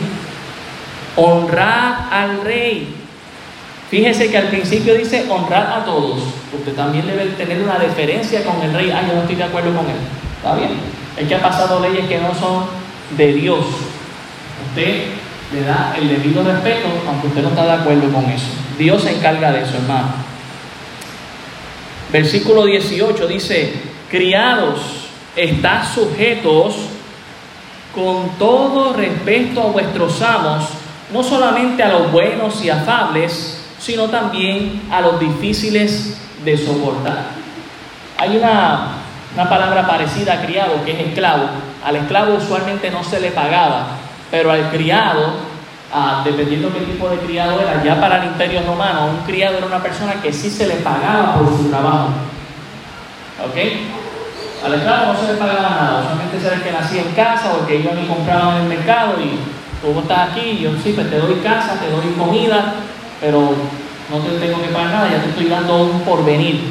honrad 1.15 2.11
al 2.11 2.41
rey. 2.41 2.95
Fíjese 3.89 4.31
que 4.31 4.37
al 4.37 4.47
principio 4.47 4.95
dice 4.95 5.25
honrad 5.29 5.81
a 5.81 5.85
todos. 5.85 6.19
Usted 6.57 6.73
también 6.73 7.05
debe 7.05 7.25
tener 7.31 7.61
una 7.61 7.77
deferencia 7.77 8.43
con 8.43 8.61
el 8.61 8.73
rey. 8.73 8.89
Ah, 8.91 9.03
yo 9.07 9.15
no 9.15 9.21
estoy 9.21 9.35
de 9.35 9.43
acuerdo 9.43 9.75
con 9.75 9.85
él. 9.85 9.97
Está 10.37 10.55
bien. 10.55 10.71
Es 11.17 11.27
que 11.27 11.35
ha 11.35 11.41
pasado 11.41 11.79
leyes 11.79 12.07
que 12.07 12.19
no 12.19 12.33
son 12.33 12.65
de 13.17 13.33
Dios. 13.33 13.65
Usted 14.69 15.07
le 15.53 15.61
da 15.63 15.93
el 15.97 16.07
debido 16.07 16.43
respeto, 16.43 16.87
aunque 17.07 17.27
usted 17.27 17.41
no 17.41 17.49
está 17.49 17.65
de 17.65 17.71
acuerdo 17.71 18.09
con 18.11 18.25
eso. 18.29 18.47
Dios 18.77 19.03
se 19.03 19.15
encarga 19.17 19.51
de 19.51 19.63
eso, 19.63 19.75
hermano. 19.75 20.13
Versículo 22.11 22.65
18 22.65 23.27
dice, 23.27 23.73
criados, 24.09 24.79
estás 25.35 25.93
sujetos 25.93 26.75
con 27.93 28.29
todo 28.37 28.93
respeto 28.93 29.61
a 29.61 29.65
vuestros 29.67 30.21
amos 30.21 30.80
no 31.13 31.23
solamente 31.23 31.83
a 31.83 31.89
los 31.89 32.11
buenos 32.11 32.63
y 32.63 32.69
afables, 32.69 33.61
sino 33.79 34.05
también 34.05 34.83
a 34.91 35.01
los 35.01 35.19
difíciles 35.19 36.17
de 36.43 36.57
soportar. 36.57 37.25
Hay 38.17 38.37
una, 38.37 38.97
palabra 39.49 39.87
parecida 39.87 40.33
a 40.33 40.41
criado, 40.45 40.83
que 40.85 40.91
es 40.91 41.07
esclavo. 41.07 41.45
Al 41.83 41.95
esclavo 41.95 42.35
usualmente 42.35 42.91
no 42.91 43.03
se 43.03 43.19
le 43.19 43.31
pagaba, 43.31 43.87
pero 44.29 44.51
al 44.51 44.69
criado, 44.69 45.33
ah, 45.93 46.21
dependiendo 46.23 46.71
qué 46.71 46.81
tipo 46.81 47.09
de 47.09 47.17
criado 47.17 47.59
era, 47.59 47.83
ya 47.83 47.99
para 47.99 48.17
el 48.17 48.25
imperio 48.25 48.61
romano, 48.65 49.07
un 49.07 49.17
criado 49.25 49.57
era 49.57 49.65
una 49.65 49.81
persona 49.81 50.13
que 50.21 50.31
sí 50.31 50.49
se 50.49 50.67
le 50.67 50.75
pagaba 50.75 51.35
por 51.35 51.57
su 51.57 51.69
trabajo. 51.69 52.09
¿Ok? 53.43 53.57
Al 54.63 54.75
esclavo 54.75 55.13
no 55.13 55.19
se 55.19 55.33
le 55.33 55.39
pagaba 55.39 55.61
nada, 55.61 56.03
solamente 56.03 56.37
era 56.37 56.55
el 56.55 56.61
que 56.61 56.71
nacía 56.71 57.01
en 57.01 57.11
casa 57.13 57.53
o 57.53 57.61
el 57.61 57.65
que 57.65 57.77
iba 57.77 57.99
y 57.99 58.05
compraba 58.05 58.57
en 58.57 58.61
el 58.61 58.67
mercado 58.67 59.15
y 59.19 59.39
tú 59.81 59.99
estás 59.99 60.31
aquí, 60.31 60.59
yo 60.61 60.71
sí, 60.83 60.93
pues 60.93 61.09
te 61.09 61.17
doy 61.17 61.35
casa, 61.35 61.79
te 61.79 61.89
doy 61.89 62.13
comida, 62.17 62.75
pero 63.19 63.53
no 64.09 64.17
te 64.19 64.45
tengo 64.45 64.61
que 64.61 64.67
pagar 64.67 64.91
nada, 64.91 65.11
ya 65.11 65.23
te 65.23 65.29
estoy 65.29 65.45
dando 65.45 65.83
un 65.83 66.01
porvenir. 66.01 66.61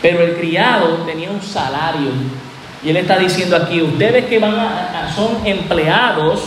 Pero 0.00 0.22
el 0.22 0.36
criado 0.36 0.98
tenía 1.06 1.30
un 1.30 1.42
salario. 1.42 2.10
Y 2.82 2.90
él 2.90 2.96
está 2.98 3.18
diciendo 3.18 3.56
aquí, 3.56 3.82
ustedes 3.82 4.26
que 4.26 4.38
van 4.38 4.54
a, 4.54 5.12
son 5.14 5.44
empleados, 5.44 6.42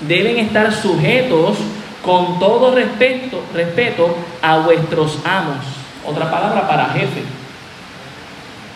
deben 0.00 0.38
estar 0.38 0.72
sujetos 0.72 1.58
con 2.04 2.38
todo 2.38 2.74
respeto, 2.74 3.42
respeto 3.52 4.16
a 4.40 4.58
vuestros 4.58 5.18
amos. 5.24 5.64
Otra 6.06 6.30
palabra 6.30 6.66
para 6.66 6.86
jefe. 6.86 7.22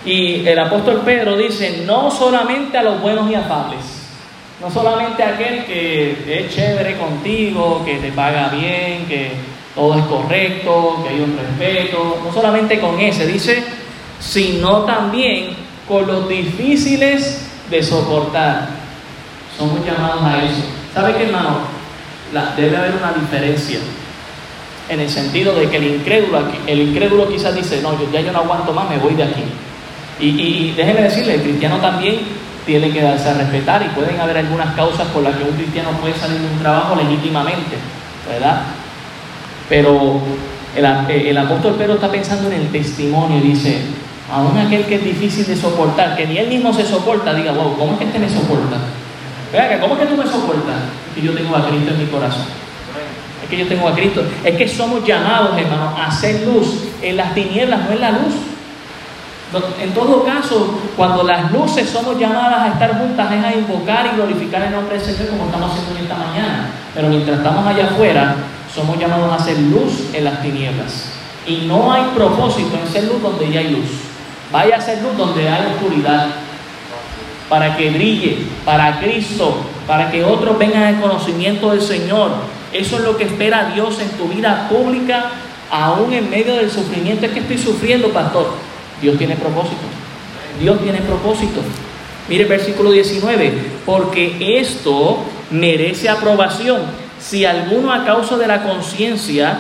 Y 0.05 0.47
el 0.47 0.59
apóstol 0.59 1.03
Pedro 1.05 1.37
dice, 1.37 1.83
no 1.85 2.11
solamente 2.11 2.79
a 2.79 2.83
los 2.83 3.01
buenos 3.01 3.29
y 3.31 3.35
afables, 3.35 3.96
no 4.61 4.71
solamente 4.71 5.23
aquel 5.23 5.65
que 5.65 6.17
es 6.27 6.55
chévere 6.55 6.97
contigo, 6.97 7.83
que 7.85 7.97
te 7.97 8.13
paga 8.13 8.49
bien, 8.49 9.07
que 9.07 9.33
todo 9.75 9.99
es 9.99 10.05
correcto, 10.07 11.03
que 11.03 11.11
hay 11.11 11.21
un 11.21 11.39
respeto, 11.39 12.21
no 12.25 12.33
solamente 12.33 12.81
con 12.81 12.99
ese, 12.99 13.27
dice, 13.27 13.63
sino 14.19 14.83
también 14.83 15.51
con 15.87 16.07
los 16.07 16.29
difíciles 16.29 17.47
de 17.71 17.83
soportar. 17.83 18.69
Somos 19.59 19.85
llamados 19.85 20.23
a 20.23 20.45
eso. 20.45 20.63
¿Sabe 20.95 21.15
qué, 21.15 21.25
hermano? 21.25 21.77
debe 22.57 22.77
haber 22.77 22.93
una 22.97 23.13
diferencia 23.13 23.79
en 24.89 25.01
el 25.01 25.09
sentido 25.09 25.55
de 25.55 25.69
que 25.69 25.77
el 25.77 25.85
incrédulo, 25.85 26.41
el 26.67 26.81
incrédulo 26.81 27.29
quizás 27.29 27.55
dice, 27.55 27.81
no, 27.83 27.99
yo, 27.99 28.11
ya 28.13 28.21
yo 28.21 28.33
no 28.33 28.41
aguanto 28.41 28.73
más, 28.73 28.89
me 28.89 28.99
voy 28.99 29.15
de 29.15 29.25
aquí. 29.25 29.43
Y, 30.19 30.73
déjeme 30.73 31.03
decirle, 31.03 31.35
el 31.35 31.43
cristiano 31.43 31.77
también 31.79 32.21
tiene 32.67 32.91
que 32.91 33.01
darse 33.01 33.31
a 33.31 33.35
respetar 33.35 33.83
y 33.83 33.89
pueden 33.91 34.21
haber 34.21 34.39
algunas 34.39 34.75
causas 34.75 35.07
por 35.09 35.23
las 35.23 35.37
que 35.37 35.45
un 35.45 35.57
cristiano 35.57 35.91
puede 36.01 36.15
salir 36.15 36.41
de 36.41 36.49
un 36.49 36.59
trabajo 36.59 36.97
legítimamente, 36.97 37.77
¿verdad? 38.29 38.63
Pero 39.69 40.21
el, 40.75 40.85
eh, 40.85 41.31
el 41.31 41.39
apóstol 41.39 41.77
Pedro 41.77 41.95
está 41.95 42.11
pensando 42.11 42.51
en 42.51 42.61
el 42.61 42.69
testimonio 42.69 43.39
y 43.39 43.49
dice, 43.49 43.83
aún 44.33 44.59
aquel 44.59 44.85
que 44.85 44.97
es 44.97 45.05
difícil 45.05 45.47
de 45.47 45.57
soportar, 45.57 46.17
que 46.17 46.27
ni 46.27 46.39
él 46.39 46.49
mismo 46.49 46.73
se 46.73 46.85
soporta, 46.85 47.33
diga, 47.33 47.53
wow, 47.53 47.77
¿cómo 47.79 47.93
es 47.93 47.99
que 47.99 48.05
este 48.07 48.19
me 48.19 48.29
soporta? 48.29 48.77
¿cómo 49.81 49.95
es 49.95 50.01
que 50.01 50.07
tú 50.07 50.17
me 50.17 50.27
soportas? 50.27 50.77
Que 51.15 51.23
yo 51.23 51.33
tengo 51.33 51.57
a 51.57 51.69
Cristo 51.69 51.93
en 51.93 51.99
mi 51.99 52.07
corazón. 52.07 52.45
Es 53.43 53.49
que 53.49 53.57
yo 53.57 53.67
tengo 53.69 53.89
a 53.89 53.95
Cristo. 53.95 54.23
Es 54.45 54.57
que 54.57 54.69
somos 54.69 55.07
llamados, 55.07 55.57
hermanos, 55.57 55.99
a 55.99 56.09
hacer 56.09 56.47
luz 56.47 56.85
en 57.01 57.17
las 57.17 57.35
tinieblas, 57.35 57.85
no 57.85 57.93
en 57.93 58.01
la 58.01 58.11
luz. 58.11 58.35
En 59.81 59.95
todo 59.95 60.25
caso, 60.25 60.75
cuando 60.97 61.23
las 61.23 61.53
luces 61.53 61.89
somos 61.89 62.19
llamadas 62.19 62.63
a 62.63 62.69
estar 62.73 62.99
juntas 62.99 63.33
es 63.33 63.45
a 63.45 63.55
invocar 63.55 64.11
y 64.13 64.17
glorificar 64.17 64.63
el 64.63 64.73
nombre 64.73 64.99
del 64.99 65.07
Señor 65.07 65.31
como 65.31 65.47
estamos 65.47 65.71
haciendo 65.71 65.97
en 65.97 66.03
esta 66.03 66.17
mañana. 66.17 66.71
Pero 66.95 67.09
mientras 67.09 67.39
estamos 67.39 67.65
allá 67.65 67.87
afuera, 67.87 68.37
somos 68.75 68.99
llamados 68.99 69.33
a 69.33 69.37
hacer 69.37 69.59
luz 69.59 70.13
en 70.13 70.25
las 70.25 70.43
tinieblas. 70.43 71.11
Y 71.47 71.67
no 71.67 71.93
hay 71.93 72.03
propósito 72.15 72.77
en 72.77 72.93
ser 72.93 73.05
luz 73.05 73.23
donde 73.23 73.51
ya 73.51 73.61
hay 73.61 73.71
luz. 73.71 73.89
Vaya 74.51 74.77
a 74.77 74.81
ser 74.81 75.01
luz 75.03 75.17
donde 75.17 75.49
hay 75.49 75.67
oscuridad. 75.75 76.27
Para 77.49 77.77
que 77.77 77.91
brille, 77.91 78.39
para 78.65 78.99
Cristo, 78.99 79.59
para 79.87 80.11
que 80.11 80.25
otros 80.25 80.59
vengan 80.59 80.83
al 80.83 81.01
conocimiento 81.01 81.71
del 81.71 81.81
Señor. 81.81 82.33
Eso 82.73 82.97
es 82.97 83.03
lo 83.03 83.17
que 83.17 83.25
espera 83.25 83.71
Dios 83.73 84.01
en 84.01 84.11
tu 84.11 84.27
vida 84.27 84.69
pública, 84.69 85.27
aún 85.71 86.13
en 86.13 86.29
medio 86.29 86.57
del 86.57 86.71
sufrimiento. 86.71 87.27
Es 87.27 87.33
que 87.33 87.41
estoy 87.41 87.59
sufriendo, 87.59 88.09
pastor. 88.09 88.66
Dios 89.01 89.19
tiene 89.19 89.37
propósito. 89.37 89.83
Dios 90.61 90.81
tiene 90.83 90.99
propósito. 90.99 91.61
Mire 92.29 92.43
el 92.43 92.49
versículo 92.49 92.91
19, 92.91 93.53
porque 93.85 94.59
esto 94.59 95.19
merece 95.51 96.09
aprobación. 96.09 96.83
Si 97.21 97.45
alguno 97.45 97.93
a 97.93 98.05
causa 98.05 98.37
de 98.37 98.47
la 98.47 98.63
conciencia 98.63 99.59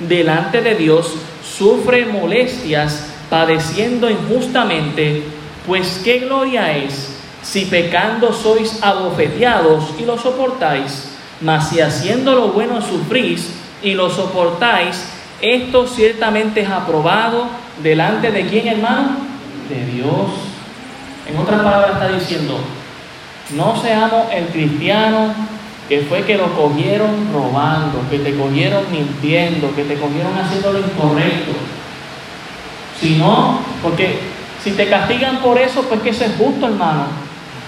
delante 0.00 0.62
de 0.62 0.74
Dios 0.74 1.14
sufre 1.42 2.06
molestias 2.06 3.06
padeciendo 3.30 4.10
injustamente, 4.10 5.22
pues 5.66 6.00
qué 6.02 6.20
gloria 6.20 6.76
es 6.76 7.18
si 7.42 7.66
pecando 7.66 8.32
sois 8.32 8.82
abofeteados 8.82 9.94
y 9.98 10.04
lo 10.04 10.18
soportáis, 10.18 11.10
mas 11.40 11.70
si 11.70 11.80
haciendo 11.80 12.34
lo 12.34 12.48
bueno 12.48 12.82
sufrís 12.82 13.50
y 13.82 13.94
lo 13.94 14.10
soportáis, 14.10 15.04
esto 15.40 15.86
ciertamente 15.86 16.62
es 16.62 16.68
aprobado 16.68 17.46
delante 17.82 18.30
de 18.30 18.46
quién, 18.46 18.68
hermano? 18.68 19.16
De 19.68 19.84
Dios. 19.86 20.30
En 21.26 21.38
otras 21.38 21.60
palabras 21.60 21.92
está 21.92 22.08
diciendo, 22.08 22.58
no 23.54 23.80
seamos 23.80 24.32
el 24.32 24.46
cristiano 24.46 25.34
que 25.88 26.00
fue 26.02 26.22
que 26.22 26.36
lo 26.36 26.54
cogieron 26.54 27.32
robando, 27.32 28.02
que 28.10 28.18
te 28.18 28.36
cogieron 28.36 28.84
mintiendo, 28.90 29.74
que 29.74 29.84
te 29.84 29.94
cogieron 29.94 30.36
haciendo 30.36 30.72
lo 30.72 30.80
incorrecto. 30.80 31.52
Si 33.00 33.16
no, 33.16 33.60
porque 33.82 34.18
si 34.62 34.72
te 34.72 34.88
castigan 34.88 35.38
por 35.38 35.58
eso, 35.58 35.82
pues 35.82 36.00
que 36.00 36.10
eso 36.10 36.24
es 36.24 36.32
justo, 36.36 36.66
hermano. 36.66 37.06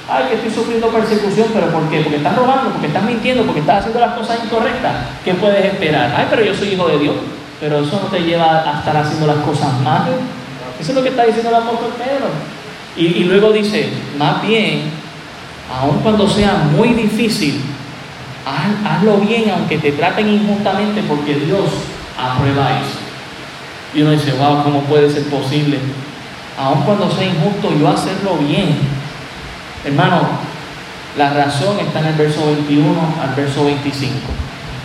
Ay, 0.09 0.25
que 0.29 0.35
estoy 0.35 0.51
sufriendo 0.51 0.89
persecución, 0.89 1.49
pero 1.55 1.69
¿por 1.69 1.89
qué? 1.89 2.01
Porque 2.01 2.17
estás 2.17 2.37
robando, 2.37 2.71
porque 2.71 2.89
estás 2.89 3.05
mintiendo, 3.05 3.45
porque 3.45 3.61
estás 3.61 3.79
haciendo 3.79 4.01
las 4.01 4.15
cosas 4.15 4.41
incorrectas. 4.45 4.93
¿Qué 5.25 5.35
puedes 5.35 5.65
esperar? 5.65 6.13
Ay, 6.17 6.27
pero 6.29 6.43
yo 6.43 6.53
soy 6.53 6.71
hijo 6.71 6.89
de 6.89 6.99
Dios. 6.99 7.15
Pero 7.61 7.81
eso 7.81 8.01
no 8.03 8.09
te 8.09 8.21
lleva 8.21 8.71
a 8.71 8.79
estar 8.79 8.97
haciendo 8.97 9.27
las 9.27 9.39
cosas 9.39 9.79
mal. 9.83 10.05
Eso 10.81 10.91
es 10.91 10.97
lo 10.97 11.03
que 11.03 11.11
está 11.11 11.25
diciendo 11.25 11.51
el 11.51 11.57
apóstol 11.57 11.93
Pedro. 11.99 12.27
Y, 12.97 13.21
y 13.21 13.25
luego 13.25 13.53
dice, 13.53 13.91
más 14.19 14.43
bien, 14.43 14.91
aun 15.81 16.01
cuando 16.01 16.29
sea 16.29 16.55
muy 16.77 16.95
difícil, 16.95 17.61
hazlo 18.85 19.19
bien 19.19 19.51
aunque 19.51 19.79
te 19.79 19.93
traten 19.93 20.29
injustamente 20.29 21.03
porque 21.07 21.35
Dios 21.35 21.67
aprueba 22.19 22.81
eso. 22.81 22.99
Y 23.95 24.03
uno 24.03 24.13
dice, 24.13 24.33
wow, 24.33 24.63
¿cómo 24.63 24.83
puede 24.83 25.11
ser 25.11 25.25
posible? 25.25 25.79
Aun 26.59 26.83
cuando 26.83 27.11
sea 27.11 27.27
injusto, 27.27 27.73
yo 27.79 27.89
hacerlo 27.89 28.37
bien. 28.37 28.77
Hermano, 29.85 30.21
la 31.17 31.31
razón 31.33 31.79
está 31.81 32.01
en 32.01 32.07
el 32.07 32.15
verso 32.15 32.47
21 32.47 32.95
al 33.23 33.35
verso 33.35 33.65
25. 33.65 34.15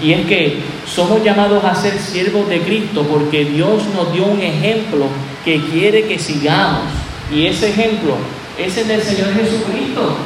Y 0.02 0.12
es 0.12 0.26
que 0.28 0.62
somos 0.86 1.24
llamados 1.24 1.64
a 1.64 1.74
ser 1.74 1.98
siervos 1.98 2.50
de 2.50 2.62
Cristo 2.62 3.06
porque 3.10 3.46
Dios 3.46 3.84
nos 3.96 4.12
dio 4.12 4.26
un 4.26 4.42
ejemplo 4.42 5.08
que 5.44 5.62
quiere 5.62 6.06
que 6.06 6.20
sigamos. 6.20 6.84
Y 7.32 7.48
ese 7.48 7.70
ejemplo 7.70 8.16
es 8.58 8.78
el 8.78 8.88
del 8.88 9.02
Señor 9.02 9.34
Jesucristo. 9.34 10.18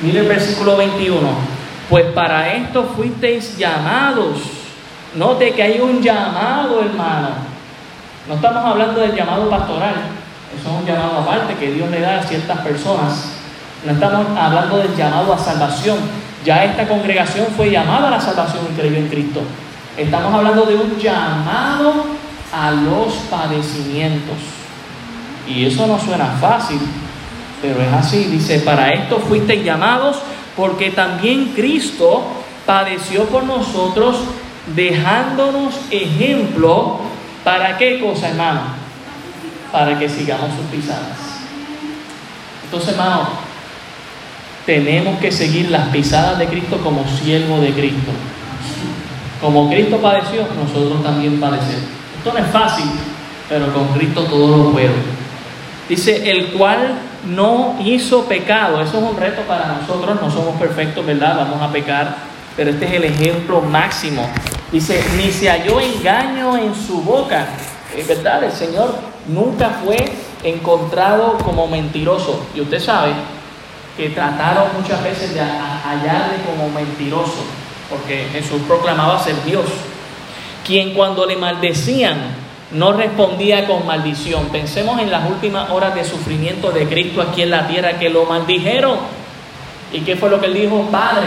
Mire 0.00 0.20
el 0.20 0.28
versículo 0.28 0.76
21. 0.76 1.18
Pues 1.90 2.06
para 2.12 2.54
esto 2.54 2.84
fuisteis 2.96 3.56
llamados. 3.58 4.38
Note 5.14 5.52
que 5.52 5.62
hay 5.62 5.80
un 5.80 6.02
llamado, 6.02 6.82
hermano. 6.82 7.30
No 8.28 8.34
estamos 8.34 8.64
hablando 8.64 9.00
del 9.00 9.14
llamado 9.14 9.48
pastoral. 9.48 9.94
Eso 10.58 10.70
es 10.70 10.80
un 10.80 10.86
llamado 10.86 11.18
aparte 11.18 11.54
que 11.54 11.72
Dios 11.72 11.90
le 11.90 12.00
da 12.00 12.20
a 12.20 12.22
ciertas 12.22 12.58
personas. 12.60 13.32
No 13.84 13.92
estamos 13.92 14.26
hablando 14.36 14.78
del 14.78 14.94
llamado 14.96 15.32
a 15.32 15.38
salvación. 15.38 15.98
Ya 16.44 16.64
esta 16.64 16.86
congregación 16.86 17.46
fue 17.56 17.70
llamada 17.70 18.08
a 18.08 18.10
la 18.12 18.20
salvación 18.20 18.66
y 18.70 18.80
creyó 18.80 18.96
en 18.96 19.08
Cristo. 19.08 19.42
Estamos 19.96 20.32
hablando 20.32 20.64
de 20.64 20.76
un 20.76 20.96
llamado 20.98 22.04
a 22.52 22.70
los 22.70 23.14
padecimientos. 23.30 24.36
Y 25.46 25.64
eso 25.64 25.86
no 25.86 25.98
suena 25.98 26.26
fácil, 26.40 26.78
pero 27.60 27.82
es 27.82 27.92
así. 27.92 28.24
Dice, 28.24 28.60
para 28.60 28.92
esto 28.92 29.18
fuisteis 29.18 29.64
llamados 29.64 30.18
porque 30.56 30.90
también 30.90 31.52
Cristo 31.54 32.22
padeció 32.66 33.24
por 33.24 33.44
nosotros 33.44 34.18
dejándonos 34.74 35.74
ejemplo 35.90 36.98
para 37.44 37.78
qué 37.78 38.00
cosa, 38.00 38.28
hermano? 38.28 38.60
Para 39.72 39.98
que 39.98 40.08
sigamos 40.08 40.50
sus 40.54 40.66
pisadas. 40.66 41.16
Entonces, 42.64 42.90
hermano, 42.90 43.47
tenemos 44.68 45.18
que 45.18 45.32
seguir 45.32 45.70
las 45.70 45.88
pisadas 45.88 46.38
de 46.38 46.46
Cristo 46.46 46.76
como 46.84 47.02
siervo 47.08 47.58
de 47.58 47.72
Cristo. 47.72 48.10
Como 49.40 49.70
Cristo 49.70 49.96
padeció, 49.96 50.46
nosotros 50.62 51.02
también 51.02 51.40
padecemos. 51.40 51.88
Esto 52.18 52.34
no 52.34 52.38
es 52.38 52.46
fácil, 52.48 52.84
pero 53.48 53.72
con 53.72 53.88
Cristo 53.94 54.24
todo 54.24 54.64
lo 54.64 54.70
puedo. 54.72 54.92
Dice, 55.88 56.30
el 56.30 56.48
cual 56.48 56.98
no 57.30 57.76
hizo 57.82 58.26
pecado. 58.26 58.82
Eso 58.82 58.98
es 58.98 59.10
un 59.10 59.16
reto 59.16 59.40
para 59.48 59.68
nosotros, 59.68 60.20
no 60.20 60.30
somos 60.30 60.60
perfectos, 60.60 61.06
¿verdad? 61.06 61.38
Vamos 61.38 61.62
a 61.62 61.72
pecar, 61.72 62.16
pero 62.54 62.68
este 62.68 62.84
es 62.84 62.92
el 62.92 63.04
ejemplo 63.04 63.62
máximo. 63.62 64.28
Dice, 64.70 65.02
ni 65.16 65.32
se 65.32 65.48
halló 65.48 65.80
engaño 65.80 66.58
en 66.58 66.74
su 66.74 67.00
boca. 67.00 67.46
Es 67.96 68.06
verdad, 68.06 68.44
el 68.44 68.52
Señor 68.52 68.96
nunca 69.28 69.80
fue 69.82 69.96
encontrado 70.44 71.38
como 71.38 71.66
mentiroso. 71.68 72.44
Y 72.54 72.60
usted 72.60 72.80
sabe 72.80 73.14
que 73.98 74.10
trataron 74.10 74.68
muchas 74.80 75.02
veces 75.02 75.34
de 75.34 75.40
hallarle 75.40 76.36
como 76.46 76.70
mentiroso, 76.70 77.44
porque 77.90 78.28
Jesús 78.32 78.62
proclamaba 78.68 79.18
ser 79.18 79.34
Dios. 79.44 79.64
Quien 80.64 80.94
cuando 80.94 81.26
le 81.26 81.36
maldecían, 81.36 82.16
no 82.70 82.92
respondía 82.92 83.66
con 83.66 83.84
maldición. 83.84 84.46
Pensemos 84.50 85.00
en 85.00 85.10
las 85.10 85.28
últimas 85.28 85.70
horas 85.70 85.96
de 85.96 86.04
sufrimiento 86.04 86.70
de 86.70 86.86
Cristo 86.86 87.20
aquí 87.20 87.42
en 87.42 87.50
la 87.50 87.66
tierra 87.66 87.98
que 87.98 88.08
lo 88.08 88.24
maldijeron. 88.24 88.98
¿Y 89.92 90.00
qué 90.02 90.14
fue 90.14 90.30
lo 90.30 90.38
que 90.38 90.46
él 90.46 90.54
dijo? 90.54 90.86
Padre, 90.92 91.26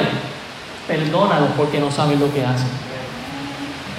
perdónalos 0.87 1.49
porque 1.57 1.77
no 1.77 1.91
saben 1.91 2.21
lo 2.21 2.33
que 2.33 2.45
hacen. 2.45 2.69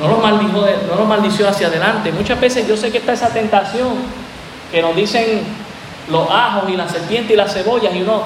No 0.01 0.09
los, 0.09 0.23
maldijo, 0.23 0.64
no 0.89 0.97
los 0.97 1.07
maldició 1.07 1.47
hacia 1.47 1.66
adelante. 1.66 2.11
Muchas 2.11 2.41
veces 2.41 2.66
yo 2.66 2.75
sé 2.75 2.91
que 2.91 2.99
está 2.99 3.12
esa 3.12 3.29
tentación 3.29 3.97
que 4.70 4.81
nos 4.81 4.97
dicen 4.97 5.43
los 6.11 6.31
ajos 6.31 6.70
y 6.70 6.77
la 6.77 6.89
serpiente 6.89 7.35
y 7.35 7.37
las 7.37 7.53
cebollas 7.53 7.95
y 7.95 8.01
uno, 8.01 8.25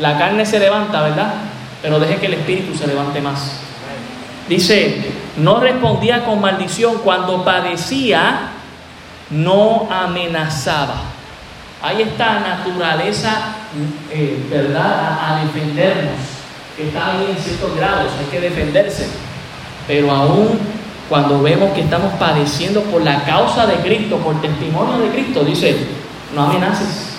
la 0.00 0.18
carne 0.18 0.44
se 0.44 0.58
levanta, 0.58 1.02
¿verdad? 1.02 1.34
Pero 1.82 2.00
deje 2.00 2.16
que 2.16 2.26
el 2.26 2.34
espíritu 2.34 2.76
se 2.76 2.86
levante 2.86 3.20
más. 3.20 3.60
Dice, 4.48 5.02
no 5.36 5.60
respondía 5.60 6.24
con 6.24 6.40
maldición 6.40 6.98
cuando 7.02 7.44
padecía, 7.44 8.50
no 9.30 9.88
amenazaba. 9.90 10.96
Hay 11.82 12.02
esta 12.02 12.40
naturaleza, 12.40 13.56
eh, 14.10 14.46
¿verdad?, 14.50 15.18
a, 15.20 15.44
defendernos, 15.44 16.18
que 16.76 16.88
está 16.88 17.12
ahí 17.12 17.26
en 17.30 17.42
ciertos 17.42 17.76
grados, 17.76 18.10
hay 18.18 18.26
que 18.26 18.40
defenderse. 18.40 19.08
Pero 19.86 20.10
aún 20.10 20.58
cuando 21.08 21.42
vemos 21.42 21.72
que 21.72 21.82
estamos 21.82 22.12
padeciendo 22.14 22.82
por 22.84 23.02
la 23.02 23.24
causa 23.24 23.66
de 23.66 23.76
Cristo, 23.76 24.16
por 24.18 24.40
testimonio 24.40 24.98
de 24.98 25.10
Cristo, 25.10 25.44
dice, 25.44 25.76
no 26.34 26.44
amenaces. 26.44 27.13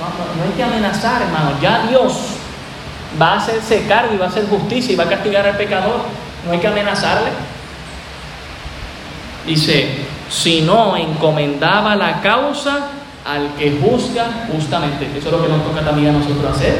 No, 0.00 0.44
hay 0.44 0.50
que 0.56 0.62
amenazar, 0.62 1.22
hermano. 1.22 1.52
Ya 1.60 1.86
Dios 1.88 2.12
va 3.20 3.34
a 3.34 3.36
hacerse 3.36 3.86
cargo 3.86 4.14
y 4.14 4.18
va 4.18 4.26
a 4.26 4.28
hacer 4.28 4.46
justicia 4.48 4.92
y 4.92 4.96
va 4.96 5.04
a 5.04 5.08
castigar 5.08 5.46
al 5.46 5.56
pecador 5.56 6.00
no 6.46 6.52
hay 6.52 6.58
que 6.58 6.66
amenazarle. 6.66 7.30
Dice, 9.46 9.88
si 10.28 10.62
no 10.62 10.96
encomendaba 10.96 11.96
la 11.96 12.20
causa 12.20 12.88
al 13.24 13.54
que 13.58 13.78
juzga 13.80 14.46
justamente. 14.52 15.06
Eso 15.16 15.28
es 15.28 15.32
lo 15.32 15.42
que 15.42 15.48
nos 15.48 15.64
toca 15.64 15.82
también 15.82 16.14
a 16.14 16.18
nosotros 16.18 16.56
hacer. 16.56 16.78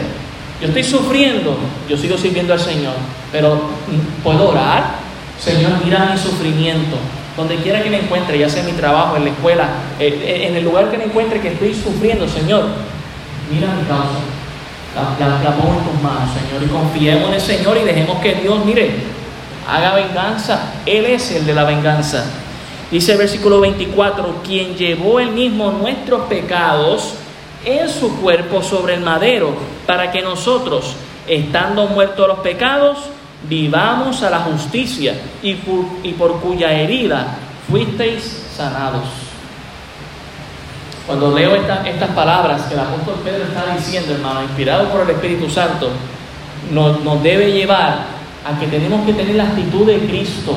Yo 0.60 0.68
estoy 0.68 0.84
sufriendo, 0.84 1.56
yo 1.88 1.96
sigo 1.96 2.16
sirviendo 2.18 2.52
al 2.52 2.60
Señor, 2.60 2.94
pero 3.32 3.60
puedo 4.22 4.50
orar. 4.50 5.00
Señor, 5.38 5.72
mira 5.84 6.10
mi 6.12 6.18
sufrimiento. 6.18 6.96
Donde 7.36 7.56
quiera 7.56 7.82
que 7.82 7.88
me 7.88 8.00
encuentre, 8.00 8.38
ya 8.38 8.48
sea 8.48 8.60
en 8.60 8.66
mi 8.66 8.72
trabajo, 8.72 9.16
en 9.16 9.24
la 9.24 9.30
escuela, 9.30 9.68
eh, 9.98 10.20
eh, 10.22 10.48
en 10.48 10.56
el 10.56 10.64
lugar 10.64 10.90
que 10.90 10.98
me 10.98 11.04
encuentre 11.04 11.40
que 11.40 11.48
estoy 11.48 11.72
sufriendo, 11.72 12.28
Señor, 12.28 12.66
mira 13.50 13.68
mi 13.74 13.82
causa. 13.84 14.20
La, 14.94 15.02
la 15.20 15.50
manos, 15.50 16.30
Señor, 16.34 16.62
y 16.64 16.66
confiemos 16.66 17.28
en 17.28 17.34
el 17.34 17.40
Señor 17.40 17.76
y 17.76 17.84
dejemos 17.84 18.18
que 18.20 18.34
Dios, 18.34 18.64
mire, 18.64 18.90
haga 19.68 19.94
venganza. 19.94 20.72
Él 20.84 21.06
es 21.06 21.30
el 21.32 21.46
de 21.46 21.54
la 21.54 21.64
venganza. 21.64 22.24
Dice 22.90 23.12
el 23.12 23.18
versículo 23.18 23.60
24, 23.60 24.42
quien 24.44 24.74
llevó 24.74 25.20
él 25.20 25.30
mismo 25.30 25.70
nuestros 25.70 26.22
pecados 26.22 27.14
en 27.64 27.88
su 27.88 28.20
cuerpo 28.20 28.62
sobre 28.62 28.94
el 28.94 29.00
madero, 29.00 29.52
para 29.86 30.10
que 30.10 30.22
nosotros, 30.22 30.96
estando 31.28 31.86
muertos 31.86 32.26
los 32.26 32.38
pecados, 32.40 32.98
vivamos 33.48 34.22
a 34.22 34.30
la 34.30 34.40
justicia 34.40 35.14
y 35.42 35.54
por 35.54 36.40
cuya 36.40 36.72
herida 36.72 37.38
fuisteis 37.70 38.44
sanados. 38.56 39.29
Cuando 41.10 41.32
leo 41.36 41.56
estas 41.56 42.10
palabras 42.10 42.62
que 42.68 42.74
el 42.74 42.78
apóstol 42.78 43.16
Pedro 43.24 43.42
está 43.42 43.74
diciendo, 43.74 44.14
hermano, 44.14 44.44
inspirado 44.44 44.90
por 44.90 45.00
el 45.00 45.10
Espíritu 45.10 45.50
Santo, 45.50 45.90
nos, 46.70 47.00
nos 47.00 47.20
debe 47.20 47.50
llevar 47.50 48.04
a 48.46 48.60
que 48.60 48.68
tenemos 48.68 49.04
que 49.04 49.14
tener 49.14 49.34
la 49.34 49.42
actitud 49.42 49.88
de 49.88 49.98
Cristo. 50.06 50.56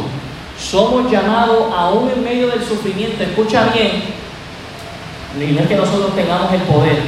Somos 0.59 1.11
llamados 1.11 1.73
aún 1.75 2.07
en 2.15 2.23
medio 2.23 2.49
del 2.49 2.63
sufrimiento, 2.63 3.23
escucha 3.23 3.63
bien, 3.73 4.03
no 5.55 5.59
es 5.59 5.67
que 5.67 5.75
nosotros 5.75 6.15
tengamos 6.15 6.53
el 6.53 6.61
poder, 6.61 7.01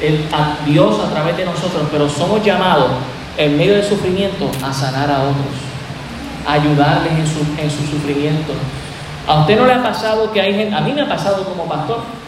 el, 0.00 0.24
a 0.32 0.58
Dios 0.64 1.00
a 1.00 1.10
través 1.10 1.36
de 1.36 1.44
nosotros, 1.44 1.82
pero 1.90 2.08
somos 2.08 2.44
llamados 2.44 2.92
en 3.36 3.58
medio 3.58 3.74
del 3.74 3.84
sufrimiento 3.84 4.48
a 4.64 4.72
sanar 4.72 5.10
a 5.10 5.22
otros, 5.22 5.58
a 6.46 6.52
ayudarles 6.52 7.14
en 7.14 7.26
su, 7.26 7.40
en 7.60 7.68
su 7.68 7.84
sufrimiento. 7.84 8.52
¿A 9.26 9.40
usted 9.40 9.58
no 9.58 9.66
le 9.66 9.72
ha 9.72 9.82
pasado 9.82 10.30
que 10.30 10.40
hay 10.40 10.54
gente, 10.54 10.72
a 10.72 10.80
mí 10.80 10.92
me 10.92 11.02
ha 11.02 11.08
pasado 11.08 11.42
como 11.42 11.64
pastor? 11.64 12.21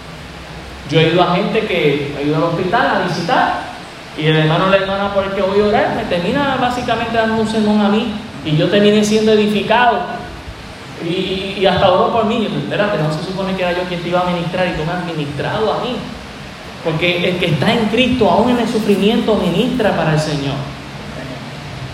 Yo 0.91 1.01
he 1.01 1.12
ido 1.12 1.22
a 1.22 1.35
gente 1.37 1.61
que 1.61 2.14
he 2.18 2.26
ido 2.26 2.37
al 2.37 2.43
hospital 2.45 2.87
a 2.87 3.09
visitar 3.09 3.62
y 4.18 4.26
el 4.26 4.37
hermano 4.37 4.66
o 4.66 4.68
la 4.68 4.76
hermana 4.76 5.14
por 5.14 5.24
el 5.24 5.30
que 5.30 5.43
voy 5.43 5.61
a 5.61 5.64
orar 5.64 5.95
me 5.97 6.05
termina 6.05 6.57
básicamente 6.61 7.16
dando 7.16 7.43
un 7.43 7.49
sermón 7.49 7.80
a 7.80 7.89
mí 7.89 8.12
y 8.45 8.57
yo 8.57 8.68
terminé 8.68 9.05
siendo 9.05 9.32
edificado. 9.32 10.01
Y, 11.05 11.66
hasta 11.66 11.91
oró 11.91 12.12
por 12.12 12.26
mí. 12.26 12.37
Y 12.37 12.45
yo, 12.45 12.59
espérate, 12.59 13.03
no 13.03 13.12
se 13.12 13.24
supone 13.24 13.55
que 13.57 13.62
era 13.62 13.72
yo 13.72 13.85
quien 13.89 14.01
te 14.01 14.09
iba 14.09 14.20
a 14.20 14.24
ministrar 14.24 14.68
y 14.68 14.72
tú 14.72 14.85
me 14.85 14.93
has 14.93 15.05
ministrado 15.05 15.72
a 15.72 15.78
mí. 15.80 15.97
Porque 16.85 17.30
el 17.30 17.39
que 17.39 17.47
está 17.47 17.72
en 17.72 17.87
Cristo, 17.87 18.30
aún 18.30 18.51
en 18.51 18.61
el 18.61 18.68
sufrimiento, 18.68 19.35
ministra 19.35 19.97
para 19.97 20.14
el 20.14 20.20
Señor. 20.20 20.55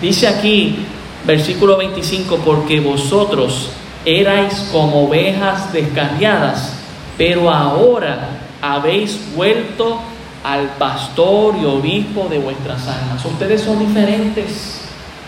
Dice 0.01 0.29
aquí, 0.29 0.87
Versículo 1.25 1.77
25, 1.77 2.39
porque 2.39 2.81
vosotros 2.81 3.71
erais 4.07 4.69
como 4.73 5.05
ovejas 5.05 5.71
descarriadas, 5.71 6.73
pero 7.19 7.51
ahora 7.51 8.40
habéis 8.63 9.35
vuelto 9.35 10.01
al 10.45 10.69
pastor 10.79 11.55
y 11.61 11.65
obispo 11.65 12.27
de 12.29 12.39
vuestras 12.39 12.87
almas. 12.89 13.25
Ustedes 13.25 13.61
son 13.63 13.79
diferentes. 13.79 14.81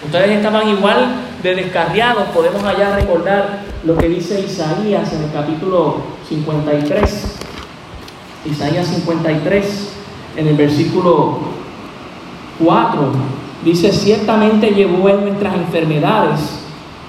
Ustedes 0.05 0.31
estaban 0.31 0.69
igual 0.69 1.15
de 1.43 1.55
descarriados. 1.55 2.25
Podemos 2.35 2.63
allá 2.65 2.97
recordar 2.97 3.65
lo 3.85 3.97
que 3.97 4.09
dice 4.09 4.41
Isaías 4.41 5.13
en 5.13 5.25
el 5.25 5.33
capítulo 5.33 5.99
53. 6.29 7.37
Isaías 8.45 8.89
53, 8.89 9.89
en 10.37 10.49
el 10.49 10.57
versículo 10.57 11.39
4, 12.65 13.13
dice, 13.65 13.93
ciertamente 13.93 14.71
llevó 14.71 15.09
en 15.09 15.21
nuestras 15.27 15.55
enfermedades 15.55 16.41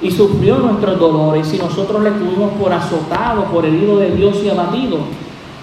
y 0.02 0.12
sufrió 0.12 0.58
nuestros 0.58 1.00
dolores 1.00 1.52
y 1.54 1.58
nosotros 1.58 2.04
le 2.04 2.12
tuvimos 2.12 2.54
por 2.54 2.72
azotado, 2.72 3.46
por 3.46 3.66
herido 3.66 3.98
de 3.98 4.12
Dios 4.12 4.42
y 4.44 4.50
abatido. 4.50 5.00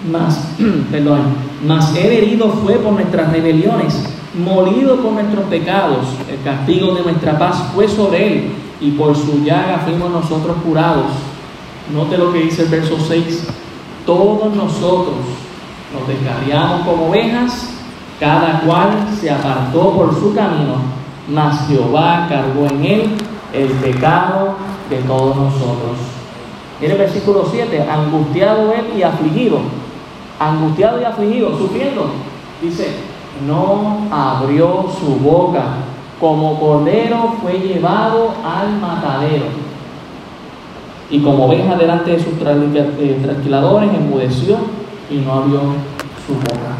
Mas, 0.09 0.47
perdón, 0.91 1.21
mas 1.67 1.95
él 1.95 2.11
herido 2.11 2.49
fue 2.49 2.75
por 2.75 2.93
nuestras 2.93 3.31
rebeliones, 3.31 4.03
molido 4.33 4.97
por 4.97 5.13
nuestros 5.13 5.45
pecados. 5.45 6.07
El 6.29 6.41
castigo 6.41 6.95
de 6.95 7.03
nuestra 7.03 7.37
paz 7.37 7.71
fue 7.73 7.87
sobre 7.87 8.27
él 8.27 8.51
y 8.79 8.91
por 8.91 9.15
su 9.15 9.43
llaga 9.43 9.79
fuimos 9.85 10.11
nosotros 10.11 10.57
curados. 10.65 11.05
Note 11.93 12.17
lo 12.17 12.31
que 12.31 12.39
dice 12.39 12.63
el 12.63 12.69
verso 12.69 12.97
6. 13.07 13.47
Todos 14.05 14.55
nosotros 14.55 15.15
nos 15.93 16.07
descarriamos 16.07 16.81
como 16.87 17.09
ovejas, 17.09 17.69
cada 18.19 18.61
cual 18.61 19.07
se 19.19 19.29
apartó 19.29 19.91
por 19.91 20.15
su 20.19 20.33
camino, 20.33 20.75
mas 21.27 21.67
Jehová 21.67 22.27
cargó 22.29 22.67
en 22.67 22.85
él 22.85 23.09
el 23.53 23.67
pecado 23.67 24.55
de 24.89 24.97
todos 24.97 25.35
nosotros. 25.35 25.97
Mire 26.79 26.93
el 26.93 26.99
versículo 26.99 27.45
7, 27.51 27.85
angustiado 27.89 28.73
él 28.73 28.97
y 28.97 29.03
afligido, 29.03 29.59
angustiado 30.49 30.99
y 31.01 31.03
afligido, 31.03 31.57
sufriendo. 31.57 32.11
Dice, 32.61 32.89
no 33.45 34.07
abrió 34.11 34.87
su 34.99 35.15
boca, 35.17 35.65
como 36.19 36.59
cordero 36.59 37.35
fue 37.41 37.53
llevado 37.53 38.33
al 38.43 38.79
matadero. 38.79 39.45
Y 41.09 41.19
como 41.19 41.45
oveja 41.45 41.75
delante 41.75 42.11
de 42.11 42.19
sus 42.19 42.33
eh, 42.33 43.19
tranquiladores, 43.21 43.89
enmudeció 43.93 44.57
y 45.09 45.15
no 45.15 45.33
abrió 45.33 45.59
su 46.25 46.33
boca. 46.33 46.77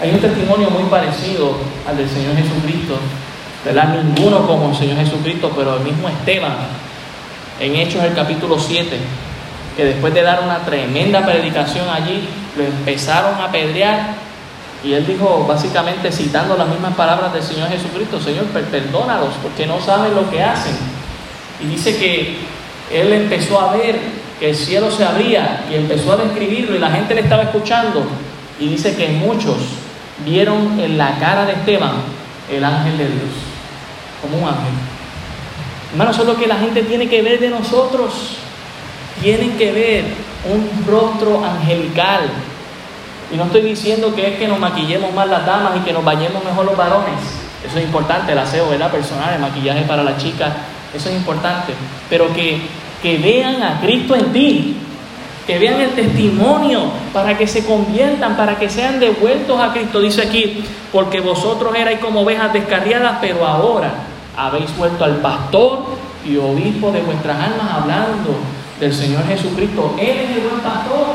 Hay 0.00 0.10
un 0.10 0.18
testimonio 0.18 0.70
muy 0.70 0.84
parecido 0.84 1.52
al 1.88 1.96
del 1.96 2.08
Señor 2.08 2.36
Jesucristo, 2.36 2.94
¿verdad? 3.64 4.02
Ninguno 4.02 4.46
como 4.46 4.70
el 4.70 4.74
Señor 4.74 4.98
Jesucristo, 4.98 5.50
pero 5.56 5.76
el 5.76 5.84
mismo 5.84 6.08
Esteban, 6.08 6.52
en 7.60 7.76
Hechos 7.76 8.04
el 8.04 8.14
capítulo 8.14 8.58
7, 8.58 8.98
que 9.76 9.84
después 9.84 10.14
de 10.14 10.22
dar 10.22 10.42
una 10.42 10.58
tremenda 10.60 11.24
predicación 11.24 11.88
allí, 11.88 12.28
lo 12.56 12.64
empezaron 12.64 13.34
a 13.40 13.44
apedrear 13.44 14.26
y 14.84 14.92
él 14.92 15.06
dijo, 15.06 15.44
básicamente 15.48 16.12
citando 16.12 16.56
las 16.56 16.68
mismas 16.68 16.94
palabras 16.94 17.32
del 17.32 17.42
Señor 17.42 17.68
Jesucristo, 17.68 18.20
Señor, 18.20 18.44
perdónalos 18.44 19.34
porque 19.42 19.66
no 19.66 19.80
saben 19.80 20.14
lo 20.14 20.30
que 20.30 20.42
hacen. 20.42 20.76
Y 21.60 21.66
dice 21.66 21.96
que 21.96 22.36
él 22.92 23.12
empezó 23.12 23.60
a 23.60 23.72
ver 23.72 23.98
que 24.38 24.50
el 24.50 24.56
cielo 24.56 24.90
se 24.90 25.04
abría 25.04 25.64
y 25.70 25.74
empezó 25.74 26.12
a 26.12 26.16
describirlo 26.18 26.76
y 26.76 26.78
la 26.78 26.90
gente 26.90 27.14
le 27.14 27.22
estaba 27.22 27.42
escuchando. 27.42 28.06
Y 28.60 28.68
dice 28.68 28.94
que 28.94 29.08
muchos 29.08 29.56
vieron 30.24 30.78
en 30.78 30.96
la 30.96 31.18
cara 31.18 31.46
de 31.46 31.54
Esteban 31.54 31.94
el 32.50 32.64
ángel 32.64 32.96
de 32.96 33.04
Dios, 33.04 33.30
como 34.22 34.38
un 34.38 34.44
ángel. 34.44 34.72
Hermano, 35.90 36.10
eso 36.10 36.22
es 36.22 36.28
lo 36.28 36.36
que 36.36 36.46
la 36.46 36.56
gente 36.56 36.82
tiene 36.82 37.08
que 37.08 37.22
ver 37.22 37.40
de 37.40 37.50
nosotros. 37.50 38.36
Tienen 39.20 39.56
que 39.56 39.72
ver 39.72 40.04
un 40.52 40.86
rostro 40.86 41.44
angelical. 41.44 42.28
Y 43.32 43.36
no 43.36 43.44
estoy 43.44 43.62
diciendo 43.62 44.14
que 44.14 44.34
es 44.34 44.38
que 44.38 44.46
nos 44.46 44.58
maquillemos 44.58 45.12
más 45.12 45.28
las 45.28 45.44
damas 45.44 45.76
y 45.76 45.80
que 45.80 45.92
nos 45.92 46.04
bañemos 46.04 46.44
mejor 46.44 46.64
los 46.66 46.76
varones. 46.76 47.14
Eso 47.66 47.78
es 47.78 47.84
importante, 47.84 48.32
el 48.32 48.38
aseo, 48.38 48.68
¿verdad? 48.68 48.90
Personal, 48.90 49.34
el 49.34 49.40
maquillaje 49.40 49.82
para 49.82 50.04
las 50.04 50.22
chicas, 50.22 50.52
eso 50.94 51.08
es 51.08 51.16
importante. 51.16 51.72
Pero 52.08 52.32
que 52.32 52.60
que 53.02 53.18
vean 53.18 53.62
a 53.62 53.80
Cristo 53.80 54.14
en 54.14 54.32
ti, 54.32 54.76
que 55.46 55.58
vean 55.58 55.80
el 55.80 55.90
testimonio 55.90 56.90
para 57.12 57.36
que 57.36 57.46
se 57.46 57.64
conviertan, 57.64 58.36
para 58.36 58.58
que 58.58 58.68
sean 58.68 58.98
devueltos 58.98 59.60
a 59.60 59.72
Cristo. 59.72 60.00
Dice 60.00 60.22
aquí, 60.22 60.64
porque 60.92 61.20
vosotros 61.20 61.74
erais 61.74 62.00
como 62.00 62.22
ovejas 62.22 62.52
descarriadas, 62.52 63.18
pero 63.20 63.46
ahora 63.46 63.92
habéis 64.36 64.76
vuelto 64.76 65.04
al 65.04 65.16
pastor 65.16 65.84
y 66.24 66.36
obispo 66.36 66.90
de 66.90 67.00
vuestras 67.02 67.36
almas, 67.36 67.70
hablando 67.72 68.38
del 68.80 68.94
Señor 68.94 69.26
Jesucristo. 69.26 69.94
Él 69.98 70.18
es 70.18 70.36
el 70.36 70.48
buen 70.48 70.60
pastor 70.60 71.06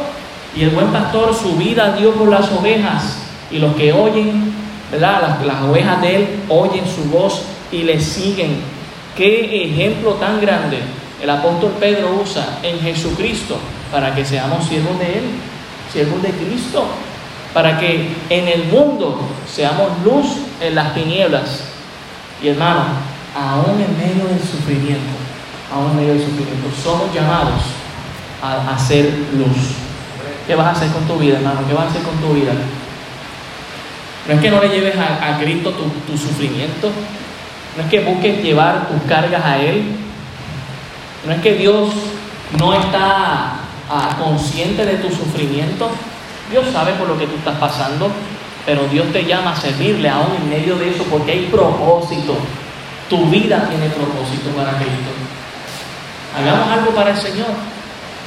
y 0.55 0.63
el 0.63 0.69
buen 0.71 0.87
pastor 0.87 1.33
su 1.35 1.55
vida 1.55 1.95
dio 1.97 2.13
por 2.13 2.29
las 2.29 2.51
ovejas 2.51 3.17
y 3.49 3.59
los 3.59 3.75
que 3.75 3.93
oyen, 3.93 4.53
¿verdad? 4.91 5.21
Las, 5.21 5.45
las 5.45 5.63
ovejas 5.63 6.01
de 6.01 6.15
Él 6.15 6.27
oyen 6.49 6.83
su 6.85 7.09
voz 7.09 7.43
y 7.71 7.83
le 7.83 7.99
siguen. 7.99 8.57
Qué 9.15 9.65
ejemplo 9.65 10.13
tan 10.13 10.39
grande 10.39 10.79
el 11.21 11.29
apóstol 11.29 11.73
Pedro 11.79 12.19
usa 12.23 12.59
en 12.63 12.79
Jesucristo 12.79 13.57
para 13.91 14.15
que 14.15 14.25
seamos 14.25 14.65
siervos 14.65 14.97
de 14.97 15.19
Él, 15.19 15.23
siervos 15.93 16.21
de 16.23 16.29
Cristo, 16.31 16.85
para 17.53 17.79
que 17.79 18.07
en 18.29 18.47
el 18.47 18.63
mundo 18.65 19.19
seamos 19.47 19.89
luz 20.03 20.25
en 20.59 20.73
las 20.73 20.95
tinieblas. 20.95 21.65
Y 22.41 22.47
hermano, 22.47 22.85
aún 23.35 23.79
en 23.79 23.97
medio 23.97 24.27
del 24.27 24.39
sufrimiento, 24.39 25.20
aún 25.73 25.91
en 25.91 25.95
medio 25.97 26.13
del 26.13 26.23
sufrimiento, 26.23 26.67
somos 26.83 27.13
llamados 27.13 27.61
a 28.41 28.73
hacer 28.73 29.05
luz. 29.33 29.75
¿Qué 30.47 30.55
vas 30.55 30.67
a 30.67 30.71
hacer 30.71 30.89
con 30.89 31.05
tu 31.05 31.17
vida, 31.17 31.37
hermano? 31.37 31.61
¿Qué 31.67 31.73
vas 31.73 31.85
a 31.85 31.89
hacer 31.89 32.01
con 32.01 32.15
tu 32.17 32.33
vida? 32.33 32.53
No 34.27 34.33
es 34.33 34.41
que 34.41 34.51
no 34.51 34.61
le 34.61 34.69
lleves 34.69 34.95
a, 34.97 35.37
Cristo 35.39 35.71
tu, 35.71 35.83
tu 36.11 36.17
sufrimiento, 36.17 36.91
no 37.77 37.83
es 37.83 37.89
que 37.89 38.01
busques 38.01 38.43
llevar 38.43 38.87
tus 38.87 39.01
cargas 39.03 39.43
a 39.43 39.57
Él, 39.59 39.83
no 41.25 41.33
es 41.33 41.41
que 41.41 41.53
Dios 41.53 41.89
no 42.59 42.73
está 42.73 43.53
ah, 43.89 44.17
consciente 44.19 44.85
de 44.85 44.95
tu 44.95 45.09
sufrimiento. 45.09 45.89
Dios 46.49 46.65
sabe 46.73 46.93
por 46.93 47.07
lo 47.07 47.17
que 47.17 47.27
tú 47.27 47.35
estás 47.35 47.57
pasando, 47.57 48.11
pero 48.65 48.87
Dios 48.87 49.07
te 49.13 49.25
llama 49.25 49.51
a 49.51 49.55
servirle 49.55 50.09
aún 50.09 50.35
en 50.35 50.49
medio 50.49 50.75
de 50.77 50.89
eso 50.89 51.03
porque 51.09 51.31
hay 51.31 51.47
propósito. 51.51 52.35
Tu 53.09 53.25
vida 53.27 53.67
tiene 53.69 53.87
propósito 53.87 54.49
para 54.55 54.77
Cristo. 54.77 55.11
Hagamos 56.37 56.67
algo 56.71 56.91
para 56.91 57.11
el 57.11 57.17
Señor 57.17 57.49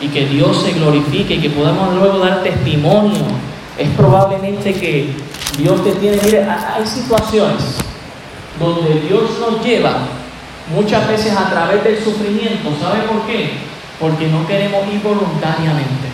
y 0.01 0.09
que 0.09 0.27
Dios 0.27 0.63
se 0.63 0.73
glorifique 0.73 1.35
y 1.35 1.41
que 1.41 1.51
podamos 1.51 1.95
luego 1.95 2.19
dar 2.19 2.43
testimonio. 2.43 3.25
Es 3.79 3.89
probablemente 3.91 4.75
que 4.75 5.15
Dios 5.59 5.83
te 5.83 5.93
tiene, 5.93 6.19
mire, 6.23 6.45
hay 6.45 6.87
situaciones 6.87 7.79
donde 8.59 9.01
Dios 9.01 9.23
nos 9.41 9.65
lleva 9.65 9.95
muchas 10.75 11.09
veces 11.09 11.35
a 11.37 11.49
través 11.49 11.83
del 11.83 12.03
sufrimiento. 12.03 12.71
¿Sabe 12.81 13.01
por 13.03 13.27
qué? 13.27 13.53
Porque 13.99 14.27
no 14.29 14.47
queremos 14.47 14.87
ir 14.93 15.01
voluntariamente. 15.03 16.09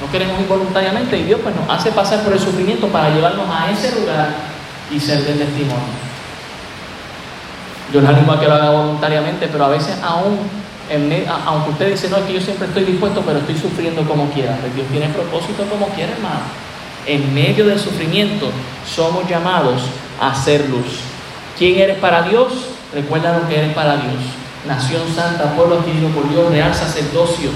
No 0.00 0.10
queremos 0.10 0.40
ir 0.40 0.48
voluntariamente 0.48 1.16
y 1.16 1.24
Dios 1.24 1.40
pues 1.42 1.54
nos 1.54 1.68
hace 1.70 1.90
pasar 1.92 2.22
por 2.22 2.32
el 2.32 2.40
sufrimiento 2.40 2.88
para 2.88 3.10
llevarnos 3.10 3.46
a 3.48 3.70
ese 3.70 3.98
lugar 4.00 4.30
y 4.90 5.00
ser 5.00 5.24
de 5.24 5.34
testimonio. 5.34 6.11
Yo 7.92 8.00
les 8.00 8.08
animo 8.08 8.32
a 8.32 8.40
que 8.40 8.46
lo 8.46 8.54
haga 8.54 8.70
voluntariamente, 8.70 9.48
pero 9.48 9.66
a 9.66 9.68
veces 9.68 9.96
aún, 10.02 10.38
aunque 11.46 11.70
usted 11.70 11.90
dice, 11.90 12.08
no, 12.08 12.16
es 12.16 12.24
que 12.24 12.32
yo 12.32 12.40
siempre 12.40 12.66
estoy 12.66 12.84
dispuesto, 12.84 13.22
pero 13.22 13.38
estoy 13.38 13.56
sufriendo 13.56 14.02
como 14.02 14.30
quiera. 14.30 14.56
Pues 14.60 14.74
Dios 14.74 14.86
tiene 14.90 15.08
propósito 15.08 15.64
como 15.64 15.88
quiera, 15.88 16.12
hermano. 16.12 16.40
En 17.06 17.34
medio 17.34 17.66
del 17.66 17.78
sufrimiento 17.78 18.50
somos 18.86 19.28
llamados 19.28 19.82
a 20.20 20.30
hacer 20.30 20.68
luz. 20.70 21.00
¿Quién 21.58 21.78
eres 21.80 21.98
para 21.98 22.22
Dios? 22.22 22.52
Recuerda 22.94 23.38
lo 23.38 23.48
que 23.48 23.58
eres 23.58 23.74
para 23.74 23.96
Dios. 23.96 24.22
Nación 24.66 25.02
santa, 25.14 25.54
pueblo 25.54 25.80
adquirido 25.80 26.08
por 26.10 26.28
Dios, 26.30 26.50
real 26.50 26.74
sacerdocio. 26.74 27.50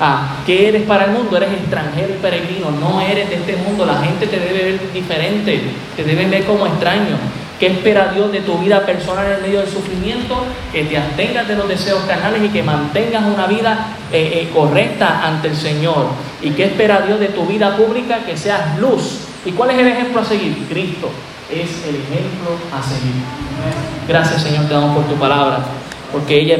Ah, 0.00 0.36
¿qué 0.46 0.68
eres 0.68 0.82
para 0.82 1.06
el 1.06 1.12
mundo? 1.12 1.36
Eres 1.36 1.52
extranjero 1.52 2.14
y 2.14 2.18
peregrino, 2.18 2.70
no 2.70 3.00
eres 3.00 3.28
de 3.28 3.36
este 3.36 3.56
mundo. 3.56 3.86
La 3.86 3.98
gente 3.98 4.26
te 4.26 4.38
debe 4.38 4.64
ver 4.64 4.92
diferente, 4.92 5.62
te 5.96 6.04
debe 6.04 6.26
ver 6.26 6.44
como 6.44 6.66
extraño. 6.66 7.16
¿Qué 7.62 7.68
espera 7.68 8.10
Dios 8.12 8.32
de 8.32 8.40
tu 8.40 8.58
vida 8.58 8.84
personal 8.84 9.24
en 9.36 9.40
medio 9.40 9.60
del 9.60 9.68
sufrimiento? 9.68 10.44
Que 10.72 10.82
te 10.82 10.98
abstengas 10.98 11.46
de 11.46 11.54
los 11.54 11.68
deseos 11.68 12.02
carnales 12.08 12.42
y 12.42 12.48
que 12.48 12.60
mantengas 12.60 13.22
una 13.22 13.46
vida 13.46 13.94
eh, 14.10 14.32
eh, 14.34 14.50
correcta 14.52 15.24
ante 15.24 15.46
el 15.46 15.56
Señor. 15.56 16.06
¿Y 16.42 16.50
qué 16.50 16.64
espera 16.64 17.02
Dios 17.02 17.20
de 17.20 17.28
tu 17.28 17.46
vida 17.46 17.76
pública? 17.76 18.18
Que 18.26 18.36
seas 18.36 18.76
luz. 18.80 19.20
¿Y 19.44 19.52
cuál 19.52 19.70
es 19.70 19.78
el 19.78 19.86
ejemplo 19.86 20.22
a 20.22 20.24
seguir? 20.24 20.66
Cristo 20.68 21.08
es 21.48 21.86
el 21.86 21.94
ejemplo 21.94 22.50
a 22.76 22.82
seguir. 22.82 23.22
Gracias 24.08 24.42
Señor, 24.42 24.64
te 24.64 24.74
damos 24.74 24.96
por 24.96 25.04
tu 25.04 25.14
palabra, 25.14 25.60
porque 26.10 26.40
ella 26.40 26.50